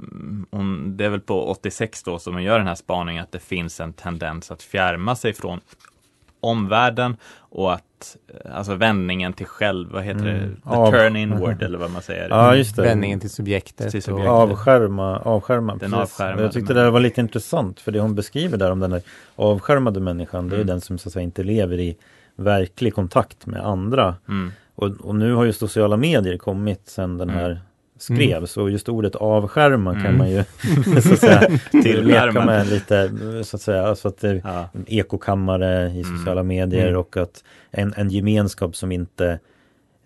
hon, 0.51 0.97
det 0.97 1.05
är 1.05 1.09
väl 1.09 1.19
på 1.19 1.49
86 1.49 2.03
då 2.03 2.19
som 2.19 2.33
hon 2.33 2.43
gör 2.43 2.57
den 2.57 2.67
här 2.67 2.75
spaningen 2.75 3.23
att 3.23 3.31
det 3.31 3.39
finns 3.39 3.79
en 3.79 3.93
tendens 3.93 4.51
att 4.51 4.63
fjärma 4.63 5.15
sig 5.15 5.33
från 5.33 5.59
omvärlden 6.39 7.17
och 7.37 7.73
att, 7.73 8.17
eh, 8.27 8.57
alltså 8.57 8.75
vändningen 8.75 9.33
till 9.33 9.45
själv, 9.45 9.91
vad 9.91 10.03
heter 10.03 10.19
Mm. 10.27 10.39
det, 10.63 10.69
the 10.71 10.75
Av- 10.75 10.91
turn 10.91 11.15
inward 11.15 11.63
eller 11.63 11.77
vad 11.77 11.91
man 11.91 12.01
säger. 12.01 12.29
Ja, 12.29 12.55
just 12.55 12.75
det. 12.75 12.81
Vändningen 12.81 13.19
till 13.19 13.29
subjektet. 13.29 13.91
Till 13.91 13.97
och- 13.97 14.03
subjektet. 14.03 14.31
Avskärma, 14.31 15.19
avskärma. 15.19 15.75
Den 15.75 15.93
avskärmade 15.93 16.41
Jag 16.43 16.51
tyckte 16.51 16.73
det 16.73 16.89
var 16.91 16.99
lite 16.99 17.21
intressant 17.21 17.79
för 17.79 17.91
det 17.91 17.99
hon 17.99 18.15
beskriver 18.15 18.57
där 18.57 18.71
om 18.71 18.79
den 18.79 18.89
där 18.91 19.01
avskärmade 19.35 19.99
människan, 19.99 20.49
det 20.49 20.55
är 20.55 20.57
Mm. 20.57 20.67
den 20.67 20.81
som 20.81 20.97
så 20.97 21.09
att 21.09 21.13
säga 21.13 21.23
inte 21.23 21.43
lever 21.43 21.79
i 21.79 21.97
verklig 22.35 22.93
kontakt 22.95 23.45
med 23.45 23.65
andra. 23.65 24.15
Mm. 24.27 24.51
Och, 24.75 24.87
och 24.87 25.15
nu 25.15 25.33
har 25.33 25.43
ju 25.43 25.53
sociala 25.53 25.97
medier 25.97 26.37
kommit 26.37 26.87
sedan 26.89 27.17
den 27.17 27.29
Mm. 27.29 27.41
här 27.41 27.61
skrevs 27.99 28.57
och 28.57 28.69
just 28.71 28.89
ordet 28.89 29.15
avskärma 29.15 29.93
kan 29.93 30.05
Mm. 30.05 30.17
man 30.17 30.29
ju 30.31 30.43
så 31.01 31.13
att 31.13 31.19
säga 31.19 31.59
Till 31.83 32.03
leka 32.07 32.45
med 32.45 32.67
lite 32.69 33.11
så 33.43 33.55
att 33.55 33.61
säga. 33.61 33.87
Alltså 33.87 34.07
att 34.07 34.17
det, 34.17 34.41
Ja. 34.43 34.69
en 34.73 34.85
ekokammare 34.87 35.89
i 35.89 36.01
Mm. 36.01 36.17
sociala 36.17 36.43
medier 36.43 36.87
Mm. 36.87 36.99
och 36.99 37.17
att 37.17 37.43
en, 37.71 37.93
en 37.97 38.09
gemenskap 38.09 38.75
som 38.75 38.91
inte 38.91 39.39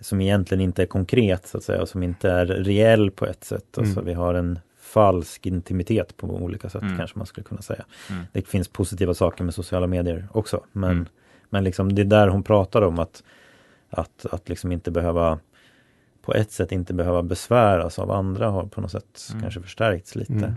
som 0.01 0.21
egentligen 0.21 0.61
inte 0.61 0.81
är 0.81 0.85
konkret 0.85 1.47
så 1.47 1.57
att 1.57 1.63
säga 1.63 1.81
och 1.81 1.89
som 1.89 2.03
inte 2.03 2.29
är 2.31 2.45
reell 2.45 3.11
på 3.11 3.25
ett 3.25 3.43
sätt. 3.43 3.77
Alltså 3.77 3.93
Mm. 3.93 4.05
vi 4.05 4.13
har 4.13 4.33
en 4.33 4.59
falsk 4.81 5.45
intimitet 5.45 6.17
på 6.17 6.27
olika 6.27 6.69
sätt 6.69 6.81
Mm. 6.81 6.97
kanske 6.97 7.17
man 7.19 7.25
skulle 7.27 7.43
kunna 7.45 7.61
säga. 7.61 7.85
Mm. 8.09 8.23
Det 8.31 8.47
finns 8.47 8.67
positiva 8.67 9.13
saker 9.13 9.43
med 9.43 9.53
sociala 9.53 9.87
medier 9.87 10.27
också 10.31 10.63
men, 10.71 10.91
Mm. 10.91 11.05
men 11.49 11.63
liksom 11.63 11.95
det 11.95 12.01
är 12.01 12.05
där 12.05 12.27
hon 12.27 12.43
pratar 12.43 12.81
om 12.81 12.99
att, 12.99 13.23
att, 13.89 14.25
att 14.31 14.49
liksom 14.49 14.71
inte 14.71 14.91
behöva 14.91 15.39
på 16.25 16.33
ett 16.33 16.51
sätt 16.51 16.71
inte 16.71 16.93
behöva 16.93 17.23
besväras 17.23 17.99
av 17.99 18.11
andra 18.11 18.49
har 18.49 18.63
på 18.65 18.81
något 18.81 18.91
sätt 18.91 19.27
Mm. 19.29 19.41
kanske 19.41 19.61
förstärkts 19.61 20.15
lite 20.15 20.33
Mm. 20.33 20.53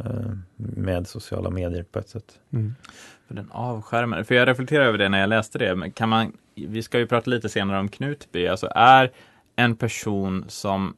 eh, 0.00 0.32
med 0.56 1.06
sociala 1.08 1.50
medier 1.50 1.82
på 1.82 1.98
ett 1.98 2.08
sätt. 2.08 2.38
Mm. 2.52 2.74
För 3.28 3.34
den 3.34 3.50
avskärmade, 3.50 4.24
för 4.24 4.34
jag 4.34 4.48
reflekterar 4.48 4.84
över 4.84 4.98
det 4.98 5.08
när 5.08 5.20
jag 5.20 5.28
läste 5.28 5.58
det, 5.58 5.76
men 5.76 5.92
kan 5.92 6.08
man, 6.08 6.32
vi 6.54 6.82
ska 6.82 6.98
ju 6.98 7.06
prata 7.06 7.30
lite 7.30 7.48
senare 7.48 7.80
om 7.80 7.88
Knutby, 7.88 8.46
alltså 8.46 8.68
är 8.74 9.10
en 9.56 9.76
person 9.76 10.44
som 10.48 10.96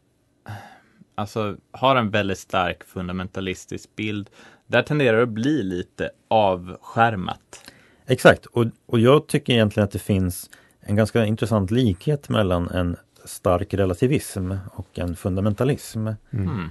alltså, 1.14 1.56
har 1.70 1.96
en 1.96 2.10
väldigt 2.10 2.38
stark 2.38 2.84
fundamentalistisk 2.84 3.96
bild, 3.96 4.30
där 4.66 4.82
tenderar 4.82 5.16
det 5.16 5.22
att 5.22 5.28
bli 5.28 5.62
lite 5.62 6.10
avskärmat. 6.28 7.70
Exakt, 8.06 8.46
och, 8.46 8.64
och 8.86 9.00
jag 9.00 9.26
tycker 9.26 9.52
egentligen 9.52 9.84
att 9.84 9.92
det 9.92 9.98
finns 9.98 10.50
en 10.80 10.96
ganska 10.96 11.24
intressant 11.24 11.70
likhet 11.70 12.28
mellan 12.28 12.70
en 12.70 12.96
stark 13.24 13.74
relativism 13.74 14.52
och 14.74 14.98
en 14.98 15.16
fundamentalism. 15.16 15.98
Mm. 16.06 16.16
Mm. 16.30 16.68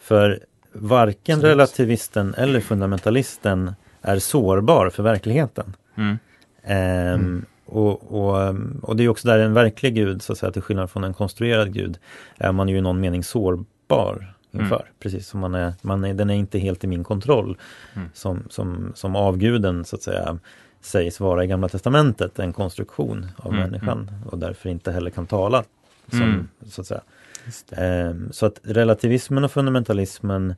För 0.00 0.40
varken 0.72 1.34
Absolut. 1.34 1.52
relativisten 1.54 2.34
eller 2.34 2.60
fundamentalisten 2.60 3.74
är 4.00 4.18
sårbar 4.18 4.90
för 4.90 5.02
verkligheten. 5.02 5.76
Mm. 5.96 6.18
Ehm, 6.64 7.14
Mm. 7.14 7.44
och, 7.66 8.12
och, 8.12 8.54
och 8.82 8.96
det 8.96 9.04
är 9.04 9.08
också 9.08 9.28
där 9.28 9.38
en 9.38 9.54
verklig 9.54 9.94
gud, 9.94 10.22
så 10.22 10.32
att 10.32 10.38
säga, 10.38 10.52
till 10.52 10.62
skillnad 10.62 10.90
från 10.90 11.04
en 11.04 11.14
konstruerad 11.14 11.72
gud, 11.74 11.98
är 12.38 12.52
man 12.52 12.68
ju 12.68 12.76
i 12.76 12.80
någon 12.80 13.00
mening 13.00 13.24
sårbar 13.24 14.34
inför. 14.50 14.76
Mm. 14.76 14.92
Precis 14.98 15.28
som 15.28 15.40
man 15.40 15.54
är, 15.54 15.72
man 15.82 16.04
är, 16.04 16.14
den 16.14 16.30
är 16.30 16.34
inte 16.34 16.58
helt 16.58 16.84
i 16.84 16.86
min 16.86 17.04
kontroll. 17.04 17.56
Mm. 17.94 18.08
Som, 18.14 18.42
som, 18.50 18.92
som 18.94 19.16
avguden 19.16 19.84
så 19.84 19.96
att 19.96 20.02
säga 20.02 20.38
sägs 20.80 21.20
vara 21.20 21.44
i 21.44 21.46
Gamla 21.46 21.68
Testamentet, 21.68 22.38
en 22.38 22.52
konstruktion 22.52 23.26
av 23.36 23.52
Mm, 23.52 23.70
människan 23.70 24.10
och 24.30 24.38
därför 24.38 24.68
inte 24.68 24.92
heller 24.92 25.10
kan 25.10 25.26
tala. 25.26 25.64
Som, 26.12 26.22
Mm. 26.22 26.48
så, 26.66 26.80
att 26.80 26.86
säga. 26.86 27.02
Ehm, 27.76 28.28
så 28.32 28.46
att 28.46 28.60
relativismen 28.62 29.44
och 29.44 29.52
fundamentalismen 29.52 30.54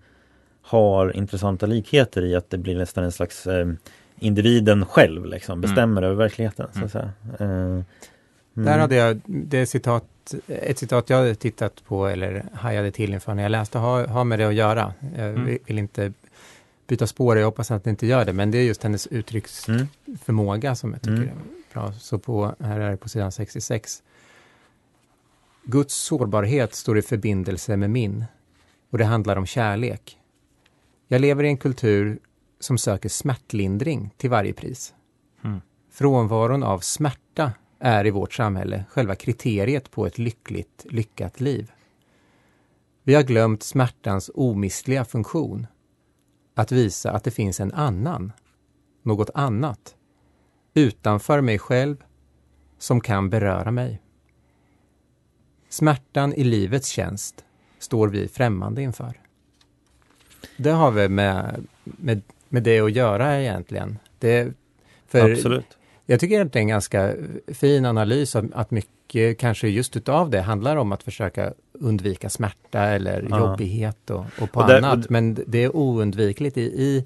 har 0.62 1.16
intressanta 1.16 1.66
likheter 1.66 2.24
i 2.24 2.34
att 2.34 2.50
det 2.50 2.58
blir 2.58 2.78
nästan 2.78 3.04
en 3.04 3.12
slags 3.12 3.46
ehm, 3.46 3.76
individen 4.18 4.86
själv 4.86 5.26
liksom, 5.26 5.60
bestämmer 5.60 6.02
över 6.02 6.14
verkligheten. 6.14 6.68
Så 6.78 6.84
att 6.84 6.92
säga. 6.92 7.12
Ehm, 7.38 7.84
Där 8.54 8.62
mm. 8.68 8.80
hade 8.80 8.94
jag 8.94 9.20
det 9.26 9.66
citat, 9.66 10.34
ett 10.48 10.78
citat 10.78 11.10
jag 11.10 11.16
hade 11.16 11.34
tittat 11.34 11.84
på 11.86 12.06
eller 12.06 12.44
hajade 12.52 12.90
till 12.90 13.14
inför 13.14 13.34
när 13.34 13.42
jag 13.42 13.50
läste, 13.50 13.78
har, 13.78 14.06
har 14.06 14.24
med 14.24 14.38
det 14.38 14.44
att 14.48 14.54
göra. 14.54 14.94
Jag 15.16 15.28
Mm. 15.28 15.44
vill- 15.44 15.58
vill 15.66 15.78
inte 15.78 16.12
byta 16.86 17.06
spår, 17.06 17.38
jag 17.38 17.44
hoppas 17.44 17.70
att 17.70 17.84
det 17.84 17.90
inte 17.90 18.06
gör 18.06 18.24
det, 18.24 18.32
men 18.32 18.50
det 18.50 18.58
är 18.58 18.62
just 18.62 18.82
hennes 18.82 19.06
uttrycksförmåga 19.06 20.68
Mm. 20.68 20.76
som 20.76 20.92
jag 20.92 21.00
tycker 21.02 21.14
Mm. 21.16 21.28
är 21.28 21.74
bra. 21.74 21.92
Så 21.92 22.18
på, 22.18 22.54
här 22.60 22.80
är 22.80 22.90
det 22.90 22.96
på 22.96 23.08
sidan 23.08 23.32
66. 23.32 24.02
Guds 25.64 25.94
sårbarhet 25.94 26.74
står 26.74 26.98
i 26.98 27.02
förbindelse 27.02 27.76
med 27.76 27.90
min 27.90 28.24
och 28.90 28.98
det 28.98 29.04
handlar 29.04 29.36
om 29.36 29.46
kärlek. 29.46 30.18
Jag 31.08 31.20
lever 31.20 31.44
i 31.44 31.48
en 31.48 31.56
kultur 31.56 32.18
som 32.60 32.78
söker 32.78 33.08
smärtlindring 33.08 34.14
till 34.16 34.30
varje 34.30 34.52
pris. 34.52 34.94
Mm. 35.44 35.60
Frånvaron 35.90 36.62
av 36.62 36.78
smärta 36.78 37.52
är 37.78 38.06
i 38.06 38.10
vårt 38.10 38.32
samhälle 38.32 38.84
själva 38.88 39.14
kriteriet 39.14 39.90
på 39.90 40.06
ett 40.06 40.18
lyckligt, 40.18 40.86
lyckat 40.90 41.40
liv. 41.40 41.72
Vi 43.02 43.14
har 43.14 43.22
glömt 43.22 43.62
smärtans 43.62 44.30
omistliga 44.34 45.04
funktion. 45.04 45.66
Att 46.54 46.72
visa 46.72 47.10
att 47.12 47.24
det 47.24 47.30
finns 47.30 47.60
en 47.60 47.72
annan, 47.72 48.32
något 49.02 49.30
annat, 49.34 49.96
utanför 50.74 51.40
mig 51.40 51.58
själv, 51.58 52.04
som 52.78 53.00
kan 53.00 53.30
beröra 53.30 53.70
mig. 53.70 54.03
Smärtan 55.74 56.34
i 56.34 56.44
livets 56.44 56.88
tjänst 56.88 57.44
står 57.78 58.08
vi 58.08 58.28
främmande 58.28 58.82
inför. 58.82 59.12
Det 60.56 60.70
har 60.70 60.90
vi 60.90 61.08
med, 61.08 61.66
med, 61.84 62.22
med 62.48 62.62
det 62.62 62.80
att 62.80 62.92
göra 62.92 63.40
egentligen. 63.40 63.98
Det, 64.18 64.52
för 65.08 65.32
Absolut. 65.32 65.78
jag 66.06 66.20
tycker 66.20 66.40
att 66.40 66.52
det 66.52 66.58
är 66.58 66.60
en 66.60 66.68
ganska 66.68 67.14
fin 67.48 67.84
analys 67.86 68.36
att, 68.36 68.44
att 68.52 68.70
mycket 68.70 69.38
kanske 69.38 69.68
just 69.68 69.96
utav 69.96 70.30
det 70.30 70.40
handlar 70.40 70.76
om 70.76 70.92
att 70.92 71.02
försöka 71.02 71.52
undvika 71.72 72.30
smärta 72.30 72.80
eller 72.80 73.26
Ja. 73.30 73.38
jobbighet 73.38 74.10
och, 74.10 74.24
och 74.40 74.52
på 74.52 74.60
Och 74.60 74.66
där- 74.68 74.76
annat. 74.82 75.10
Men 75.10 75.34
det 75.46 75.58
är 75.64 75.76
oundvikligt 75.76 76.56
i, 76.56 76.62
i 76.62 77.04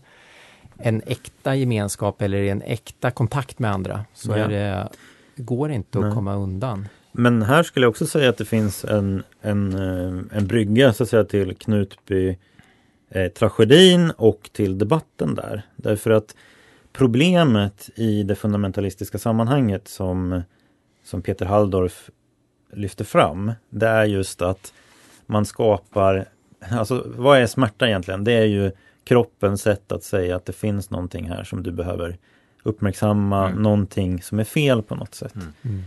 en 0.79 1.03
äkta 1.07 1.55
gemenskap 1.55 2.23
eller 2.23 2.39
i 2.39 2.49
en 2.49 2.63
äkta 2.63 3.11
kontakt 3.11 3.59
med 3.59 3.73
andra. 3.73 4.05
Så 4.15 4.37
Ja. 4.37 4.49
det 4.49 4.89
går 5.37 5.71
inte 5.71 5.99
att 5.99 6.05
Nej. 6.05 6.15
komma 6.15 6.35
undan. 6.35 6.89
Men 7.19 7.43
här 7.43 7.63
skulle 7.63 7.85
jag 7.85 7.91
också 7.91 8.07
säga 8.07 8.29
att 8.31 8.37
det 8.37 8.45
finns 8.45 8.85
en, 8.85 9.23
en, 9.41 9.75
eh, 9.75 10.39
en 10.39 10.47
brygga 10.47 10.93
så 10.93 11.03
att 11.03 11.09
säga 11.09 11.25
till 11.25 11.57
Knutby 11.57 12.39
eh, 13.11 13.29
tragedin 13.33 14.11
och 14.11 14.51
till 14.53 14.79
debatten 14.79 15.35
där. 15.35 15.63
Därför 15.77 16.11
att 16.11 16.37
problemet 16.93 17.91
i 17.95 18.23
det 18.23 18.35
fundamentalistiska 18.35 19.19
sammanhanget 19.19 19.89
som, 19.89 20.43
som 21.05 21.23
Peter 21.23 21.47
Halldorf 21.47 22.11
lyfter 22.73 23.05
fram, 23.05 23.53
det 23.71 23.87
är 23.89 24.05
just 24.05 24.43
att 24.43 24.73
man 25.27 25.47
skapar, 25.47 26.29
alltså 26.71 27.05
vad 27.07 27.39
är 27.39 27.47
smärta 27.47 27.89
egentligen? 27.89 28.25
Det 28.25 28.33
är 28.33 28.47
ju 28.47 28.73
kroppens 29.05 29.63
sätt 29.63 29.93
att 29.93 30.03
säga 30.03 30.37
att 30.37 30.47
det 30.47 30.53
finns 30.53 30.91
någonting 30.91 31.29
här 31.29 31.45
som 31.45 31.63
du 31.63 31.73
behöver 31.73 32.17
uppmärksamma, 32.63 33.49
Mm. 33.49 33.63
någonting 33.63 34.23
som 34.23 34.39
är 34.39 34.45
fel 34.45 34.83
på 34.83 34.95
något 34.95 35.15
sätt. 35.15 35.35
Mm. 35.35 35.83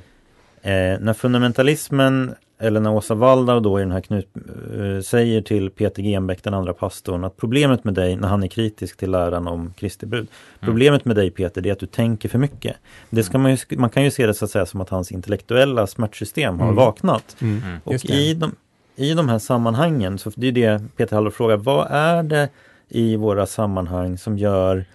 Mm. 0.61 0.93
Eh, 0.93 0.99
när 0.99 1.13
fundamentalismen, 1.13 2.35
eller 2.59 2.79
när 2.79 2.91
Åsa 2.91 3.15
Waldau 3.15 3.59
då 3.59 3.79
i 3.79 3.83
den 3.83 3.91
här 3.91 4.01
Knut, 4.01 4.27
eh, 4.35 5.01
säger 5.03 5.41
till 5.41 5.69
Peter 5.69 6.03
Genbeck, 6.03 6.43
den 6.43 6.53
andra 6.53 6.73
pastorn, 6.73 7.23
att 7.23 7.37
problemet 7.37 7.83
med 7.83 7.93
dig, 7.93 8.15
när 8.15 8.27
han 8.27 8.43
är 8.43 8.47
kritisk 8.47 8.97
till 8.97 9.11
läran 9.11 9.47
om 9.47 9.73
Kristi 9.77 10.05
brud, 10.05 10.27
problemet 10.59 11.05
med 11.05 11.15
dig 11.15 11.31
Peter, 11.31 11.61
det 11.61 11.69
är 11.69 11.73
att 11.73 11.79
du 11.79 11.85
tänker 11.85 12.29
för 12.29 12.37
mycket. 12.39 12.75
Det 13.09 13.23
ska 13.23 13.37
man, 13.37 13.51
ju, 13.51 13.57
man 13.77 13.89
kan 13.89 14.03
ju 14.03 14.11
se 14.11 14.27
det 14.27 14.33
så 14.33 14.45
att 14.45 14.51
säga 14.51 14.65
som 14.65 14.81
att 14.81 14.89
hans 14.89 15.11
intellektuella 15.11 15.87
smärtsystem 15.87 16.59
har 16.59 16.65
Mm. 16.65 16.75
vaknat. 16.75 17.35
Mm. 17.41 17.63
Mm. 17.63 17.79
Och 17.83 18.05
i 18.05 18.33
de, 18.33 18.55
i 18.95 19.13
de 19.13 19.29
här 19.29 19.39
sammanhangen, 19.39 20.17
så 20.17 20.31
det 20.35 20.47
är 20.47 20.51
det 20.51 20.83
Peter 20.97 21.15
Hallor 21.15 21.31
frågar, 21.31 21.57
vad 21.57 21.87
är 21.91 22.23
det 22.23 22.49
i 22.89 23.15
våra 23.15 23.45
sammanhang 23.45 24.17
som 24.17 24.37
gör 24.37 24.85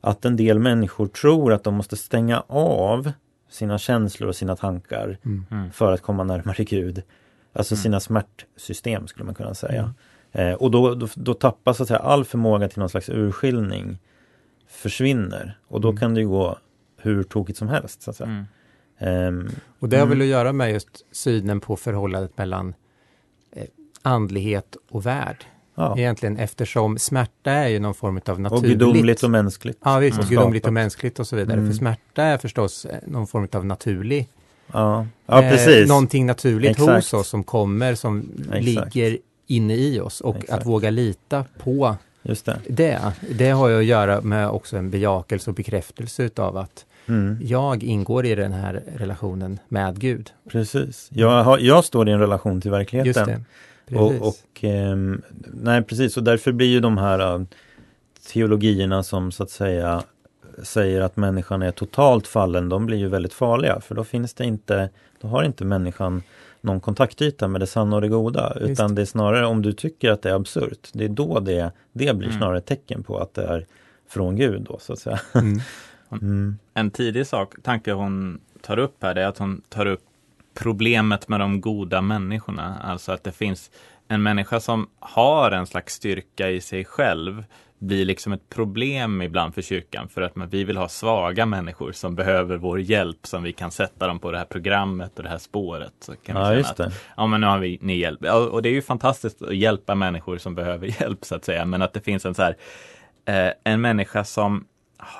att 0.00 0.24
en 0.24 0.36
del 0.36 0.58
människor 0.58 1.06
tror 1.06 1.52
att 1.52 1.64
de 1.64 1.74
måste 1.74 1.96
stänga 1.96 2.42
av 2.48 3.12
sina 3.48 3.78
känslor 3.78 4.28
och 4.28 4.36
sina 4.36 4.56
tankar 4.56 5.18
Mm. 5.24 5.44
Mm. 5.50 5.70
för 5.72 5.92
att 5.92 6.02
komma 6.02 6.24
närmare 6.24 6.64
Gud. 6.64 7.02
Alltså 7.52 7.74
Mm. 7.74 7.82
sina 7.82 8.00
smärtsystem 8.00 9.06
skulle 9.06 9.24
man 9.26 9.34
kunna 9.34 9.54
säga. 9.54 9.94
Eh, 10.32 10.52
och 10.52 10.70
då, 10.70 10.94
då, 10.94 11.08
då 11.14 11.34
tappas 11.34 11.76
så 11.76 11.82
att 11.82 11.88
säga, 11.88 12.00
all 12.00 12.24
förmåga 12.24 12.68
till 12.68 12.78
någon 12.78 12.88
slags 12.88 13.08
urskiljning 13.08 13.98
försvinner. 14.68 15.58
Och 15.68 15.80
då 15.80 15.88
Mm. 15.88 15.98
kan 16.00 16.14
det 16.14 16.20
ju 16.20 16.28
gå 16.28 16.58
hur 16.96 17.22
tokigt 17.22 17.58
som 17.58 17.68
helst. 17.68 18.02
Så 18.02 18.10
att 18.10 18.16
säga. 18.16 18.28
Mm. 18.30 18.44
Ehm, 18.98 19.50
Och 19.78 19.88
det 19.88 19.96
har 19.96 20.06
Mm. 20.06 20.18
väl 20.18 20.26
att 20.26 20.30
göra 20.30 20.52
med 20.52 20.72
just 20.72 21.06
synen 21.12 21.60
på 21.60 21.76
förhållandet 21.76 22.38
mellan 22.38 22.74
eh, 23.52 23.64
andlighet 24.02 24.76
och 24.90 25.06
värld. 25.06 25.44
Ja. 25.78 25.98
Egentligen 25.98 26.36
eftersom 26.36 26.98
smärta 26.98 27.50
är 27.50 27.68
ju 27.68 27.78
någon 27.78 27.94
form 27.94 28.20
av 28.26 28.34
Och 28.34 28.40
naturligt. 28.40 28.70
gudomligt 28.78 29.22
och 29.22 29.30
mänskligt. 29.30 29.78
Ja 29.84 29.98
visst, 29.98 30.18
Mm. 30.18 30.28
gudomligt 30.30 30.66
och 30.66 30.72
mänskligt 30.72 31.18
och 31.18 31.26
så 31.26 31.36
vidare. 31.36 31.56
Mm. 31.58 31.66
För 31.70 31.78
smärta 31.78 32.22
är 32.22 32.38
förstås 32.38 32.84
eh, 32.84 32.96
någon 33.06 33.26
form 33.26 33.48
av 33.52 33.66
naturlig. 33.66 34.28
Ja, 34.72 35.06
ja 35.26 35.42
eh, 35.42 35.50
precis. 35.50 35.88
någonting 35.88 36.26
naturligt 36.26 36.70
Exakt. 36.70 36.92
hos 36.94 37.12
oss 37.14 37.28
som 37.28 37.44
kommer, 37.44 37.94
som 37.94 38.28
Exakt. 38.52 38.64
ligger 38.94 39.18
inne 39.46 39.74
i 39.74 40.00
oss. 40.00 40.20
Och 40.20 40.36
Exakt. 40.36 40.52
att 40.60 40.66
våga 40.66 40.90
lita 40.90 41.44
på 41.62 41.96
Just 42.22 42.44
det. 42.46 42.58
det, 42.68 43.12
det 43.30 43.50
har 43.50 43.68
ju 43.68 43.78
att 43.78 43.84
göra 43.84 44.20
med 44.20 44.48
också 44.50 44.76
en 44.76 44.90
bejakelse 44.90 45.50
och 45.50 45.54
bekräftelse 45.56 46.22
utav 46.22 46.56
att 46.56 46.84
Mm, 47.08 47.38
jag 47.42 47.82
ingår 47.82 48.26
i 48.26 48.34
den 48.34 48.52
här 48.52 48.82
relationen 48.96 49.58
med 49.68 50.00
Gud. 50.00 50.30
precis. 50.50 51.08
Jag, 51.12 51.44
har, 51.44 51.58
jag 51.58 51.84
står 51.84 52.08
i 52.08 52.12
en 52.12 52.18
relation 52.20 52.60
till 52.60 52.70
verkligheten. 52.70 53.44
Just. 53.90 54.00
Precis. 54.02 54.20
Och, 54.20 54.28
och 54.28 54.64
ehm, 54.64 55.22
nej 55.54 55.82
precis, 55.82 56.16
och 56.16 56.22
därför 56.22 56.52
blir 56.52 56.66
ju 56.68 56.80
de 56.80 56.98
här 56.98 57.34
äh, 57.34 57.42
teologierna 58.32 59.02
som 59.02 59.32
så 59.32 59.42
att 59.42 59.50
säga 59.50 60.02
säger 60.62 61.00
att 61.00 61.16
människan 61.16 61.62
är 61.62 61.70
totalt 61.70 62.26
fallen, 62.26 62.68
de 62.68 62.86
blir 62.86 62.98
ju 62.98 63.08
väldigt 63.08 63.34
farliga 63.34 63.80
för 63.80 63.94
då 63.94 64.04
finns 64.04 64.34
det 64.34 64.44
inte, 64.44 64.90
då 65.20 65.28
har 65.28 65.42
inte 65.42 65.64
människan 65.64 66.22
någon 66.60 66.80
kontaktyta 66.80 67.48
med 67.48 67.60
det 67.60 67.66
sanna 67.66 67.96
och 67.96 68.02
det 68.02 68.08
goda 68.08 68.52
Visst. 68.60 68.70
utan 68.70 68.94
det 68.94 69.02
är 69.02 69.06
snarare 69.06 69.46
om 69.46 69.62
du 69.62 69.72
tycker 69.72 70.10
att 70.10 70.22
det 70.22 70.30
är 70.30 70.34
absurt, 70.34 70.88
det 70.92 71.04
är 71.04 71.08
då 71.08 71.40
det, 71.40 71.72
det 71.92 72.14
blir 72.16 72.28
Mm. 72.28 72.38
snarare 72.38 72.58
ett 72.58 72.66
tecken 72.66 73.02
på 73.02 73.18
att 73.18 73.34
det 73.34 73.42
är 73.44 73.66
från 74.08 74.36
Gud 74.36 74.62
då 74.62 74.78
så 74.80 74.92
att 74.92 74.98
säga. 74.98 75.20
mm. 75.34 75.60
Mm. 76.12 76.58
En 76.74 76.90
tidig 76.90 77.26
sak, 77.26 77.54
tanke 77.62 77.92
hon 77.92 78.40
tar 78.60 78.78
upp 78.78 79.02
här, 79.02 79.14
det 79.14 79.22
är 79.22 79.26
att 79.26 79.38
hon 79.38 79.62
tar 79.68 79.86
upp 79.86 80.02
problemet 80.58 81.28
med 81.28 81.40
de 81.40 81.60
goda 81.60 82.02
människorna. 82.02 82.78
Alltså 82.82 83.12
att 83.12 83.24
det 83.24 83.32
finns 83.32 83.70
en 84.08 84.22
människa 84.22 84.60
som 84.60 84.88
har 85.00 85.50
en 85.50 85.66
slags 85.66 85.94
styrka 85.94 86.50
i 86.50 86.60
sig 86.60 86.84
själv 86.84 87.44
blir 87.78 88.04
liksom 88.04 88.32
ett 88.32 88.48
problem 88.48 89.22
ibland 89.22 89.54
för 89.54 89.62
kyrkan 89.62 90.08
för 90.08 90.22
att 90.22 90.32
vi 90.50 90.64
vill 90.64 90.76
ha 90.76 90.88
svaga 90.88 91.46
människor 91.46 91.92
som 91.92 92.14
behöver 92.14 92.56
vår 92.56 92.80
hjälp 92.80 93.26
som 93.26 93.42
vi 93.42 93.52
kan 93.52 93.70
sätta 93.70 94.06
dem 94.06 94.18
på 94.18 94.32
det 94.32 94.38
här 94.38 94.44
programmet 94.44 95.16
och 95.16 95.22
det 95.22 95.28
här 95.28 95.38
spåret. 95.38 95.92
Så 96.00 96.16
kan 96.16 96.36
Ja 96.36 96.54
just 96.54 96.70
att, 96.70 96.76
det. 96.76 96.92
ja 97.16 97.26
men 97.26 97.40
nu 97.40 97.46
har 97.46 97.58
vi 97.58 97.78
ni 97.80 97.96
hjälp. 97.98 98.24
Och 98.50 98.62
det 98.62 98.68
är 98.68 98.72
ju 98.72 98.82
fantastiskt 98.82 99.42
att 99.42 99.56
hjälpa 99.56 99.94
människor 99.94 100.38
som 100.38 100.54
behöver 100.54 100.86
hjälp 101.00 101.24
så 101.24 101.34
att 101.34 101.44
säga. 101.44 101.64
Men 101.64 101.82
att 101.82 101.92
det 101.92 102.00
finns 102.00 102.24
en 102.24 102.34
så 102.34 102.42
här, 102.42 102.56
eh, 103.24 103.52
en 103.64 103.80
människa 103.80 104.24
som 104.24 104.64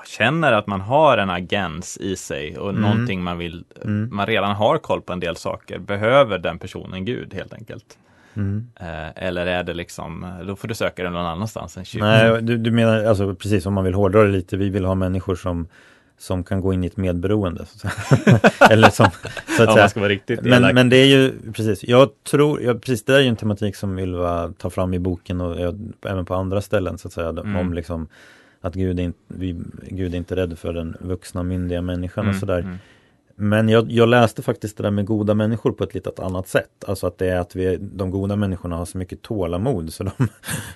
känner 0.07 0.53
att 0.53 0.67
man 0.67 0.81
har 0.81 1.19
en 1.19 1.31
agens 1.31 1.97
i 1.97 2.17
sig 2.17 2.59
och 2.59 2.71
Mm. 2.71 2.83
någonting 2.83 3.23
man 3.23 3.39
vill, 3.39 3.65
Mm. 3.85 4.09
man 4.13 4.27
redan 4.27 4.55
har 4.57 4.79
koll 4.79 5.01
på 5.03 5.13
en 5.13 5.21
del 5.21 5.37
saker. 5.37 5.79
Behöver 5.79 6.39
den 6.39 6.59
personen 6.59 7.05
Gud 7.05 7.35
helt 7.35 7.53
enkelt? 7.55 7.99
Mm. 8.35 8.67
Eh, 8.81 9.09
eller 9.27 9.47
är 9.47 9.63
det 9.65 9.75
liksom, 9.75 10.27
då 10.47 10.57
får 10.57 10.69
du 10.69 10.75
söka 10.75 11.03
det 11.03 11.11
någon 11.11 11.27
annanstans 11.27 11.77
än 11.77 11.85
kyrkan. 11.85 12.09
Nej, 12.09 12.43
du, 12.43 12.57
du 12.57 12.71
menar 12.71 13.05
alltså 13.05 13.35
precis 13.35 13.67
om 13.67 13.75
man 13.75 13.85
vill 13.85 13.95
hårdra 13.95 14.23
det 14.23 14.29
lite, 14.31 14.57
vi 14.57 14.69
vill 14.71 14.85
ha 14.85 14.95
människor 14.95 15.37
som 15.37 15.67
som 16.21 16.45
kan 16.45 16.61
gå 16.61 16.73
in 16.73 16.85
i 16.85 16.87
ett 16.87 16.97
medberoende. 16.97 17.67
Så 17.67 17.87
att 17.87 17.93
säga. 17.93 18.41
Eller 18.71 18.91
som, 18.91 19.07
så 19.57 19.63
att 19.63 19.69
Om 19.69 19.75
säga. 19.75 19.89
ska 19.89 20.01
vara 20.01 20.11
riktigt 20.11 20.43
Men, 20.43 20.53
elak. 20.53 20.75
men 20.75 20.89
det 20.89 20.97
är 20.97 21.07
ju 21.07 21.33
precis, 21.53 21.85
jag 21.85 22.09
tror, 22.31 22.63
ja, 22.63 22.75
precis 22.75 23.05
det 23.05 23.15
är 23.17 23.21
ju 23.21 23.29
en 23.29 23.37
tematik 23.37 23.77
som 23.77 23.99
Ylva 23.99 24.53
tar 24.59 24.71
fram 24.71 24.95
i 24.95 24.99
boken 24.99 25.41
och 25.41 25.61
ja, 25.61 25.73
även 26.11 26.25
på 26.25 26.35
andra 26.35 26.61
ställen 26.61 26.99
så 26.99 27.09
att 27.09 27.13
säga. 27.15 27.29
Mm. 27.29 27.57
Om 27.57 27.73
liksom 27.75 28.09
att 28.61 28.75
Gud 28.75 28.99
är, 29.01 29.05
inte, 29.05 29.19
vi, 29.29 29.57
Gud 29.89 30.15
är 30.15 30.19
inte 30.19 30.37
rädd 30.37 30.59
för 30.59 30.73
den 30.73 30.97
vuxna 31.01 31.43
myndiga 31.43 31.83
människan 31.83 32.25
Mm, 32.25 32.35
och 32.35 32.41
sådär. 32.41 32.59
mm. 32.59 32.77
Men 33.41 33.69
jag, 33.69 33.91
jag 33.91 34.09
läste 34.09 34.43
faktiskt 34.43 34.77
det 34.77 34.83
där 34.83 34.91
med 34.91 35.05
goda 35.07 35.35
människor 35.35 35.73
på 35.73 35.85
ett 35.85 35.95
lite 35.95 36.11
annat 36.23 36.49
sätt. 36.49 36.85
Alltså 36.87 37.07
att 37.07 37.19
det 37.19 37.27
är 37.29 37.39
att 37.41 37.57
vi, 37.57 37.77
de 37.77 38.11
goda 38.11 38.37
människorna 38.37 38.77
har 38.77 38.85
så 38.85 38.99
mycket 38.99 39.23
tålamod 39.23 39.93
så 39.93 40.05
de 40.05 40.11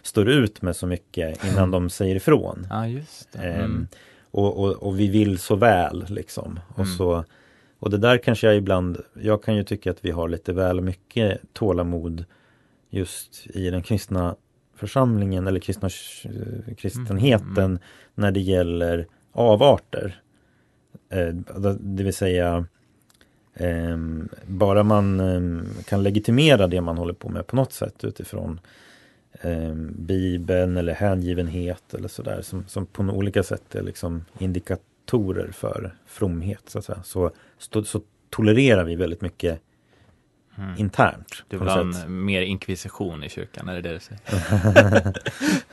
står 0.02 0.28
ut 0.28 0.62
med 0.62 0.76
så 0.76 0.86
mycket 0.86 1.44
innan 1.44 1.70
de 1.70 1.90
säger 1.90 2.16
ifrån. 2.16 2.66
Ja, 2.70 2.86
just. 2.88 3.28
Ehm, 3.36 3.60
Mm. 3.64 3.86
och, 4.30 4.58
och, 4.64 4.72
och 4.72 5.00
vi 5.00 5.08
vill 5.08 5.38
så 5.38 5.56
väl 5.56 6.04
liksom. 6.08 6.60
Och, 6.68 6.78
Mm. 6.78 6.96
så, 6.96 7.24
och 7.78 7.90
det 7.90 7.98
där 7.98 8.18
kanske 8.18 8.46
jag 8.46 8.56
ibland, 8.56 8.98
jag 9.22 9.42
kan 9.42 9.56
ju 9.56 9.62
tycka 9.64 9.90
att 9.90 10.04
vi 10.04 10.10
har 10.10 10.28
lite 10.28 10.52
väl 10.52 10.80
mycket 10.80 11.40
tålamod 11.52 12.24
just 12.90 13.46
i 13.46 13.70
den 13.70 13.82
kristna 13.82 14.36
församlingen 14.82 15.46
eller 15.46 15.60
kristna, 15.60 15.88
eh, 16.24 16.74
kristenheten 16.74 17.58
Mm. 17.64 17.78
när 18.14 18.30
det 18.32 18.40
gäller 18.40 19.06
avarter. 19.32 20.22
Eh, 21.08 21.28
det 21.80 22.04
vill 22.04 22.14
säga 22.14 22.66
ehm, 23.54 24.28
bara 24.46 24.82
man 24.82 25.20
ehm, 25.20 25.66
kan 25.84 26.02
legitimera 26.02 26.66
det 26.66 26.80
man 26.80 26.98
håller 26.98 27.14
på 27.14 27.28
med 27.28 27.46
på 27.46 27.56
något 27.56 27.72
sätt 27.72 28.04
utifrån 28.04 28.60
ehm, 29.40 29.94
Bibeln 29.98 30.76
eller 30.76 30.94
hängivenhet 30.94 31.94
eller 31.94 32.08
sådär 32.08 32.42
som, 32.42 32.64
som 32.68 32.86
på 32.86 33.02
olika 33.02 33.42
sätt 33.42 33.74
är 33.74 33.82
liksom 33.82 34.24
indikatorer 34.38 35.50
för 35.52 35.94
fromhet 36.06 36.62
så. 36.66 36.82
Så, 37.04 37.30
så, 37.58 37.84
så 37.84 38.00
tolererar 38.30 38.84
vi 38.84 38.96
väldigt 38.96 39.20
mycket 39.20 39.60
Mm. 40.58 40.78
internt. 40.78 41.44
Du 41.48 41.58
vill 41.58 41.68
ha 41.68 41.80
en 41.80 42.24
mer 42.24 42.42
inkvisition 42.42 43.24
i 43.24 43.28
kyrkan, 43.28 43.68
är 43.68 43.74
det 43.74 43.80
det 43.80 43.92
du 43.92 43.98
säger? 44.00 45.12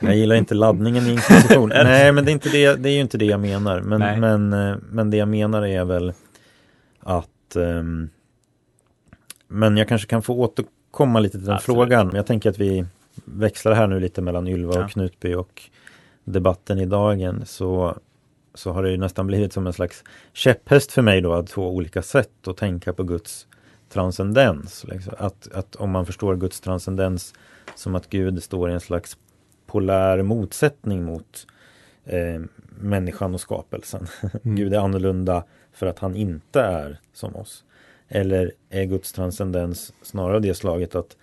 Jag 0.00 0.16
gillar 0.16 0.36
inte 0.36 0.54
laddningen 0.54 1.06
i 1.06 1.10
inkvisition. 1.12 1.68
Nej, 1.74 2.12
men 2.12 2.24
det 2.24 2.30
är, 2.30 2.32
inte 2.32 2.48
det, 2.48 2.74
det 2.76 2.88
är 2.88 2.92
ju 2.92 3.00
inte 3.00 3.18
det 3.18 3.24
jag 3.24 3.40
menar. 3.40 3.80
Men, 3.80 4.00
Nej. 4.00 4.20
men, 4.20 4.52
eh, 4.52 4.76
men 4.90 5.10
det 5.10 5.16
jag 5.16 5.28
menar 5.28 5.66
är 5.66 5.84
väl 5.84 6.12
att 7.00 7.56
ehm, 7.56 8.08
Men 9.48 9.76
jag 9.76 9.88
kanske 9.88 10.08
kan 10.08 10.22
få 10.22 10.34
återkomma 10.34 11.20
lite 11.20 11.38
till 11.38 11.46
den 11.46 11.54
Absolut. 11.54 11.76
frågan. 11.76 12.10
Jag 12.14 12.26
tänker 12.26 12.50
att 12.50 12.58
vi 12.58 12.86
växlar 13.24 13.72
här 13.72 13.86
nu 13.86 14.00
lite 14.00 14.22
mellan 14.22 14.48
Ylva 14.48 14.74
Ja. 14.74 14.84
och 14.84 14.90
Knutby 14.90 15.34
och 15.34 15.62
debatten 16.24 16.78
i 16.78 16.86
dagen. 16.86 17.42
Så, 17.46 17.98
så 18.54 18.72
har 18.72 18.82
det 18.82 18.90
ju 18.90 18.96
nästan 18.96 19.26
blivit 19.26 19.52
som 19.52 19.66
en 19.66 19.72
slags 19.72 20.04
käpphäst 20.32 20.92
för 20.92 21.02
mig 21.02 21.20
då 21.20 21.32
att 21.32 21.46
två 21.46 21.70
olika 21.70 22.02
sätt 22.02 22.48
att 22.48 22.56
tänka 22.56 22.92
på 22.92 23.02
Guds 23.02 23.46
transcendens. 23.90 24.84
Liksom. 24.88 25.14
Att, 25.18 25.52
att 25.52 25.76
om 25.76 25.90
man 25.90 26.06
förstår 26.06 26.36
Guds 26.36 26.60
transcendens 26.60 27.34
som 27.74 27.94
att 27.94 28.10
Gud 28.10 28.42
står 28.42 28.70
i 28.70 28.72
en 28.72 28.80
slags 28.80 29.18
polär 29.66 30.22
motsättning 30.22 31.04
mot 31.04 31.46
eh, 32.04 32.40
människan 32.80 33.34
och 33.34 33.40
skapelsen. 33.40 34.06
Mm. 34.44 34.56
Gud 34.56 34.74
är 34.74 34.78
annorlunda 34.78 35.44
för 35.72 35.86
att 35.86 35.98
han 35.98 36.16
inte 36.16 36.60
är 36.60 37.00
som 37.12 37.36
oss. 37.36 37.64
Eller 38.08 38.52
är 38.70 38.84
Guds 38.84 39.12
transcendens 39.12 39.92
snarare 40.02 40.40
det 40.40 40.54
slaget 40.54 40.94
att 40.94 41.16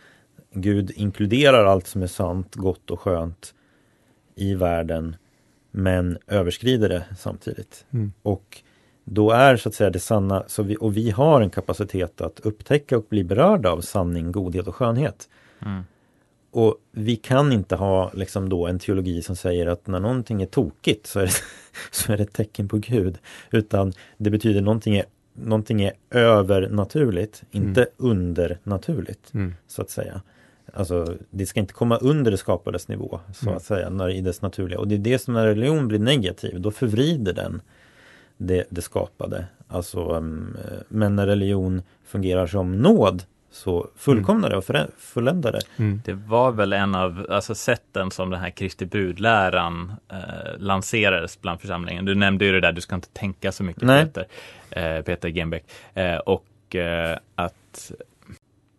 Gud 0.52 0.92
inkluderar 0.96 1.66
allt 1.66 1.88
som 1.88 2.04
är 2.04 2.08
sant, 2.08 2.56
gott 2.56 2.92
och 2.92 3.00
skönt 3.00 3.54
i 4.36 4.56
världen 4.56 5.16
men 5.72 6.18
överskrider 6.28 6.90
det 6.90 7.06
samtidigt. 7.18 7.86
Mm. 7.92 8.14
Och 8.22 8.62
då 9.10 9.32
är 9.32 9.58
så 9.58 9.70
att 9.70 9.76
säga 9.76 9.90
det 9.90 10.00
sanna, 10.00 10.44
så 10.48 10.64
vi, 10.64 10.78
och 10.80 10.98
vi 10.98 11.10
har 11.10 11.42
en 11.42 11.50
kapacitet 11.50 12.22
att 12.22 12.40
upptäcka 12.40 12.98
och 12.98 13.06
bli 13.10 13.24
berörda 13.24 13.70
av 13.72 13.82
sanning, 13.82 14.32
godhet 14.32 14.68
och 14.68 14.76
skönhet. 14.76 15.30
Mm. 15.66 15.84
Och 16.52 16.76
vi 16.92 17.16
kan 17.16 17.52
inte 17.52 17.76
ha 17.76 18.12
liksom 18.14 18.50
då 18.50 18.68
en 18.68 18.80
teologi 18.80 19.22
som 19.22 19.36
säger 19.36 19.68
att 19.68 19.88
när 19.88 20.00
någonting 20.00 20.42
är 20.42 20.46
tokigt 20.46 21.08
så 21.08 21.20
är 21.20 21.26
det, 21.26 21.32
så 21.92 22.14
är 22.14 22.18
det 22.18 22.24
ett 22.24 22.34
tecken 22.34 22.68
på 22.68 22.78
Gud. 22.78 23.18
Utan 23.52 23.94
det 24.18 24.30
betyder 24.30 24.62
någonting 24.62 24.96
är, 24.96 25.06
någonting 25.34 25.82
är 25.82 25.94
övernaturligt, 26.12 27.44
inte 27.52 27.88
undernaturligt 27.98 29.34
Mm. 29.34 29.54
så 29.68 29.82
att 29.82 29.90
säga. 29.90 30.22
Alltså 30.74 31.16
det 31.30 31.46
ska 31.46 31.60
inte 31.60 31.74
komma 31.74 31.98
under 31.98 32.32
det 32.32 32.38
skapades 32.38 32.88
nivå 32.88 33.20
så 33.34 33.46
Mm. 33.46 33.58
att 33.58 33.64
säga 33.64 33.90
när, 33.90 34.10
i 34.10 34.22
dess 34.22 34.42
naturliga. 34.42 34.80
Och 34.80 34.88
det 34.88 34.96
är 34.96 35.00
det 35.00 35.20
som 35.20 35.34
när 35.34 35.46
religion 35.48 35.88
blir 35.88 36.00
negativ, 36.00 36.62
då 36.62 36.72
förvrider 36.72 37.34
den 37.34 37.62
det, 38.38 38.66
det 38.70 38.82
skapade. 38.82 39.46
Alltså, 39.68 40.00
eh, 40.00 40.80
men 40.88 41.16
när 41.16 41.28
religion 41.28 41.82
fungerar 42.06 42.48
som 42.48 42.78
nåd 42.78 43.24
så 43.52 43.88
fullkomnar 43.96 44.50
det 44.50 44.58
och 44.58 44.64
förä- 44.64 44.92
fulländar 44.98 45.52
det. 45.52 45.62
Mm. 45.78 46.02
Det 46.06 46.14
var 46.14 46.52
väl 46.52 46.74
en 46.74 46.96
av 46.96 47.28
alltså, 47.30 47.56
sätten 47.56 48.12
som 48.12 48.30
den 48.30 48.40
här 48.40 48.50
Kristi 48.50 48.86
brudläran 48.86 49.94
eh, 50.12 50.60
lanserades 50.60 51.42
bland 51.42 51.62
församlingen. 51.62 52.06
Du 52.06 52.16
nämnde 52.16 52.46
ju 52.46 52.52
det 52.52 52.60
där, 52.62 52.72
du 52.72 52.82
ska 52.82 52.96
inte 52.96 53.10
tänka 53.10 53.52
så 53.52 53.64
mycket 53.64 53.84
Nej. 53.84 54.06
Peter, 54.06 54.28
eh, 54.70 55.02
Peter 55.02 55.30
Genbeck. 55.30 55.64
Eh, 55.94 56.18
och 56.18 56.76
eh, 56.76 57.18
att 57.36 57.92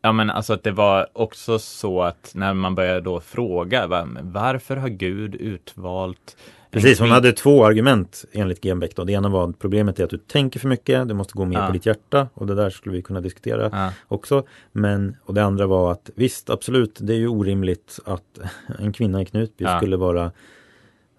Ja 0.03 0.13
men 0.13 0.31
alltså 0.31 0.53
att 0.53 0.63
det 0.63 0.71
var 0.71 1.07
också 1.13 1.59
så 1.59 2.03
att 2.03 2.33
när 2.35 2.55
man 2.55 2.75
började 2.75 3.01
då 3.01 3.21
fråga 3.21 3.87
va, 3.87 4.09
varför 4.23 4.77
har 4.77 4.89
Gud 4.89 5.35
utvalt 5.35 6.37
Precis, 6.71 7.01
hon 7.01 7.11
hade 7.11 7.33
två 7.33 7.65
argument 7.65 8.25
enligt 8.33 8.63
Genbeck. 8.65 8.97
Då. 8.97 9.05
Det 9.05 9.13
ena 9.13 9.29
var 9.29 9.49
att 9.51 9.59
problemet 9.59 10.01
är 10.01 10.05
att 10.05 10.11
du 10.11 10.19
tänker 10.19 10.61
för 10.61 10.69
mycket, 10.69 11.09
du 11.09 11.15
måste 11.15 11.35
gå 11.35 11.45
mer 11.45 11.59
Ja. 11.59 11.67
på 11.67 11.73
ditt 11.73 11.87
hjärta 11.87 12.29
och 12.35 12.47
det 12.47 12.55
där 12.55 12.71
skulle 12.71 12.97
vi 12.97 13.03
kunna 13.03 13.21
diskutera 13.21 13.69
Ja, 13.73 13.93
också. 14.09 14.47
Men, 14.73 15.17
och 15.25 15.35
det 15.35 15.45
andra 15.45 15.67
var 15.67 15.93
att 15.93 16.11
visst, 16.15 16.51
absolut, 16.51 16.99
det 17.01 17.13
är 17.13 17.19
ju 17.19 17.29
orimligt 17.29 17.99
att 18.05 18.39
en 18.79 18.93
kvinna 18.93 19.23
i 19.23 19.25
Knutby 19.25 19.65
Ja. 19.65 19.77
skulle 19.79 19.97
vara 19.97 20.33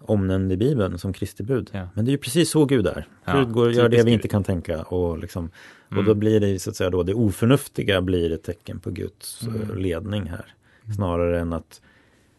omnämnd 0.02 0.52
i 0.52 0.56
Bibeln 0.56 0.98
som 0.98 1.12
Kristi 1.12 1.42
brud. 1.42 1.70
Ja. 1.72 1.88
Men 1.94 2.04
det 2.04 2.08
är 2.10 2.12
ju 2.12 2.18
precis 2.18 2.50
så 2.50 2.64
Gud 2.64 2.86
är. 2.86 3.06
Gud 3.32 3.52
går, 3.52 3.72
gör 3.72 3.88
det 3.88 4.02
vi 4.02 4.10
inte 4.10 4.28
kan 4.28 4.44
tänka 4.44 4.82
och, 4.82 5.18
liksom, 5.18 5.50
och 5.86 5.92
Mm. 5.92 6.04
då 6.04 6.14
blir 6.14 6.40
det 6.40 6.58
så 6.58 6.70
att 6.70 6.76
säga 6.76 6.90
då 6.90 7.02
det 7.02 7.14
oförnuftiga 7.14 8.00
blir 8.00 8.32
ett 8.32 8.42
tecken 8.42 8.80
på 8.80 8.90
Guds 8.90 9.42
Mm. 9.42 9.62
eh, 9.70 9.76
ledning 9.76 10.26
här. 10.26 10.44
Snarare 10.96 11.40
än 11.40 11.52
att, 11.52 11.80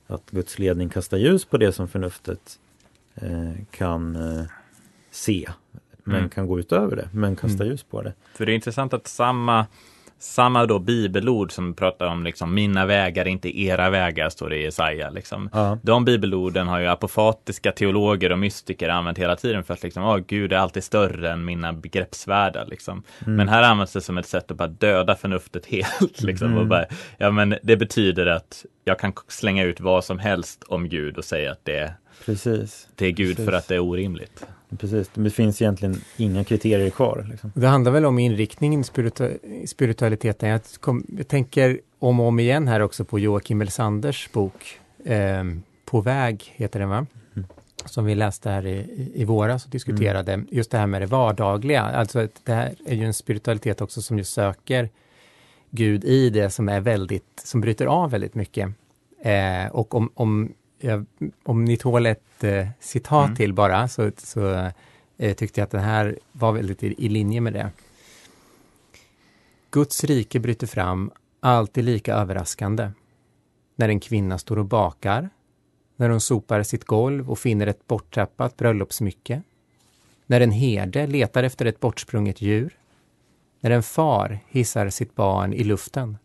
att 0.08 0.32
Guds 0.32 0.60
ledning 0.60 0.90
kastar 0.90 1.18
ljus 1.18 1.46
på 1.46 1.58
det 1.58 1.72
som 1.72 1.88
förnuftet 1.88 2.60
kan 3.72 4.16
eh, 4.16 4.46
se. 5.12 5.50
Men 6.04 6.18
Mm. 6.18 6.30
kan 6.30 6.48
gå 6.48 6.60
utöver 6.60 6.96
det, 6.96 7.10
men 7.14 7.36
kasta 7.36 7.64
Mm. 7.64 7.68
ljus 7.72 7.84
på 7.84 8.02
det. 8.02 8.14
För 8.36 8.46
det 8.46 8.52
är 8.52 8.54
intressant 8.56 8.94
att 8.94 9.08
samma 9.08 9.66
samma 10.20 10.66
då 10.66 10.80
bibelord 10.80 11.52
som 11.52 11.74
pratar 11.74 12.06
om 12.06 12.24
liksom 12.24 12.54
mina 12.54 12.86
vägar, 12.86 13.28
inte 13.28 13.60
era 13.62 13.90
vägar, 13.90 14.30
står 14.30 14.50
det 14.50 14.58
i 14.58 14.64
Jesaja. 14.64 15.10
Liksom. 15.10 15.50
Ja. 15.54 15.78
De 15.82 16.06
bibelorden 16.06 16.68
har 16.68 16.80
ju 16.80 16.88
apofatiska 16.88 17.72
teologer 17.72 18.32
och 18.32 18.40
mystiker 18.40 18.90
använt 18.90 19.18
hela 19.18 19.36
tiden 19.36 19.64
för 19.64 19.74
att 19.74 19.84
liksom, 19.84 20.04
åh, 20.04 20.18
Gud 20.18 20.54
är 20.54 20.58
alltid 20.58 20.84
större 20.84 21.32
än 21.32 21.46
mina 21.46 21.74
begreppsvärldar. 21.74 22.66
Liksom. 22.66 23.04
Mm. 23.22 23.36
Men 23.36 23.50
här 23.50 23.64
används 23.64 23.94
det 23.94 24.02
som 24.02 24.18
ett 24.18 24.28
sätt 24.28 24.52
att 24.52 24.58
bara 24.58 24.68
döda 24.68 25.16
förnuftet 25.16 25.66
helt. 25.66 26.22
Liksom, 26.22 26.48
Mm. 26.48 26.60
och 26.60 26.68
bara, 26.68 26.86
ja, 27.18 27.32
men 27.32 27.56
det 27.64 27.78
betyder 27.78 28.26
att 28.26 28.66
jag 28.84 29.00
kan 29.00 29.14
slänga 29.28 29.64
ut 29.64 29.80
vad 29.80 30.04
som 30.06 30.20
helst 30.20 30.64
om 30.68 30.90
Gud 30.90 31.18
och 31.18 31.26
säga 31.26 31.52
att 31.52 31.66
det, 31.66 31.94
Precis. 32.26 32.88
det 32.96 33.06
är 33.06 33.12
Gud 33.12 33.36
Precis. 33.36 33.46
för 33.46 33.54
att 33.54 33.68
det 33.68 33.76
är 33.76 33.80
orimligt. 33.80 34.46
Precis, 34.78 35.10
det 35.14 35.30
finns 35.30 35.62
egentligen 35.62 36.02
inga 36.18 36.44
kriterier 36.44 36.90
kvar. 36.90 37.28
Liksom. 37.32 37.52
Det 37.56 37.68
handlar 37.68 37.92
väl 37.92 38.06
om 38.06 38.20
inriktningen 38.20 38.82
i 38.82 38.84
spiritu- 38.84 39.46
i 39.64 39.68
spiritualiteten. 39.68 40.50
Jag, 40.50 40.62
kom, 40.80 41.06
jag 41.18 41.28
tänker 41.28 41.80
om 42.00 42.20
och 42.20 42.28
om 42.28 42.40
igen 42.40 42.68
här 42.68 42.80
också 42.80 43.06
på 43.06 43.20
Joakim 43.20 43.62
Elsanders 43.62 44.30
bok 44.32 44.80
eh, 45.06 45.44
På 45.86 46.02
väg, 46.02 46.54
heter 46.56 46.80
den 46.80 46.90
va? 46.90 47.06
Mm. 47.36 47.48
Som 47.86 48.06
vi 48.06 48.16
läste 48.16 48.50
här 48.50 48.68
i, 48.68 49.12
i, 49.16 49.26
våras 49.26 49.66
och 49.66 49.72
diskuterade. 49.72 50.44
Just 50.50 50.72
det 50.72 50.78
här 50.78 50.88
med 50.88 51.02
det 51.02 51.06
vardagliga. 51.06 51.82
Alltså 51.82 52.28
det 52.44 52.54
här 52.54 52.76
är 52.86 52.96
ju 52.96 53.06
en 53.06 53.14
spiritualitet 53.14 53.82
också 53.82 54.02
som 54.02 54.18
ju 54.18 54.24
söker 54.24 54.90
Gud 55.70 56.04
i 56.04 56.30
det 56.30 56.50
som 56.50 56.70
är 56.70 56.80
väldigt, 56.80 57.42
som 57.44 57.62
bryter 57.62 57.86
av 57.86 58.12
väldigt 58.12 58.36
mycket. 58.36 58.70
Eh, 59.22 59.68
och 59.72 59.96
om, 59.96 60.12
om, 60.14 60.54
ja, 60.82 61.04
om 61.44 61.66
ni 61.66 61.78
tål 61.78 62.06
ett 62.06 62.44
eh, 62.44 62.68
citat 62.80 63.26
Mm. 63.26 63.36
till 63.36 63.54
bara, 63.54 63.88
så, 63.88 64.12
så 64.18 64.72
eh, 65.18 65.34
tyckte 65.34 65.60
jag 65.60 65.66
att 65.66 65.72
den 65.72 65.82
här 65.84 66.20
var 66.32 66.52
väldigt 66.52 66.84
i, 66.84 67.06
i 67.06 67.10
linje 67.10 67.42
med 67.42 67.54
det. 67.54 67.70
Guds 69.72 70.04
rike 70.04 70.40
bryter 70.40 70.68
fram, 70.68 71.12
alltid 71.40 71.84
lika 71.84 72.16
överraskande. 72.16 72.92
När 73.76 73.90
en 73.90 74.00
kvinna 74.00 74.38
står 74.38 74.60
och 74.60 74.66
bakar, 74.66 75.30
när 75.96 76.10
hon 76.10 76.22
sopar 76.22 76.64
sitt 76.64 76.86
golv 76.86 77.32
och 77.32 77.40
finner 77.40 77.68
ett 77.68 77.88
borttappat 77.88 78.58
bröllopssmycke, 78.58 79.42
när 80.26 80.42
en 80.42 80.52
herde 80.52 81.08
letar 81.08 81.44
efter 81.44 81.66
ett 81.66 81.80
bortsprunget 81.80 82.42
djur, 82.42 82.78
när 83.60 83.72
en 83.72 83.84
far 83.84 84.40
hissar 84.48 84.90
sitt 84.90 85.16
barn 85.16 85.54
i 85.54 85.64
luften, 85.64 86.18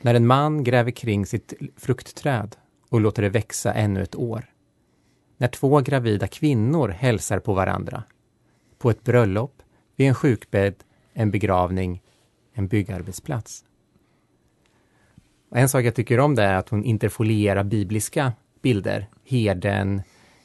när 0.00 0.14
en 0.14 0.26
man 0.26 0.64
gräver 0.64 0.90
kring 0.90 1.26
sitt 1.26 1.52
fruktträd 1.76 2.56
och 2.90 3.00
låter 3.00 3.22
det 3.22 3.28
växa 3.28 3.72
ännu 3.72 4.02
ett 4.02 4.16
år, 4.16 4.44
när 5.36 5.48
två 5.48 5.80
gravida 5.80 6.26
kvinnor 6.26 6.88
hälsar 6.88 7.38
på 7.38 7.54
varandra, 7.54 8.02
på 8.78 8.90
ett 8.90 9.04
bröllop, 9.04 9.62
vid 9.96 10.08
en 10.08 10.14
sjukbädd, 10.14 10.74
en 11.12 11.30
begravning, 11.30 12.02
en 12.52 12.68
byggarbetsplats. 12.68 13.64
Och 15.50 15.56
en 15.58 15.68
sak 15.68 15.84
jag 15.84 15.94
tycker 15.94 16.20
om 16.20 16.34
det 16.34 16.42
är 16.42 16.54
att 16.54 16.68
hon 16.68 16.84
interfolierar 16.84 17.64
bibliska 17.64 18.32
bilder. 18.62 19.06
Herden, 19.26 20.02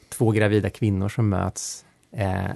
två 0.08 0.30
gravida 0.30 0.70
kvinnor 0.70 1.08
som 1.08 1.28
möts 1.28 1.84
eh, 2.12 2.50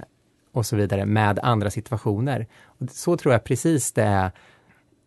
och 0.52 0.66
så 0.66 0.76
vidare 0.76 1.06
med 1.06 1.38
andra 1.38 1.70
situationer. 1.70 2.46
Och 2.64 2.90
så 2.90 3.16
tror 3.16 3.34
jag 3.34 3.44
precis 3.44 3.92
det 3.92 4.02
är 4.02 4.30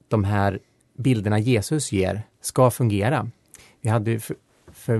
de 0.08 0.24
här 0.24 0.60
bilderna 0.98 1.40
Jesus 1.40 1.92
ger 1.92 2.22
ska 2.42 2.72
fungera. 2.72 3.30
Vi 3.82 3.90
hade 3.90 4.12
ju 4.12 4.20
för, 4.84 4.98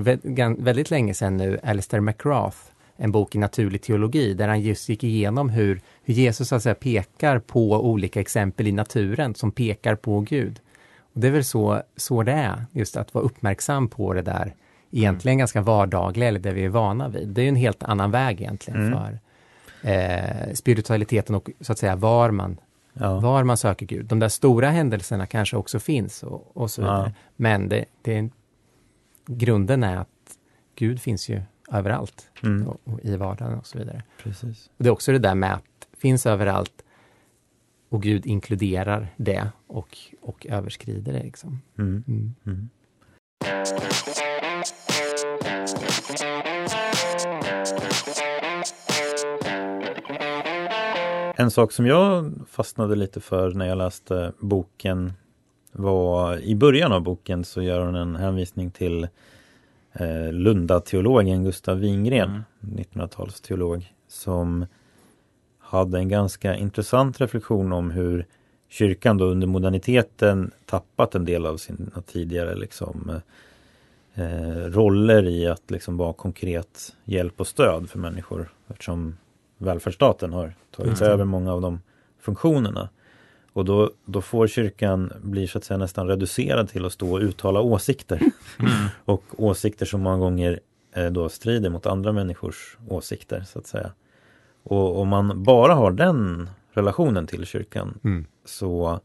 väldigt 0.64 0.92
länge 0.92 1.14
sedan 1.14 1.38
nu 1.38 1.60
Alistair 1.64 2.00
McGrath, 2.02 2.58
en 2.98 3.12
bok 3.12 3.36
i 3.36 3.38
naturlig 3.38 3.82
teologi, 3.82 4.34
där 4.34 4.48
han 4.48 4.62
just 4.62 4.90
gick 4.90 5.04
igenom 5.04 5.50
hur, 5.50 5.82
hur 6.04 6.14
Jesus 6.14 6.48
så 6.48 6.56
att 6.56 6.64
säga, 6.64 6.76
pekar 6.76 7.40
på 7.40 7.72
olika 7.72 8.20
exempel 8.22 8.68
i 8.68 8.72
naturen 8.72 9.36
som 9.36 9.52
pekar 9.52 9.96
på 9.96 10.20
Gud. 10.20 10.60
Och 11.14 11.20
det 11.20 11.28
är 11.28 11.32
väl 11.32 11.44
så, 11.44 11.82
så 11.98 12.24
det 12.24 12.32
är, 12.32 12.66
just 12.72 12.98
att 12.98 13.14
vara 13.14 13.26
uppmärksam 13.26 13.88
på 13.88 14.14
det 14.14 14.22
där 14.22 14.54
egentligen 14.92 15.38
ganska 15.38 15.62
vardagliga, 15.62 16.28
eller 16.28 16.40
det 16.40 16.52
vi 16.52 16.66
är 16.66 16.70
vana 16.70 17.08
vid. 17.10 17.28
Det 17.28 17.42
är 17.42 17.48
en 17.50 17.56
helt 17.56 17.84
annan 17.84 18.12
väg 18.12 18.42
egentligen 18.42 18.88
Mm. 18.88 19.00
för 19.00 19.20
eh, 19.90 20.54
spiritualiteten 20.54 21.36
och 21.36 21.50
så 21.62 21.72
att 21.72 21.78
säga 21.80 21.96
var 21.96 22.32
man, 22.32 22.58
Ja. 22.94 23.20
var 23.20 23.44
man 23.44 23.58
söker 23.58 23.86
Gud. 23.86 24.06
De 24.06 24.20
där 24.20 24.30
stora 24.30 24.70
händelserna 24.70 25.26
kanske 25.26 25.58
också 25.58 25.80
finns 25.80 26.24
och, 26.24 26.52
och 26.58 26.72
så 26.72 26.82
vidare. 26.82 27.04
Ja. 27.16 27.22
Men 27.36 27.70
det, 27.70 27.86
det, 28.02 28.30
grunden 29.26 29.84
är 29.84 29.98
att 29.98 30.38
Gud 30.76 31.02
finns 31.02 31.30
ju 31.30 31.42
överallt 31.72 32.30
Mm. 32.44 32.68
och, 32.68 32.82
och 32.84 33.00
i 33.04 33.16
vardagen 33.16 33.58
och 33.60 33.68
så 33.68 33.78
vidare. 33.78 34.04
Precis. 34.24 34.70
Och 34.78 34.84
det 34.84 34.90
är 34.90 34.92
också 34.92 35.12
det 35.12 35.20
där 35.20 35.36
med 35.36 35.54
att 35.54 35.88
finns 35.98 36.26
överallt 36.26 36.84
och 37.90 38.02
Gud 38.04 38.26
inkluderar 38.26 39.08
det 39.18 39.48
och, 39.68 39.98
och 40.22 40.46
överskrider 40.50 41.14
det. 41.14 41.24
Liksom. 41.24 41.62
Mm. 41.78 42.04
Mm. 42.08 42.36
Mm. 42.46 42.70
En 51.36 51.52
sak 51.52 51.72
som 51.72 51.86
jag 51.86 52.34
fastnade 52.50 52.96
lite 52.96 53.20
för 53.20 53.52
när 53.54 53.66
jag 53.68 53.78
läste 53.78 54.34
boken 54.40 55.14
var 55.74 56.38
i 56.38 56.56
början 56.56 56.92
av 56.92 57.02
boken 57.02 57.44
så 57.46 57.62
gör 57.62 57.86
hon 57.86 57.96
en 57.96 58.16
hänvisning 58.16 58.72
till 58.72 59.08
eh, 59.94 60.32
Lunda-teologen 60.32 61.44
Gustav 61.44 61.80
Wingren, 61.80 62.44
Mm. 62.64 62.84
1900-talsteolog, 62.94 63.94
som 64.08 64.66
hade 65.60 65.98
en 65.98 66.10
ganska 66.10 66.56
intressant 66.56 67.22
reflektion 67.22 67.72
om 67.74 67.92
hur 67.92 68.26
kyrkan 68.70 69.18
då 69.18 69.26
under 69.26 69.48
moderniteten 69.48 70.52
tappat 70.66 71.16
en 71.16 71.26
del 71.26 71.46
av 71.46 71.58
sina 71.58 72.02
tidigare 72.06 72.56
liksom, 72.56 73.12
eh, 74.14 74.70
roller 74.70 75.28
i 75.28 75.48
att 75.48 75.72
liksom 75.72 75.98
vara 75.98 76.14
konkret 76.14 76.96
hjälp 77.04 77.40
och 77.40 77.48
stöd 77.48 77.90
för 77.90 78.00
människor 78.00 78.50
eftersom 78.68 79.18
välfärdsstaten 79.58 80.34
har 80.34 80.54
tagit 80.76 81.02
Mm. 81.02 81.14
över 81.14 81.26
många 81.26 81.54
av 81.54 81.62
de 81.62 81.80
funktionerna. 82.20 82.90
Och 83.54 83.66
då, 83.66 83.92
då 84.06 84.22
får 84.22 84.48
kyrkan 84.48 85.12
bli 85.22 85.48
så 85.48 85.58
att 85.58 85.64
säga 85.64 85.78
nästan 85.78 86.08
reducerad 86.08 86.70
till 86.70 86.86
att 86.86 86.94
stå 86.94 87.12
och 87.12 87.22
uttala 87.22 87.62
åsikter. 87.62 88.20
Mm. 88.60 88.72
Och 89.06 89.24
åsikter 89.38 89.86
som 89.86 90.02
många 90.02 90.18
gånger 90.18 90.60
eh, 90.96 91.06
då 91.06 91.30
strider 91.30 91.70
mot 91.70 91.86
andra 91.86 92.12
människors 92.12 92.78
åsikter 92.90 93.44
så 93.48 93.60
att 93.60 93.68
säga. 93.68 93.92
Och 94.64 95.00
om 95.00 95.08
man 95.08 95.44
bara 95.44 95.74
har 95.74 95.92
den 95.92 96.50
relationen 96.72 97.28
till 97.28 97.46
kyrkan 97.46 98.00
Mm. 98.04 98.26
så 98.46 99.00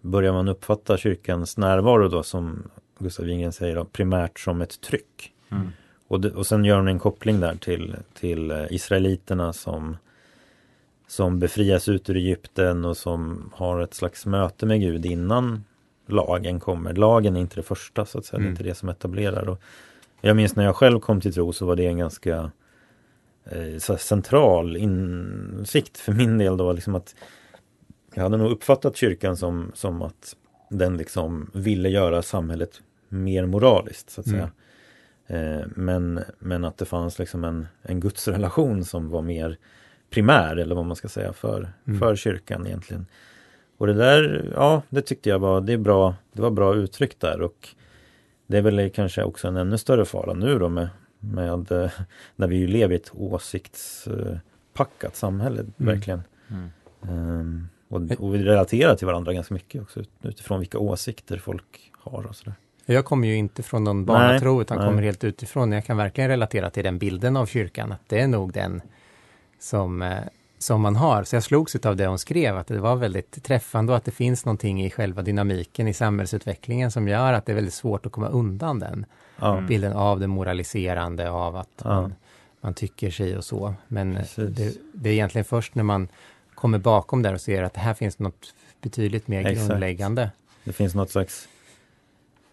börjar 0.00 0.32
man 0.32 0.48
uppfatta 0.48 0.96
kyrkans 0.96 1.56
närvaro 1.56 2.08
då 2.08 2.22
som 2.22 2.62
Gustav 2.98 3.26
Wingren 3.26 3.52
säger 3.52 3.74
då, 3.74 3.84
primärt 3.84 4.38
som 4.38 4.60
ett 4.60 4.80
tryck. 4.80 5.32
Mm. 5.50 5.68
Och, 6.08 6.20
det, 6.20 6.30
och 6.30 6.46
sen 6.46 6.64
gör 6.64 6.76
hon 6.76 6.88
en 6.88 6.98
koppling 6.98 7.40
där 7.40 7.54
till, 7.54 7.96
till 8.14 8.50
eh, 8.50 8.64
israeliterna 8.70 9.52
som, 9.52 9.96
som 11.16 11.38
befrias 11.38 11.88
ut 11.88 12.10
ur 12.10 12.16
Egypten 12.16 12.84
och 12.84 12.96
som 12.96 13.50
har 13.54 13.80
ett 13.80 13.94
slags 13.94 14.26
möte 14.26 14.66
med 14.66 14.80
Gud 14.80 15.06
innan 15.06 15.64
lagen 16.06 16.60
kommer. 16.60 16.92
Lagen 16.94 17.36
är 17.36 17.40
inte 17.40 17.56
det 17.56 17.62
första 17.62 18.04
så 18.06 18.18
att 18.18 18.24
säga, 18.24 18.38
det 18.38 18.42
är 18.42 18.46
Mm. 18.46 18.52
inte 18.52 18.62
det 18.62 18.74
som 18.74 18.88
etablerar. 18.88 19.48
Och 19.48 19.60
jag 20.20 20.36
minns 20.36 20.56
när 20.56 20.64
jag 20.64 20.76
själv 20.76 21.00
kom 21.00 21.20
till 21.20 21.34
tro 21.34 21.52
så 21.52 21.66
var 21.66 21.76
det 21.76 21.86
en 21.86 21.98
ganska 21.98 22.50
eh, 23.44 23.96
central 23.98 24.76
insikt 24.76 25.98
för 25.98 26.12
min 26.12 26.38
del 26.38 26.56
då. 26.56 26.72
Liksom 26.72 26.94
att 26.94 27.14
jag 28.14 28.22
hade 28.22 28.36
nog 28.36 28.50
uppfattat 28.50 28.96
kyrkan 28.96 29.36
som, 29.36 29.72
som 29.74 30.02
att 30.02 30.36
den 30.70 30.96
liksom 30.96 31.50
ville 31.54 31.88
göra 31.88 32.22
samhället 32.22 32.80
mer 33.08 33.46
moraliskt 33.46 34.10
så 34.10 34.20
att 34.20 34.26
Mm. 34.26 34.38
säga. 34.38 34.50
Eh, 35.26 35.66
men, 35.76 36.20
men 36.38 36.64
att 36.64 36.76
det 36.78 36.84
fanns 36.84 37.18
liksom 37.18 37.44
en, 37.44 37.66
en 37.82 38.00
gudsrelation 38.00 38.84
som 38.84 39.08
var 39.10 39.22
mer 39.22 39.58
primär 40.10 40.56
eller 40.56 40.74
vad 40.74 40.84
man 40.84 40.96
ska 40.96 41.08
säga 41.08 41.32
för, 41.32 41.72
Mm. 41.86 41.98
för 42.00 42.16
kyrkan 42.16 42.66
egentligen. 42.66 43.06
Och 43.78 43.86
det 43.86 43.94
där, 43.94 44.50
ja 44.54 44.82
det 44.88 45.02
tyckte 45.02 45.28
jag 45.28 45.38
var, 45.38 45.60
det 45.60 45.72
är 45.72 45.76
bra, 45.78 46.14
det 46.32 46.42
var 46.42 46.50
bra 46.50 46.74
uttryckt 46.74 47.20
där 47.20 47.40
och 47.40 47.68
det 48.46 48.58
är 48.58 48.62
väl 48.62 48.90
kanske 48.90 49.22
också 49.24 49.48
en 49.48 49.56
ännu 49.56 49.78
större 49.78 50.04
fara 50.04 50.32
nu 50.34 50.58
då 50.58 50.68
med, 50.68 50.88
med 51.18 51.68
när 52.36 52.46
vi 52.46 52.56
ju 52.56 52.66
lever 52.66 52.92
i 52.94 52.96
ett 52.96 53.10
åsiktspackat 54.04 55.16
samhälle, 55.16 55.60
Mm. 55.60 55.72
verkligen. 55.76 56.22
Mm. 56.50 56.68
Ehm, 57.08 57.68
och, 57.88 58.00
och 58.20 58.34
vi 58.34 58.42
relaterar 58.44 58.94
till 58.94 59.06
varandra 59.06 59.32
ganska 59.32 59.54
mycket 59.54 59.82
också 59.82 60.00
ut- 60.00 60.10
utifrån 60.22 60.58
vilka 60.60 60.78
åsikter 60.78 61.38
folk 61.38 61.92
har 61.92 62.26
och 62.26 62.36
sådär. 62.36 62.54
Jag 62.86 63.04
kommer 63.04 63.28
ju 63.28 63.36
inte 63.36 63.62
från 63.62 63.84
någon 63.84 64.04
barnatro 64.04 64.60
utan 64.62 64.78
nej. 64.78 64.86
kommer 64.86 65.02
helt 65.02 65.24
utifrån. 65.24 65.72
Jag 65.72 65.84
kan 65.84 65.96
verkligen 65.96 66.30
relatera 66.30 66.70
till 66.70 66.84
den 66.84 66.98
bilden 66.98 67.36
av 67.36 67.46
kyrkan, 67.46 67.92
att 67.92 68.00
det 68.08 68.20
är 68.20 68.26
nog 68.28 68.52
den 68.52 68.80
som, 69.64 70.02
eh, 70.02 70.18
som 70.58 70.80
man 70.80 70.96
har. 70.96 71.24
Så 71.24 71.36
jag 71.36 71.42
slogs 71.42 71.76
av 71.76 71.96
det 71.96 72.06
hon 72.06 72.18
skrev, 72.18 72.56
att 72.56 72.66
det 72.66 72.78
var 72.80 72.96
väldigt 72.96 73.42
träffande 73.42 73.92
och 73.92 73.96
att 73.96 74.04
det 74.04 74.10
finns 74.10 74.44
någonting 74.44 74.84
i 74.84 74.90
själva 74.90 75.22
dynamiken 75.22 75.88
i 75.88 75.94
samhällsutvecklingen 75.94 76.90
som 76.90 77.08
gör 77.08 77.32
att 77.32 77.46
det 77.46 77.52
är 77.52 77.56
väldigt 77.56 77.74
svårt 77.74 78.06
att 78.06 78.12
komma 78.12 78.28
undan 78.28 78.78
den 78.78 79.06
Mm. 79.42 79.66
bilden 79.66 79.92
av 79.92 80.20
det 80.20 80.26
moraliserande, 80.26 81.30
av 81.30 81.56
att 81.56 81.68
Ja. 81.84 82.00
man, 82.00 82.14
man 82.60 82.74
tycker 82.74 83.10
sig 83.10 83.36
och 83.36 83.44
så. 83.44 83.74
Men 83.88 84.14
det, 84.36 84.76
det 84.94 85.08
är 85.08 85.12
egentligen 85.12 85.44
först 85.44 85.74
när 85.74 85.82
man 85.82 86.08
kommer 86.54 86.78
bakom 86.78 87.22
där 87.22 87.34
och 87.34 87.40
ser 87.40 87.62
att 87.62 87.74
det 87.74 87.80
här 87.80 87.94
finns 87.94 88.18
något 88.18 88.54
betydligt 88.82 89.28
mer 89.28 89.46
Exakt. 89.46 89.68
grundläggande. 89.68 90.30
det 90.64 90.72
finns 90.72 90.94
något 90.94 91.10
slags 91.10 91.48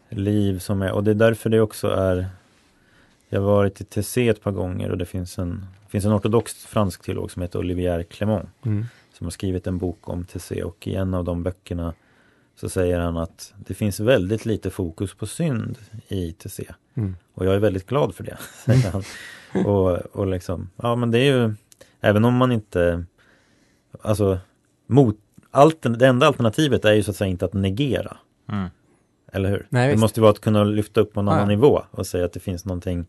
liv 0.10 0.60
som 0.60 0.82
är, 0.82 0.92
och 0.92 1.04
det 1.04 1.12
är 1.12 1.16
därför 1.16 1.50
det 1.50 1.62
också 1.62 1.88
är 1.88 2.28
Jag 3.34 3.42
har 3.42 3.48
varit 3.48 3.82
i 3.82 3.84
TC 3.84 4.28
ett 4.28 4.42
par 4.42 4.52
gånger 4.52 4.90
och 4.90 4.98
det 4.98 5.06
finns 5.06 5.40
en, 5.40 5.66
finns 5.90 6.06
en 6.06 6.14
ortodox 6.14 6.54
fransk 6.66 7.02
teolog 7.02 7.32
som 7.32 7.42
heter 7.42 7.60
Olivier 7.60 8.04
Clément 8.04 8.50
Mm. 8.66 8.86
som 9.14 9.26
har 9.26 9.32
skrivit 9.32 9.68
en 9.68 9.78
bok 9.78 10.10
om 10.10 10.26
TC 10.26 10.64
och 10.64 10.88
i 10.88 10.96
en 10.96 11.14
av 11.14 11.24
de 11.24 11.44
böckerna 11.44 11.94
så 12.56 12.70
säger 12.70 13.00
han 13.00 13.18
att 13.18 13.54
det 13.58 13.74
finns 13.74 14.00
väldigt 14.00 14.46
lite 14.46 14.70
fokus 14.70 15.14
på 15.14 15.28
synd 15.28 15.78
i 16.08 16.32
TC. 16.32 16.74
Mm. 16.96 17.16
Och 17.34 17.46
jag 17.46 17.56
är 17.56 17.60
väldigt 17.60 17.88
glad 17.88 18.16
för 18.16 18.24
det, 18.24 18.38
säger 18.66 18.92
han. 18.92 19.04
Och, 19.66 19.98
och 19.98 20.28
liksom, 20.28 20.70
ja 20.76 20.96
men 20.96 21.12
det 21.12 21.20
är 21.20 21.38
ju, 21.38 21.54
även 22.02 22.26
om 22.26 22.34
man 22.34 22.52
inte, 22.52 23.06
alltså, 24.02 24.40
mot, 24.88 25.18
allt, 25.52 25.82
det 26.00 26.08
enda 26.08 26.28
alternativet 26.28 26.86
är 26.86 26.94
ju 26.94 27.04
så 27.04 27.12
att 27.12 27.18
säga 27.18 27.30
inte 27.30 27.46
att 27.46 27.54
negera. 27.54 28.18
Mm. 28.50 28.70
Eller 29.32 29.50
hur? 29.50 29.66
Nej, 29.70 29.88
det 29.88 29.94
visst. 29.94 30.02
måste 30.02 30.22
vara 30.22 30.32
att 30.32 30.40
kunna 30.40 30.64
lyfta 30.64 31.02
upp 31.02 31.14
på 31.14 31.20
en 31.20 31.28
Ja. 31.28 31.34
annan 31.34 31.48
nivå 31.48 31.82
och 31.92 32.08
säga 32.08 32.26
att 32.26 32.34
det 32.34 32.40
finns 32.40 32.66
någonting 32.66 33.06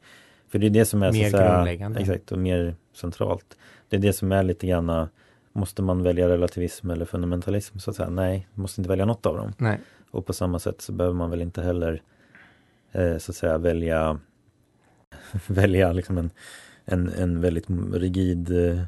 För 0.48 0.58
det 0.58 0.66
är 0.66 0.70
det 0.70 0.84
som 0.84 1.02
är 1.02 1.12
Mer 1.12 1.24
så 1.30 1.36
säga, 1.36 1.54
grundläggande. 1.54 2.00
Exakt, 2.00 2.32
och 2.32 2.38
mer 2.38 2.74
centralt. 2.94 3.56
Det 3.88 3.96
är 3.96 4.00
det 4.00 4.12
som 4.12 4.32
är 4.32 4.42
lite 4.42 4.66
grann 4.66 5.06
Måste 5.52 5.82
man 5.82 6.02
välja 6.02 6.28
relativism 6.28 6.90
eller 6.90 7.04
fundamentalism 7.04 7.78
så 7.78 7.90
att 7.90 7.96
säga? 7.96 8.10
Nej, 8.10 8.48
man 8.54 8.62
måste 8.62 8.80
inte 8.80 8.88
välja 8.88 9.04
något 9.04 9.26
av 9.26 9.36
dem. 9.36 9.52
Nej. 9.58 9.78
Och 10.10 10.26
på 10.26 10.32
samma 10.32 10.58
sätt 10.58 10.80
så 10.80 10.92
behöver 10.92 11.14
man 11.16 11.30
väl 11.30 11.42
inte 11.42 11.62
heller 11.62 12.02
eh, 12.92 13.18
så 13.18 13.32
att 13.32 13.36
säga 13.36 13.58
välja 13.58 14.18
välja 15.46 15.92
liksom 15.92 16.18
en, 16.18 16.30
en, 16.84 17.08
en 17.08 17.40
väldigt 17.40 17.66
rigid 17.92 18.68
eh, 18.68 18.82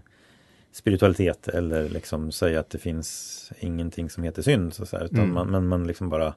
spiritualitet 0.72 1.48
eller 1.48 1.88
liksom 1.88 2.32
säga 2.32 2.60
att 2.60 2.70
det 2.70 2.78
finns 2.78 3.52
ingenting 3.58 4.10
som 4.10 4.22
heter 4.24 4.42
synd 4.42 4.74
så 4.74 4.82
att 4.82 4.88
säga, 4.88 5.04
utan 5.04 5.18
Mm. 5.18 5.34
man, 5.34 5.46
men 5.50 5.66
man 5.68 5.86
liksom 5.86 6.08
bara 6.08 6.34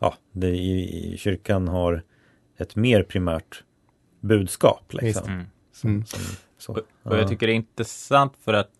ja, 0.00 0.14
det 0.32 0.48
i, 0.48 1.12
i 1.12 1.16
kyrkan 1.16 1.68
har 1.68 2.02
ett 2.56 2.76
mer 2.76 3.02
primärt 3.02 3.64
budskap 4.20 4.92
liksom. 4.92 5.28
Mm. 5.32 5.44
Som, 5.72 5.90
Mm. 5.90 6.06
som, 6.06 6.20
så. 6.58 6.72
Och, 6.72 6.78
och 7.02 7.18
jag 7.18 7.28
tycker 7.28 7.46
det 7.46 7.52
är 7.52 7.54
intressant 7.54 8.32
för 8.44 8.52
att 8.54 8.75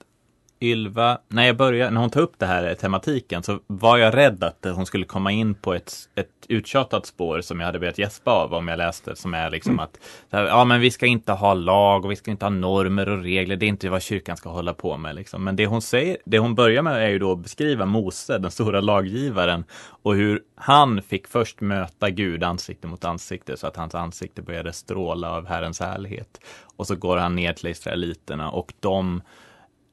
Ylva, 0.66 1.18
när 1.28 1.46
jag 1.46 1.56
började, 1.56 1.90
när 1.90 2.00
hon 2.00 2.10
tar 2.10 2.20
upp 2.20 2.38
det 2.38 2.46
här 2.46 2.74
tematiken 2.74 3.42
så 3.42 3.58
var 3.66 3.98
jag 3.98 4.16
rädd 4.16 4.44
att 4.44 4.66
hon 4.74 4.86
skulle 4.86 5.04
komma 5.04 5.32
in 5.32 5.54
på 5.54 5.74
ett, 5.74 5.92
ett 6.14 6.28
uttjatat 6.48 7.06
spår 7.06 7.40
som 7.40 7.60
jag 7.60 7.66
hade 7.66 7.78
börjat 7.78 7.98
gäspa 7.98 8.30
av 8.30 8.54
om 8.54 8.68
jag 8.68 8.76
läste, 8.76 9.16
som 9.16 9.34
är 9.34 9.50
liksom 9.50 9.80
att 9.80 9.98
så 10.30 10.36
här, 10.36 10.44
ja 10.44 10.64
men 10.64 10.80
vi 10.80 10.90
ska 10.90 11.06
inte 11.06 11.32
ha 11.32 11.54
lag 11.54 12.04
och 12.04 12.10
vi 12.10 12.16
ska 12.16 12.30
inte 12.30 12.44
ha 12.44 12.50
normer 12.50 13.08
och 13.08 13.22
regler, 13.22 13.56
det 13.56 13.66
är 13.66 13.68
inte 13.68 13.88
vad 13.88 14.02
kyrkan 14.02 14.36
ska 14.36 14.48
hålla 14.48 14.74
på 14.74 14.96
med 14.96 15.14
liksom. 15.14 15.44
Men 15.44 15.56
det 15.56 15.66
hon 15.66 15.82
säger, 15.82 16.16
det 16.24 16.38
hon 16.38 16.54
börjar 16.54 16.82
med 16.82 17.04
är 17.04 17.08
ju 17.08 17.18
då 17.18 17.32
att 17.32 17.38
beskriva 17.38 17.86
Mose, 17.86 18.38
den 18.38 18.50
stora 18.50 18.80
laggivaren, 18.80 19.64
och 20.02 20.14
hur 20.14 20.42
han 20.54 21.02
fick 21.02 21.28
först 21.28 21.60
möta 21.60 22.10
Gud 22.10 22.44
ansikte 22.44 22.86
mot 22.86 23.04
ansikte 23.04 23.56
så 23.56 23.66
att 23.66 23.76
hans 23.76 23.94
ansikte 23.94 24.42
började 24.42 24.72
stråla 24.72 25.30
av 25.30 25.46
Herrens 25.46 25.80
härlighet. 25.80 26.40
Och 26.76 26.86
så 26.86 26.96
går 26.96 27.16
han 27.16 27.36
ner 27.36 27.52
till 27.52 27.66
israeliterna 27.66 28.50
och 28.50 28.72
de 28.80 29.22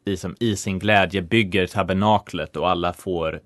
i, 0.06 0.18
i 0.40 0.56
sin 0.56 0.80
glädje 0.80 1.22
bygger 1.22 1.68
tabernaklet 1.68 2.56
och 2.56 2.70
alla 2.70 2.94
får 2.94 3.40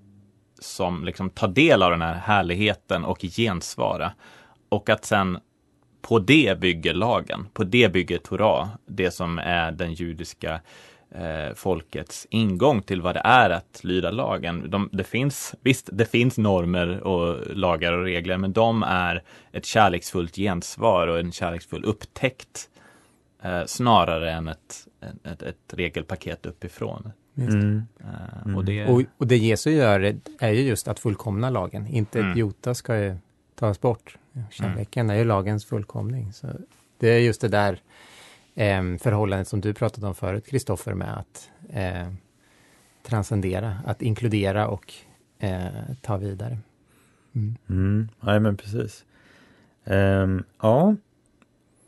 som 0.60 1.06
liksom 1.06 1.30
ta 1.30 1.48
del 1.48 1.84
av 1.84 1.92
den 1.92 2.02
här 2.02 2.14
härligheten 2.14 3.06
och 3.06 3.22
gensvara. 3.22 4.12
Och 4.70 4.90
att 4.90 5.06
sen 5.06 5.40
på 6.02 6.20
det 6.20 6.60
bygger 6.60 6.94
lagen, 6.94 7.48
på 7.54 7.64
det 7.64 7.94
bygger 7.94 8.18
Torah, 8.18 8.68
det 8.86 9.12
som 9.12 9.40
är 9.40 9.72
den 9.72 9.94
judiska 9.94 10.62
eh, 11.12 11.56
folkets 11.56 12.28
ingång 12.30 12.82
till 12.82 13.02
vad 13.02 13.16
det 13.16 13.22
är 13.24 13.50
att 13.50 13.80
lyda 13.84 14.12
lagen. 14.12 14.70
De, 14.70 14.90
det 14.92 15.04
finns, 15.04 15.56
visst, 15.62 15.90
det 15.92 16.06
finns 16.06 16.38
normer 16.38 17.00
och 17.00 17.56
lagar 17.56 17.94
och 17.94 18.04
regler, 18.04 18.38
men 18.38 18.54
de 18.54 18.84
är 18.84 19.24
ett 19.52 19.66
kärleksfullt 19.66 20.36
gensvar 20.36 21.08
och 21.08 21.20
en 21.20 21.32
kärleksfull 21.32 21.86
upptäckt 21.86 22.70
eh, 23.44 23.66
snarare 23.66 24.32
än 24.32 24.48
ett, 24.48 24.88
ett, 25.24 25.42
ett 25.42 25.74
regelpaket 25.74 26.46
uppifrån. 26.46 27.12
Mm. 27.38 27.84
Eh, 28.00 28.08
Mm. 28.46 28.56
Och 28.58 28.66
det, 28.66 28.86
Och, 28.88 29.02
och 29.18 29.28
det 29.28 29.38
Jesus 29.38 29.74
gör 29.74 30.00
är- 30.40 30.50
ju 30.52 30.62
just 30.62 30.88
att 30.88 31.00
fullkomna 31.00 31.50
lagen. 31.50 31.88
Inte 31.88 32.20
Mm. 32.20 32.38
jota 32.38 32.74
ska 32.74 32.98
ju 33.00 33.16
tas 33.56 33.82
bort. 33.82 34.18
Kärleken 34.52 35.10
är 35.10 35.16
ju 35.16 35.24
lagens 35.24 35.66
fullkomning. 35.66 36.34
Så 36.34 36.48
det 36.98 37.08
är 37.08 37.20
just 37.20 37.42
det 37.42 37.48
där 37.48 37.82
eh, 38.56 38.98
förhållandet 38.98 39.48
som 39.48 39.62
du 39.62 39.74
pratade 39.74 40.08
om 40.08 40.16
förut, 40.16 40.46
Kristoffer, 40.48 40.94
med 40.94 41.18
att 41.18 41.50
eh, 41.70 42.08
transcendera, 43.04 43.78
att 43.86 44.02
inkludera 44.02 44.68
och 44.68 44.94
eh, 45.40 45.68
ta 46.02 46.18
vidare. 46.18 46.58
Mm. 47.36 47.56
Mm, 47.70 48.10
nej 48.20 48.40
men 48.40 48.58
precis. 48.58 49.06
Ehm, 49.86 50.44
ja, 50.62 50.96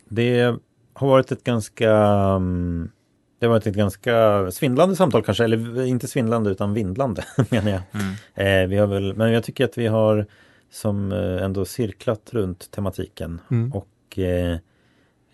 det 0.09 0.55
har 0.93 1.07
varit 1.07 1.31
ett 1.31 1.43
ganska 1.43 1.91
mm, 2.35 2.91
Det 3.39 3.45
har 3.45 3.53
varit 3.53 3.67
ett 3.67 3.75
ganska 3.75 4.51
svindlande 4.51 4.95
samtal 4.95 5.23
kanske, 5.23 5.43
eller 5.43 5.85
inte 5.85 6.07
svindlande 6.07 6.49
utan 6.49 6.73
vindlande 6.73 7.23
menar 7.49 7.71
jag. 7.71 7.81
mm, 7.91 8.63
Eh, 8.63 8.67
vi 8.69 8.77
har 8.77 8.87
väl, 8.87 9.13
men 9.15 9.31
jag 9.31 9.43
tycker 9.43 9.65
att 9.65 9.77
vi 9.77 9.87
har 9.87 10.25
som 10.71 11.11
eh, 11.11 11.43
ändå 11.43 11.65
cirklat 11.65 12.29
runt 12.33 12.71
tematiken 12.71 13.41
Mm. 13.51 13.73
och 13.73 14.19
eh, 14.19 14.57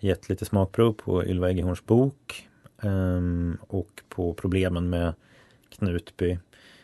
gett 0.00 0.28
lite 0.28 0.44
smakprov 0.44 0.92
på 0.92 1.24
Ylva 1.24 1.50
Eggehorns 1.50 1.86
bok 1.86 2.48
ehm, 2.82 3.58
och 3.68 4.02
på 4.08 4.34
problemen 4.34 4.90
med 4.90 5.12
Knutby. 5.78 6.38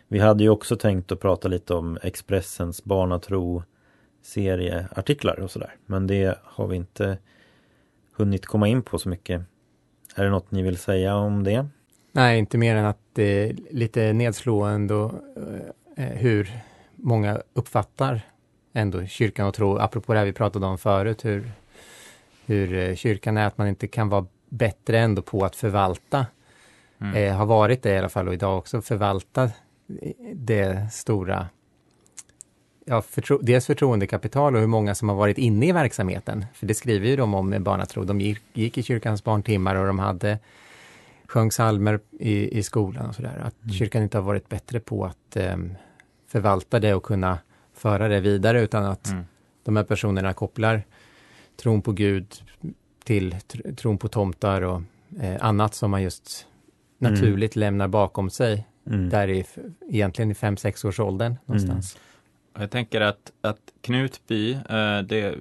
Vi 0.08 0.18
hade 0.18 0.44
ju 0.44 0.50
också 0.50 0.76
tänkt 0.76 1.12
att 1.12 1.20
prata 1.20 1.48
lite 1.48 1.74
om 1.74 1.98
Expressens 2.02 2.84
barnatro 2.84 3.62
serieartiklar 4.22 5.40
och 5.40 5.50
sådär. 5.50 5.74
Men 5.86 6.06
det 6.06 6.38
har 6.44 6.66
vi 6.66 6.76
inte 6.76 7.18
hunnit 8.22 8.46
komma 8.46 8.68
in 8.68 8.82
på 8.82 8.98
så 8.98 9.08
mycket. 9.08 9.42
Är 10.16 10.24
det 10.24 10.30
något 10.30 10.50
ni 10.50 10.62
vill 10.62 10.76
säga 10.76 11.16
om 11.16 11.44
det? 11.44 11.66
Nej, 12.12 12.38
inte 12.38 12.58
mer 12.58 12.76
än 12.76 12.84
att 12.84 12.98
det 13.12 13.22
är 13.22 13.56
lite 13.70 14.12
nedslående 14.12 14.94
och, 14.94 15.12
eh, 15.96 16.04
hur 16.04 16.50
många 16.96 17.42
uppfattar 17.52 18.20
ändå 18.72 19.06
kyrkan 19.06 19.46
och 19.46 19.54
tro, 19.54 19.78
apropå 19.78 20.12
det 20.12 20.18
här 20.18 20.26
vi 20.26 20.32
pratade 20.32 20.66
om 20.66 20.78
förut, 20.78 21.24
hur, 21.24 21.50
hur 22.46 22.74
eh, 22.74 22.94
kyrkan 22.94 23.36
är, 23.36 23.46
att 23.46 23.58
man 23.58 23.68
inte 23.68 23.86
kan 23.86 24.08
vara 24.08 24.26
bättre 24.48 24.98
ändå 24.98 25.22
på 25.22 25.44
att 25.44 25.56
förvalta, 25.56 26.26
mm, 27.00 27.14
eh, 27.14 27.36
har 27.36 27.46
varit 27.46 27.82
det 27.82 27.94
i 27.94 27.98
alla 27.98 28.08
fall 28.08 28.28
och 28.28 28.34
idag 28.34 28.58
också, 28.58 28.82
förvalta 28.82 29.50
det 30.34 30.92
stora, 30.92 31.48
ja, 32.85 33.03
förtro, 33.03 33.39
dels 33.43 33.66
förtroendekapital 33.66 34.55
och 34.55 34.61
hur 34.61 34.66
många 34.68 34.95
som 34.95 35.09
har 35.09 35.16
varit 35.16 35.39
inne 35.39 35.66
i 35.68 35.72
verksamheten. 35.72 36.47
För 36.55 36.66
det 36.66 36.74
skriver 36.74 37.09
ju 37.09 37.16
de 37.16 37.35
om 37.35 37.49
med 37.49 37.62
barnatro. 37.62 38.05
De 38.05 38.20
gick, 38.20 38.39
gick 38.53 38.78
i 38.78 38.83
kyrkans 38.83 39.24
barntimmar 39.24 39.74
och 39.76 39.87
de 39.87 39.99
hade 39.99 40.39
sjöng 41.26 41.51
psalmer 41.51 42.01
i, 42.18 42.59
i 42.59 42.62
skolan 42.62 43.07
och 43.09 43.14
sådär. 43.14 43.43
Att 43.45 43.62
Mm. 43.62 43.72
kyrkan 43.74 44.03
inte 44.03 44.18
har 44.18 44.22
varit 44.22 44.49
bättre 44.49 44.80
på 44.80 45.05
att 45.05 45.37
em, 45.37 45.74
förvalta 46.28 46.78
det 46.80 46.95
och 46.95 47.03
kunna 47.03 47.39
föra 47.74 48.09
det 48.09 48.20
vidare 48.20 48.61
utan 48.62 48.85
att 48.85 49.11
mm, 49.11 49.24
de 49.64 49.76
här 49.76 49.85
personerna 49.85 50.33
kopplar 50.33 50.83
tron 51.57 51.83
på 51.83 51.93
Gud 51.93 52.26
till 53.05 53.33
tr- 53.35 53.74
tron 53.76 53.99
på 53.99 54.09
tomtar 54.09 54.62
och 54.62 54.83
eh, 55.20 55.37
annat 55.41 55.74
som 55.74 55.91
man 55.91 56.03
just 56.03 56.47
Mm. 57.01 57.14
naturligt 57.14 57.57
lämnar 57.57 57.89
bakom 57.89 58.30
sig 58.30 58.66
Mm. 58.87 59.09
där 59.09 59.28
i, 59.28 59.45
egentligen 59.89 60.30
i 60.30 60.35
fem 60.35 60.57
sex 60.57 60.85
års 60.85 61.01
åldern 61.01 61.35
någonstans. 61.45 61.99
Jag 62.59 62.70
tänker 62.70 63.00
att, 63.00 63.32
att 63.40 63.72
Knutby, 63.80 64.53
eh, 64.53 64.98
det, 64.98 65.34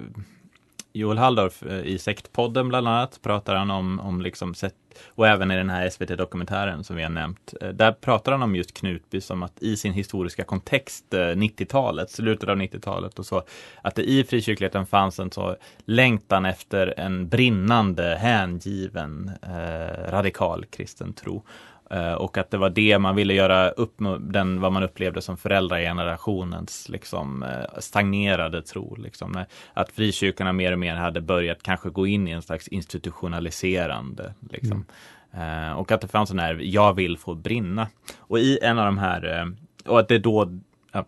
Joel 0.92 1.18
Halldorf 1.18 1.62
eh, 1.62 1.80
i 1.80 1.98
Sektpodden 1.98 2.68
bland 2.68 2.88
annat 2.88 3.22
pratar 3.22 3.54
han 3.54 3.70
om, 3.70 4.00
om 4.00 4.20
liksom 4.20 4.54
sätt, 4.54 4.74
och 5.08 5.28
även 5.28 5.50
i 5.50 5.56
den 5.56 5.70
här 5.70 5.90
SVT-dokumentären 5.90 6.84
som 6.84 6.96
vi 6.96 7.02
har 7.02 7.10
nämnt. 7.10 7.54
Eh, 7.60 7.68
där 7.68 7.92
pratar 7.92 8.32
han 8.32 8.42
om 8.42 8.56
just 8.56 8.74
Knutby 8.74 9.20
som 9.20 9.42
att 9.42 9.62
i 9.62 9.76
sin 9.76 9.92
historiska 9.92 10.44
kontext, 10.44 11.14
eh, 11.14 11.18
90-talet, 11.18 12.10
slutet 12.10 12.48
av 12.48 12.56
90-talet 12.56 13.18
och 13.18 13.26
så, 13.26 13.42
att 13.82 13.94
det 13.94 14.02
i 14.02 14.24
frikyrkligheten 14.24 14.86
fanns 14.86 15.18
en 15.18 15.30
så 15.30 15.56
längtan 15.84 16.44
efter 16.44 16.94
en 16.96 17.28
brinnande, 17.28 18.16
hängiven, 18.20 19.30
eh, 19.42 20.10
radikal 20.10 20.64
kristen 20.64 21.12
tro. 21.12 21.44
Eh, 21.92 22.12
och 22.12 22.38
att 22.38 22.50
det 22.50 22.56
var 22.56 22.70
det 22.70 22.98
man 22.98 23.16
ville 23.16 23.34
göra 23.34 23.70
upp 23.70 23.94
den, 24.20 24.60
vad 24.60 24.72
man 24.72 24.82
upplevde 24.82 25.22
som 25.22 25.36
föräldragenerationens 25.36 26.88
liksom, 26.88 27.42
eh, 27.42 27.78
stagnerade 27.78 28.62
tro. 28.62 28.96
Liksom. 28.96 29.44
Att 29.74 29.92
frikyrkorna 29.92 30.52
mer 30.52 30.72
och 30.72 30.78
mer 30.78 30.94
hade 30.94 31.20
börjat 31.20 31.62
kanske 31.62 31.90
gå 31.90 32.06
in 32.06 32.28
i 32.28 32.30
en 32.30 32.42
slags 32.42 32.68
institutionaliserande. 32.68 34.34
Liksom. 34.50 34.84
Mm. 35.32 35.76
Och 35.76 35.92
att 35.92 36.00
det 36.00 36.08
fanns 36.08 36.30
en 36.30 36.38
här, 36.38 36.60
jag 36.62 36.94
vill 36.94 37.18
få 37.18 37.34
brinna. 37.34 37.88
Och 38.18 38.38
i 38.38 38.58
en 38.62 38.78
av 38.78 38.84
de 38.84 38.98
här, 38.98 39.52
och 39.86 40.00
att 40.00 40.08
det 40.08 40.18
då, 40.18 40.58
ja, 40.92 41.04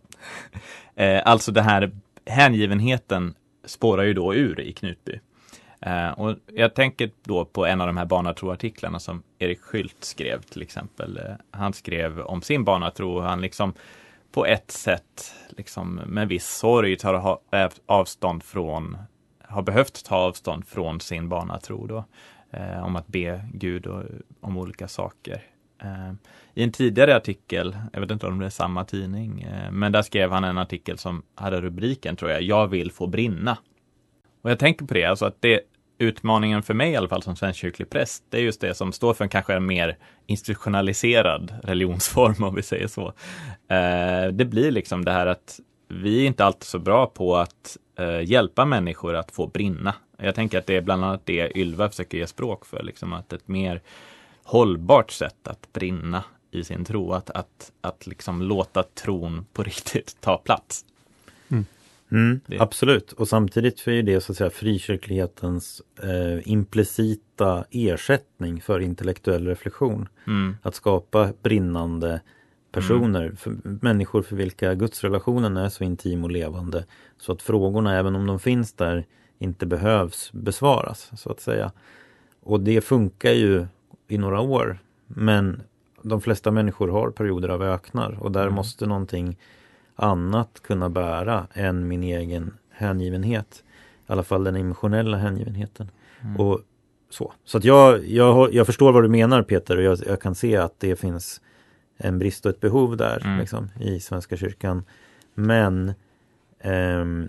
alltså 1.25 1.53
det 1.53 1.63
här 1.63 1.91
hängivenheten 2.27 3.35
spårar 3.65 4.03
ju 4.03 4.15
då 4.15 4.35
ur 4.35 4.61
i 4.61 4.73
Knutby. 4.73 5.21
Eh, 5.87 6.11
och 6.11 6.37
jag 6.47 6.75
tänker 6.75 7.11
då 7.25 7.45
på 7.45 7.67
en 7.67 7.81
av 7.81 7.87
de 7.87 7.97
här 7.97 8.05
barnatroartiklarna 8.05 8.99
som 8.99 9.23
Erik 9.39 9.61
Skylt 9.61 10.05
skrev 10.05 10.43
till 10.43 10.63
exempel. 10.63 11.17
Eh, 11.17 11.35
han 11.51 11.73
skrev 11.73 12.21
om 12.21 12.43
sin 12.43 12.65
barnatro 12.65 13.17
och 13.17 13.23
han 13.23 13.41
liksom 13.41 13.75
på 14.33 14.47
ett 14.47 14.71
sätt 14.71 15.35
liksom 15.49 15.95
med 15.95 16.29
viss 16.29 16.47
sorg 16.47 16.97
tar 16.97 17.39
eh, 17.51 17.71
avstånd 17.87 18.43
från, 18.43 18.97
har 19.43 19.63
behövt 19.63 20.05
ta 20.05 20.17
avstånd 20.17 20.67
från 20.67 21.01
sin 21.01 21.29
barnatro 21.29 21.87
då. 21.87 22.05
eh, 22.51 22.85
om 22.85 22.97
att 22.97 23.07
be 23.07 23.45
Gud 23.53 23.87
och, 23.87 24.03
om 24.41 24.57
olika 24.57 24.89
saker. 24.89 25.43
Eh, 25.83 26.13
I 26.55 26.63
en 26.63 26.73
tidigare 26.73 27.17
artikel, 27.17 27.77
jag 27.93 28.01
vet 28.01 28.11
inte 28.11 28.27
om 28.27 28.39
det 28.39 28.47
är 28.47 28.51
samma 28.51 28.85
tidning, 28.85 29.47
men 29.71 29.93
där 29.93 30.03
skrev 30.03 30.31
han 30.31 30.45
en 30.45 30.59
artikel 30.59 30.99
som 30.99 31.23
hade 31.35 31.61
rubriken 31.61 32.17
tror 32.17 32.31
jag, 32.31 32.43
Jag 32.43 32.67
vill 32.67 32.93
få 32.93 33.07
brinna. 33.07 33.59
Och 34.43 34.51
jag 34.51 34.59
tänker 34.59 34.87
på 34.87 34.95
det, 34.95 35.05
alltså 35.05 35.27
att 35.27 35.43
det, 35.43 35.61
utmaningen 35.99 36.63
för 36.63 36.75
mig 36.75 36.91
i 36.93 36.97
alla 36.97 37.09
fall 37.09 37.23
som 37.23 37.37
svenskkyrklig 37.37 37.91
präst, 37.91 38.25
det 38.31 38.37
är 38.37 38.43
just 38.43 38.61
det 38.61 38.75
som 38.75 38.93
står 38.93 39.15
för 39.15 39.25
en 39.25 39.31
kanske 39.31 39.55
en 39.55 39.67
mer 39.67 39.97
institutionaliserad 40.27 41.55
religionsform 41.63 42.45
om 42.45 42.55
vi 42.55 42.63
säger 42.63 42.87
så. 42.87 43.07
Eh, 43.69 44.33
det 44.33 44.45
blir 44.45 44.71
liksom 44.71 45.05
det 45.05 45.13
här 45.13 45.27
att 45.27 45.61
vi 45.89 46.23
är 46.23 46.27
inte 46.27 46.45
alltid 46.45 46.63
så 46.63 46.79
bra 46.79 47.07
på 47.07 47.37
att 47.37 47.77
eh, 47.99 48.21
hjälpa 48.21 48.65
människor 48.65 49.15
att 49.15 49.31
få 49.31 49.47
brinna. 49.47 49.95
Jag 50.17 50.35
tänker 50.35 50.59
att 50.59 50.67
det 50.67 50.77
är 50.77 50.81
bland 50.81 51.05
annat 51.05 51.27
det 51.27 51.59
Ylva 51.59 51.89
försöker 51.89 52.19
ge 52.19 52.27
språk 52.27 52.67
för, 52.67 52.83
liksom 52.83 53.13
att 53.13 53.33
ett 53.33 53.49
mer 53.49 53.83
hållbart 54.43 55.11
sätt 55.11 55.49
att 55.49 55.73
brinna 55.73 56.25
i 56.51 56.65
sin 56.65 56.85
tro, 56.85 57.13
att, 57.13 57.31
att, 57.31 57.73
att 57.81 58.07
liksom 58.07 58.43
låta 58.43 58.83
tron 58.83 59.47
på 59.53 59.63
riktigt 59.63 60.17
ta 60.21 60.39
plats. 60.39 60.85
Mm, 61.49 61.67
absolut, 62.59 63.13
och 63.13 63.29
samtidigt 63.29 63.81
för 63.81 64.03
det 64.03 64.21
så 64.21 64.33
att 64.33 64.39
säga 64.39 64.51
frikyrklighetens 64.51 65.83
eh, 66.03 66.49
implicita 66.53 67.65
ersättning 67.71 68.61
för 68.61 68.81
intellektuell 68.81 69.47
reflektion. 69.47 70.09
Mm. 70.27 70.57
Att 70.63 70.75
skapa 70.75 71.33
brinnande 71.43 72.21
personer, 72.73 73.23
mm. 73.23 73.37
för, 73.37 73.57
människor 73.65 74.23
för 74.23 74.37
vilka 74.37 74.75
gudsrelationen 74.75 75.57
är 75.57 75.69
så 75.69 75.85
intim 75.85 76.25
och 76.25 76.31
levande. 76.31 76.85
Så 77.19 77.33
att 77.33 77.43
frågorna, 77.43 77.99
även 77.99 78.17
om 78.17 78.27
de 78.27 78.39
finns 78.39 78.73
där, 78.73 79.07
inte 79.39 79.67
behövs 79.67 80.33
besvaras 80.33 81.11
så 81.17 81.31
att 81.31 81.41
säga. 81.41 81.73
Och 82.43 82.61
det 82.61 82.81
funkar 82.81 83.33
ju 83.33 83.67
i 84.09 84.19
några 84.19 84.41
år. 84.41 84.79
Men 85.07 85.63
de 86.03 86.21
flesta 86.21 86.51
människor 86.51 86.89
har 86.89 87.11
perioder 87.11 87.49
av 87.49 87.63
öknar 87.63 88.19
och 88.21 88.33
där 88.33 88.43
mm. 88.43 88.55
måste 88.55 88.87
någonting 88.87 89.37
annat 89.97 90.63
kunna 90.63 90.89
bära 90.89 91.47
än 91.53 91.89
min 91.89 92.03
egen 92.03 92.55
hängivenhet. 92.71 93.65
I 94.07 94.13
alla 94.13 94.23
fall 94.23 94.45
den 94.45 94.57
emotionella 94.57 95.17
hängivenheten. 95.17 95.91
Mm. 96.21 96.37
Och 96.37 96.61
så 97.11 97.33
så 97.45 97.59
att 97.59 97.65
jag, 97.65 98.07
jag, 98.07 98.55
jag 98.55 98.67
förstår 98.67 98.93
vad 98.93 99.03
du 99.03 99.09
menar 99.09 99.43
Peter 99.43 99.77
och 99.77 99.83
jag, 99.83 99.99
jag 100.07 100.21
kan 100.21 100.35
se 100.35 100.57
att 100.57 100.81
det 100.81 100.97
finns 100.97 101.41
en 101.97 102.19
brist 102.19 102.47
och 102.47 102.51
ett 102.51 102.61
behov 102.61 102.97
där 102.97 103.23
mm. 103.25 103.39
liksom, 103.39 103.71
i 103.81 104.01
Svenska 104.01 104.37
kyrkan. 104.37 104.85
Men 105.35 105.93
ehm, 106.61 107.29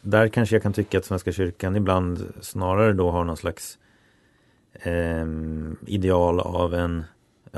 där 0.00 0.28
kanske 0.28 0.54
jag 0.54 0.62
kan 0.62 0.72
tycka 0.72 0.98
att 0.98 1.04
Svenska 1.04 1.32
kyrkan 1.32 1.76
ibland 1.76 2.24
snarare 2.40 2.92
då 2.92 3.10
har 3.10 3.24
någon 3.24 3.36
slags 3.36 3.78
ehm, 4.82 5.76
ideal 5.86 6.40
av 6.40 6.74
en 6.74 7.04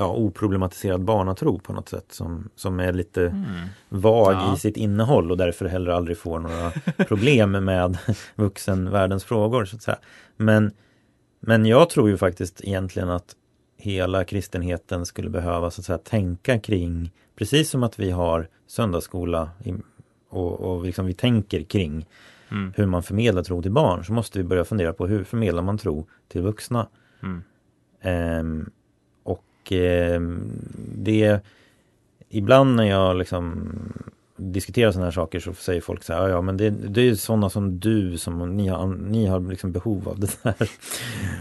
ja, 0.01 0.13
oproblematiserad 0.13 1.01
barnatro 1.01 1.59
på 1.59 1.73
något 1.73 1.89
sätt 1.89 2.05
som, 2.09 2.49
som 2.55 2.79
är 2.79 2.93
lite 2.93 3.21
mm. 3.21 3.45
vag 3.89 4.33
ja. 4.33 4.53
i 4.55 4.59
sitt 4.59 4.77
innehåll 4.77 5.31
och 5.31 5.37
därför 5.37 5.65
heller 5.65 5.91
aldrig 5.91 6.17
får 6.17 6.39
några 6.39 6.71
problem 7.07 7.51
med 7.51 7.97
vuxenvärldens 8.35 9.23
frågor. 9.23 9.65
så 9.65 9.75
att 9.75 9.81
säga. 9.81 9.97
Men, 10.37 10.71
men 11.39 11.65
jag 11.65 11.89
tror 11.89 12.09
ju 12.09 12.17
faktiskt 12.17 12.61
egentligen 12.63 13.09
att 13.09 13.35
hela 13.77 14.23
kristenheten 14.23 15.05
skulle 15.05 15.29
behöva 15.29 15.71
så 15.71 15.81
att 15.81 15.85
säga, 15.85 15.97
tänka 15.97 16.59
kring, 16.59 17.11
precis 17.35 17.69
som 17.69 17.83
att 17.83 17.99
vi 17.99 18.11
har 18.11 18.47
söndagsskola 18.67 19.49
i, 19.63 19.73
och, 20.29 20.59
och 20.61 20.85
liksom 20.85 21.05
vi 21.05 21.13
tänker 21.13 21.63
kring 21.63 22.05
mm. 22.51 22.73
hur 22.75 22.85
man 22.85 23.03
förmedlar 23.03 23.43
tro 23.43 23.61
till 23.61 23.71
barn, 23.71 24.05
så 24.05 24.13
måste 24.13 24.37
vi 24.37 24.43
börja 24.43 24.65
fundera 24.65 24.93
på 24.93 25.07
hur 25.07 25.23
förmedlar 25.23 25.63
man 25.63 25.77
tro 25.77 26.07
till 26.27 26.41
vuxna. 26.41 26.87
Mm. 27.23 27.43
Um, 28.39 28.71
och 29.71 29.77
eh, 29.77 30.21
det 30.95 31.39
Ibland 32.33 32.75
när 32.75 32.83
jag 32.83 33.17
liksom 33.17 33.69
diskuterar 34.35 34.91
sådana 34.91 35.05
här 35.05 35.11
saker 35.11 35.39
så 35.39 35.53
säger 35.53 35.81
folk 35.81 36.03
så 36.03 36.13
här, 36.13 36.29
ja 36.29 36.41
men 36.41 36.57
det, 36.57 36.69
det 36.69 37.01
är 37.01 37.15
sådana 37.15 37.49
som 37.49 37.79
du 37.79 38.17
som 38.17 38.55
ni 38.57 38.67
har, 38.67 38.87
ni 38.87 39.25
har 39.25 39.39
liksom 39.39 39.71
behov 39.71 40.09
av 40.09 40.19
det 40.19 40.43
där. 40.43 40.69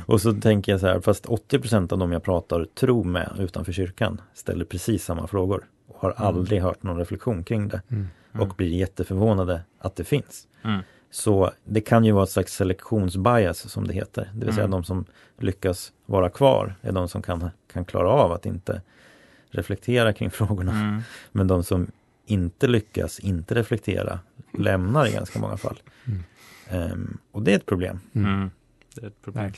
Och 0.07 0.20
så 0.20 0.33
tänker 0.33 0.72
jag 0.72 0.81
så 0.81 0.87
här, 0.87 1.01
fast 1.01 1.26
80% 1.26 1.93
av 1.93 1.99
dem 1.99 2.12
jag 2.12 2.22
pratar 2.22 2.64
tro 2.64 3.05
med 3.05 3.37
utanför 3.39 3.72
kyrkan 3.72 4.20
ställer 4.35 4.64
precis 4.64 5.05
samma 5.05 5.26
frågor 5.26 5.64
och 5.89 6.01
har 6.01 6.11
mm. 6.11 6.22
aldrig 6.22 6.62
hört 6.62 6.83
någon 6.83 6.99
reflektion 6.99 7.45
kring 7.45 7.68
det. 7.68 7.83
Mm. 7.89 8.07
Mm. 8.33 8.49
Och 8.49 8.55
blir 8.57 8.68
jätteförvånade 8.68 9.61
att 9.78 9.97
det 9.97 10.05
finns. 10.05 10.47
Så 11.11 11.51
det 11.65 11.81
kan 11.81 12.05
ju 12.05 12.13
vara 12.13 12.25
ett 12.25 12.31
slags 12.31 12.55
selektionsbias 12.55 13.71
som 13.71 13.87
det 13.87 13.95
heter. 13.95 14.23
Det 14.23 14.39
vill 14.39 14.43
mm. 14.43 14.55
säga 14.55 14.67
de 14.67 14.85
som 14.85 15.05
lyckas 15.39 15.93
vara 16.07 16.31
kvar 16.31 16.75
är 16.83 16.93
de 16.93 17.09
som 17.09 17.23
kan, 17.23 17.51
kan 17.73 17.85
klara 17.85 18.09
av 18.09 18.33
att 18.33 18.47
inte 18.47 18.83
reflektera 19.51 20.13
kring 20.13 20.31
frågorna. 20.31 20.73
Mm. 20.73 21.03
Men 21.33 21.47
de 21.47 21.65
som 21.65 21.87
inte 22.27 22.67
lyckas 22.67 23.21
inte 23.21 23.55
reflektera 23.55 24.19
lämnar 24.59 25.07
i 25.07 25.13
ganska 25.13 25.39
många 25.39 25.57
fall. 25.57 25.79
Mm. 26.05 26.93
Um, 26.93 27.19
och 27.33 27.43
det 27.43 27.53
är 27.53 27.57
ett 27.57 27.67
problem. 27.67 28.01
Mm. 28.13 28.35
Mm. 28.35 28.51
Det 28.95 29.03
är 29.03 29.07
ett 29.07 29.23
problem. 29.23 29.53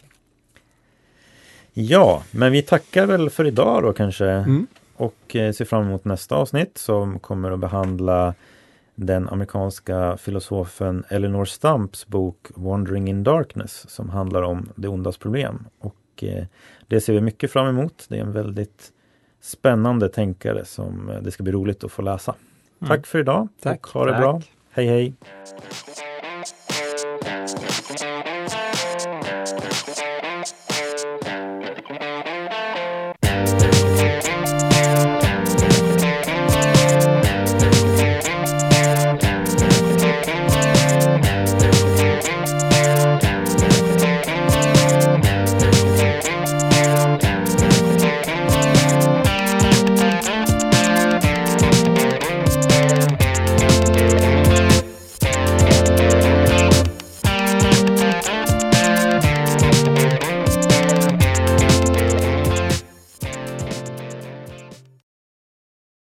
Ja, 1.72 2.22
men 2.30 2.52
vi 2.52 2.62
tackar 2.62 3.06
väl 3.06 3.30
för 3.30 3.46
idag 3.46 3.82
då 3.82 3.92
kanske. 3.92 4.26
Mm. 4.26 4.66
Och 4.96 5.36
eh, 5.36 5.52
ser 5.52 5.64
fram 5.64 5.82
emot 5.82 6.04
nästa 6.04 6.34
avsnitt 6.34 6.78
som 6.78 7.18
kommer 7.18 7.50
att 7.50 7.58
behandla 7.58 8.34
den 9.06 9.28
amerikanska 9.28 10.16
filosofen 10.16 11.04
Eleanor 11.08 11.44
Stumps 11.44 12.06
bok 12.06 12.48
Wandering 12.54 13.08
in 13.08 13.24
Darkness 13.24 13.90
som 13.90 14.10
handlar 14.10 14.42
om 14.42 14.68
det 14.76 14.88
ondas 14.88 15.16
problem. 15.16 15.66
Och 15.78 15.96
eh, 16.22 16.44
det 16.86 17.00
ser 17.00 17.12
vi 17.12 17.20
mycket 17.20 17.50
fram 17.52 17.66
emot. 17.66 18.06
Det 18.08 18.16
är 18.16 18.20
en 18.20 18.32
väldigt 18.32 18.92
spännande 19.40 20.08
tänkare 20.08 20.64
som 20.64 21.10
eh, 21.10 21.22
det 21.22 21.30
ska 21.30 21.42
bli 21.42 21.52
roligt 21.52 21.84
att 21.84 21.92
få 21.92 22.02
läsa. 22.02 22.34
Mm. 22.80 22.88
Tack 22.88 23.06
för 23.06 23.18
idag 23.18 23.48
Tack. 23.62 23.86
och 23.86 23.92
ha 23.92 24.06
det 24.06 24.12
Tack. 24.12 24.20
bra. 24.20 24.42
Hej 24.70 24.86
hej! 24.86 25.14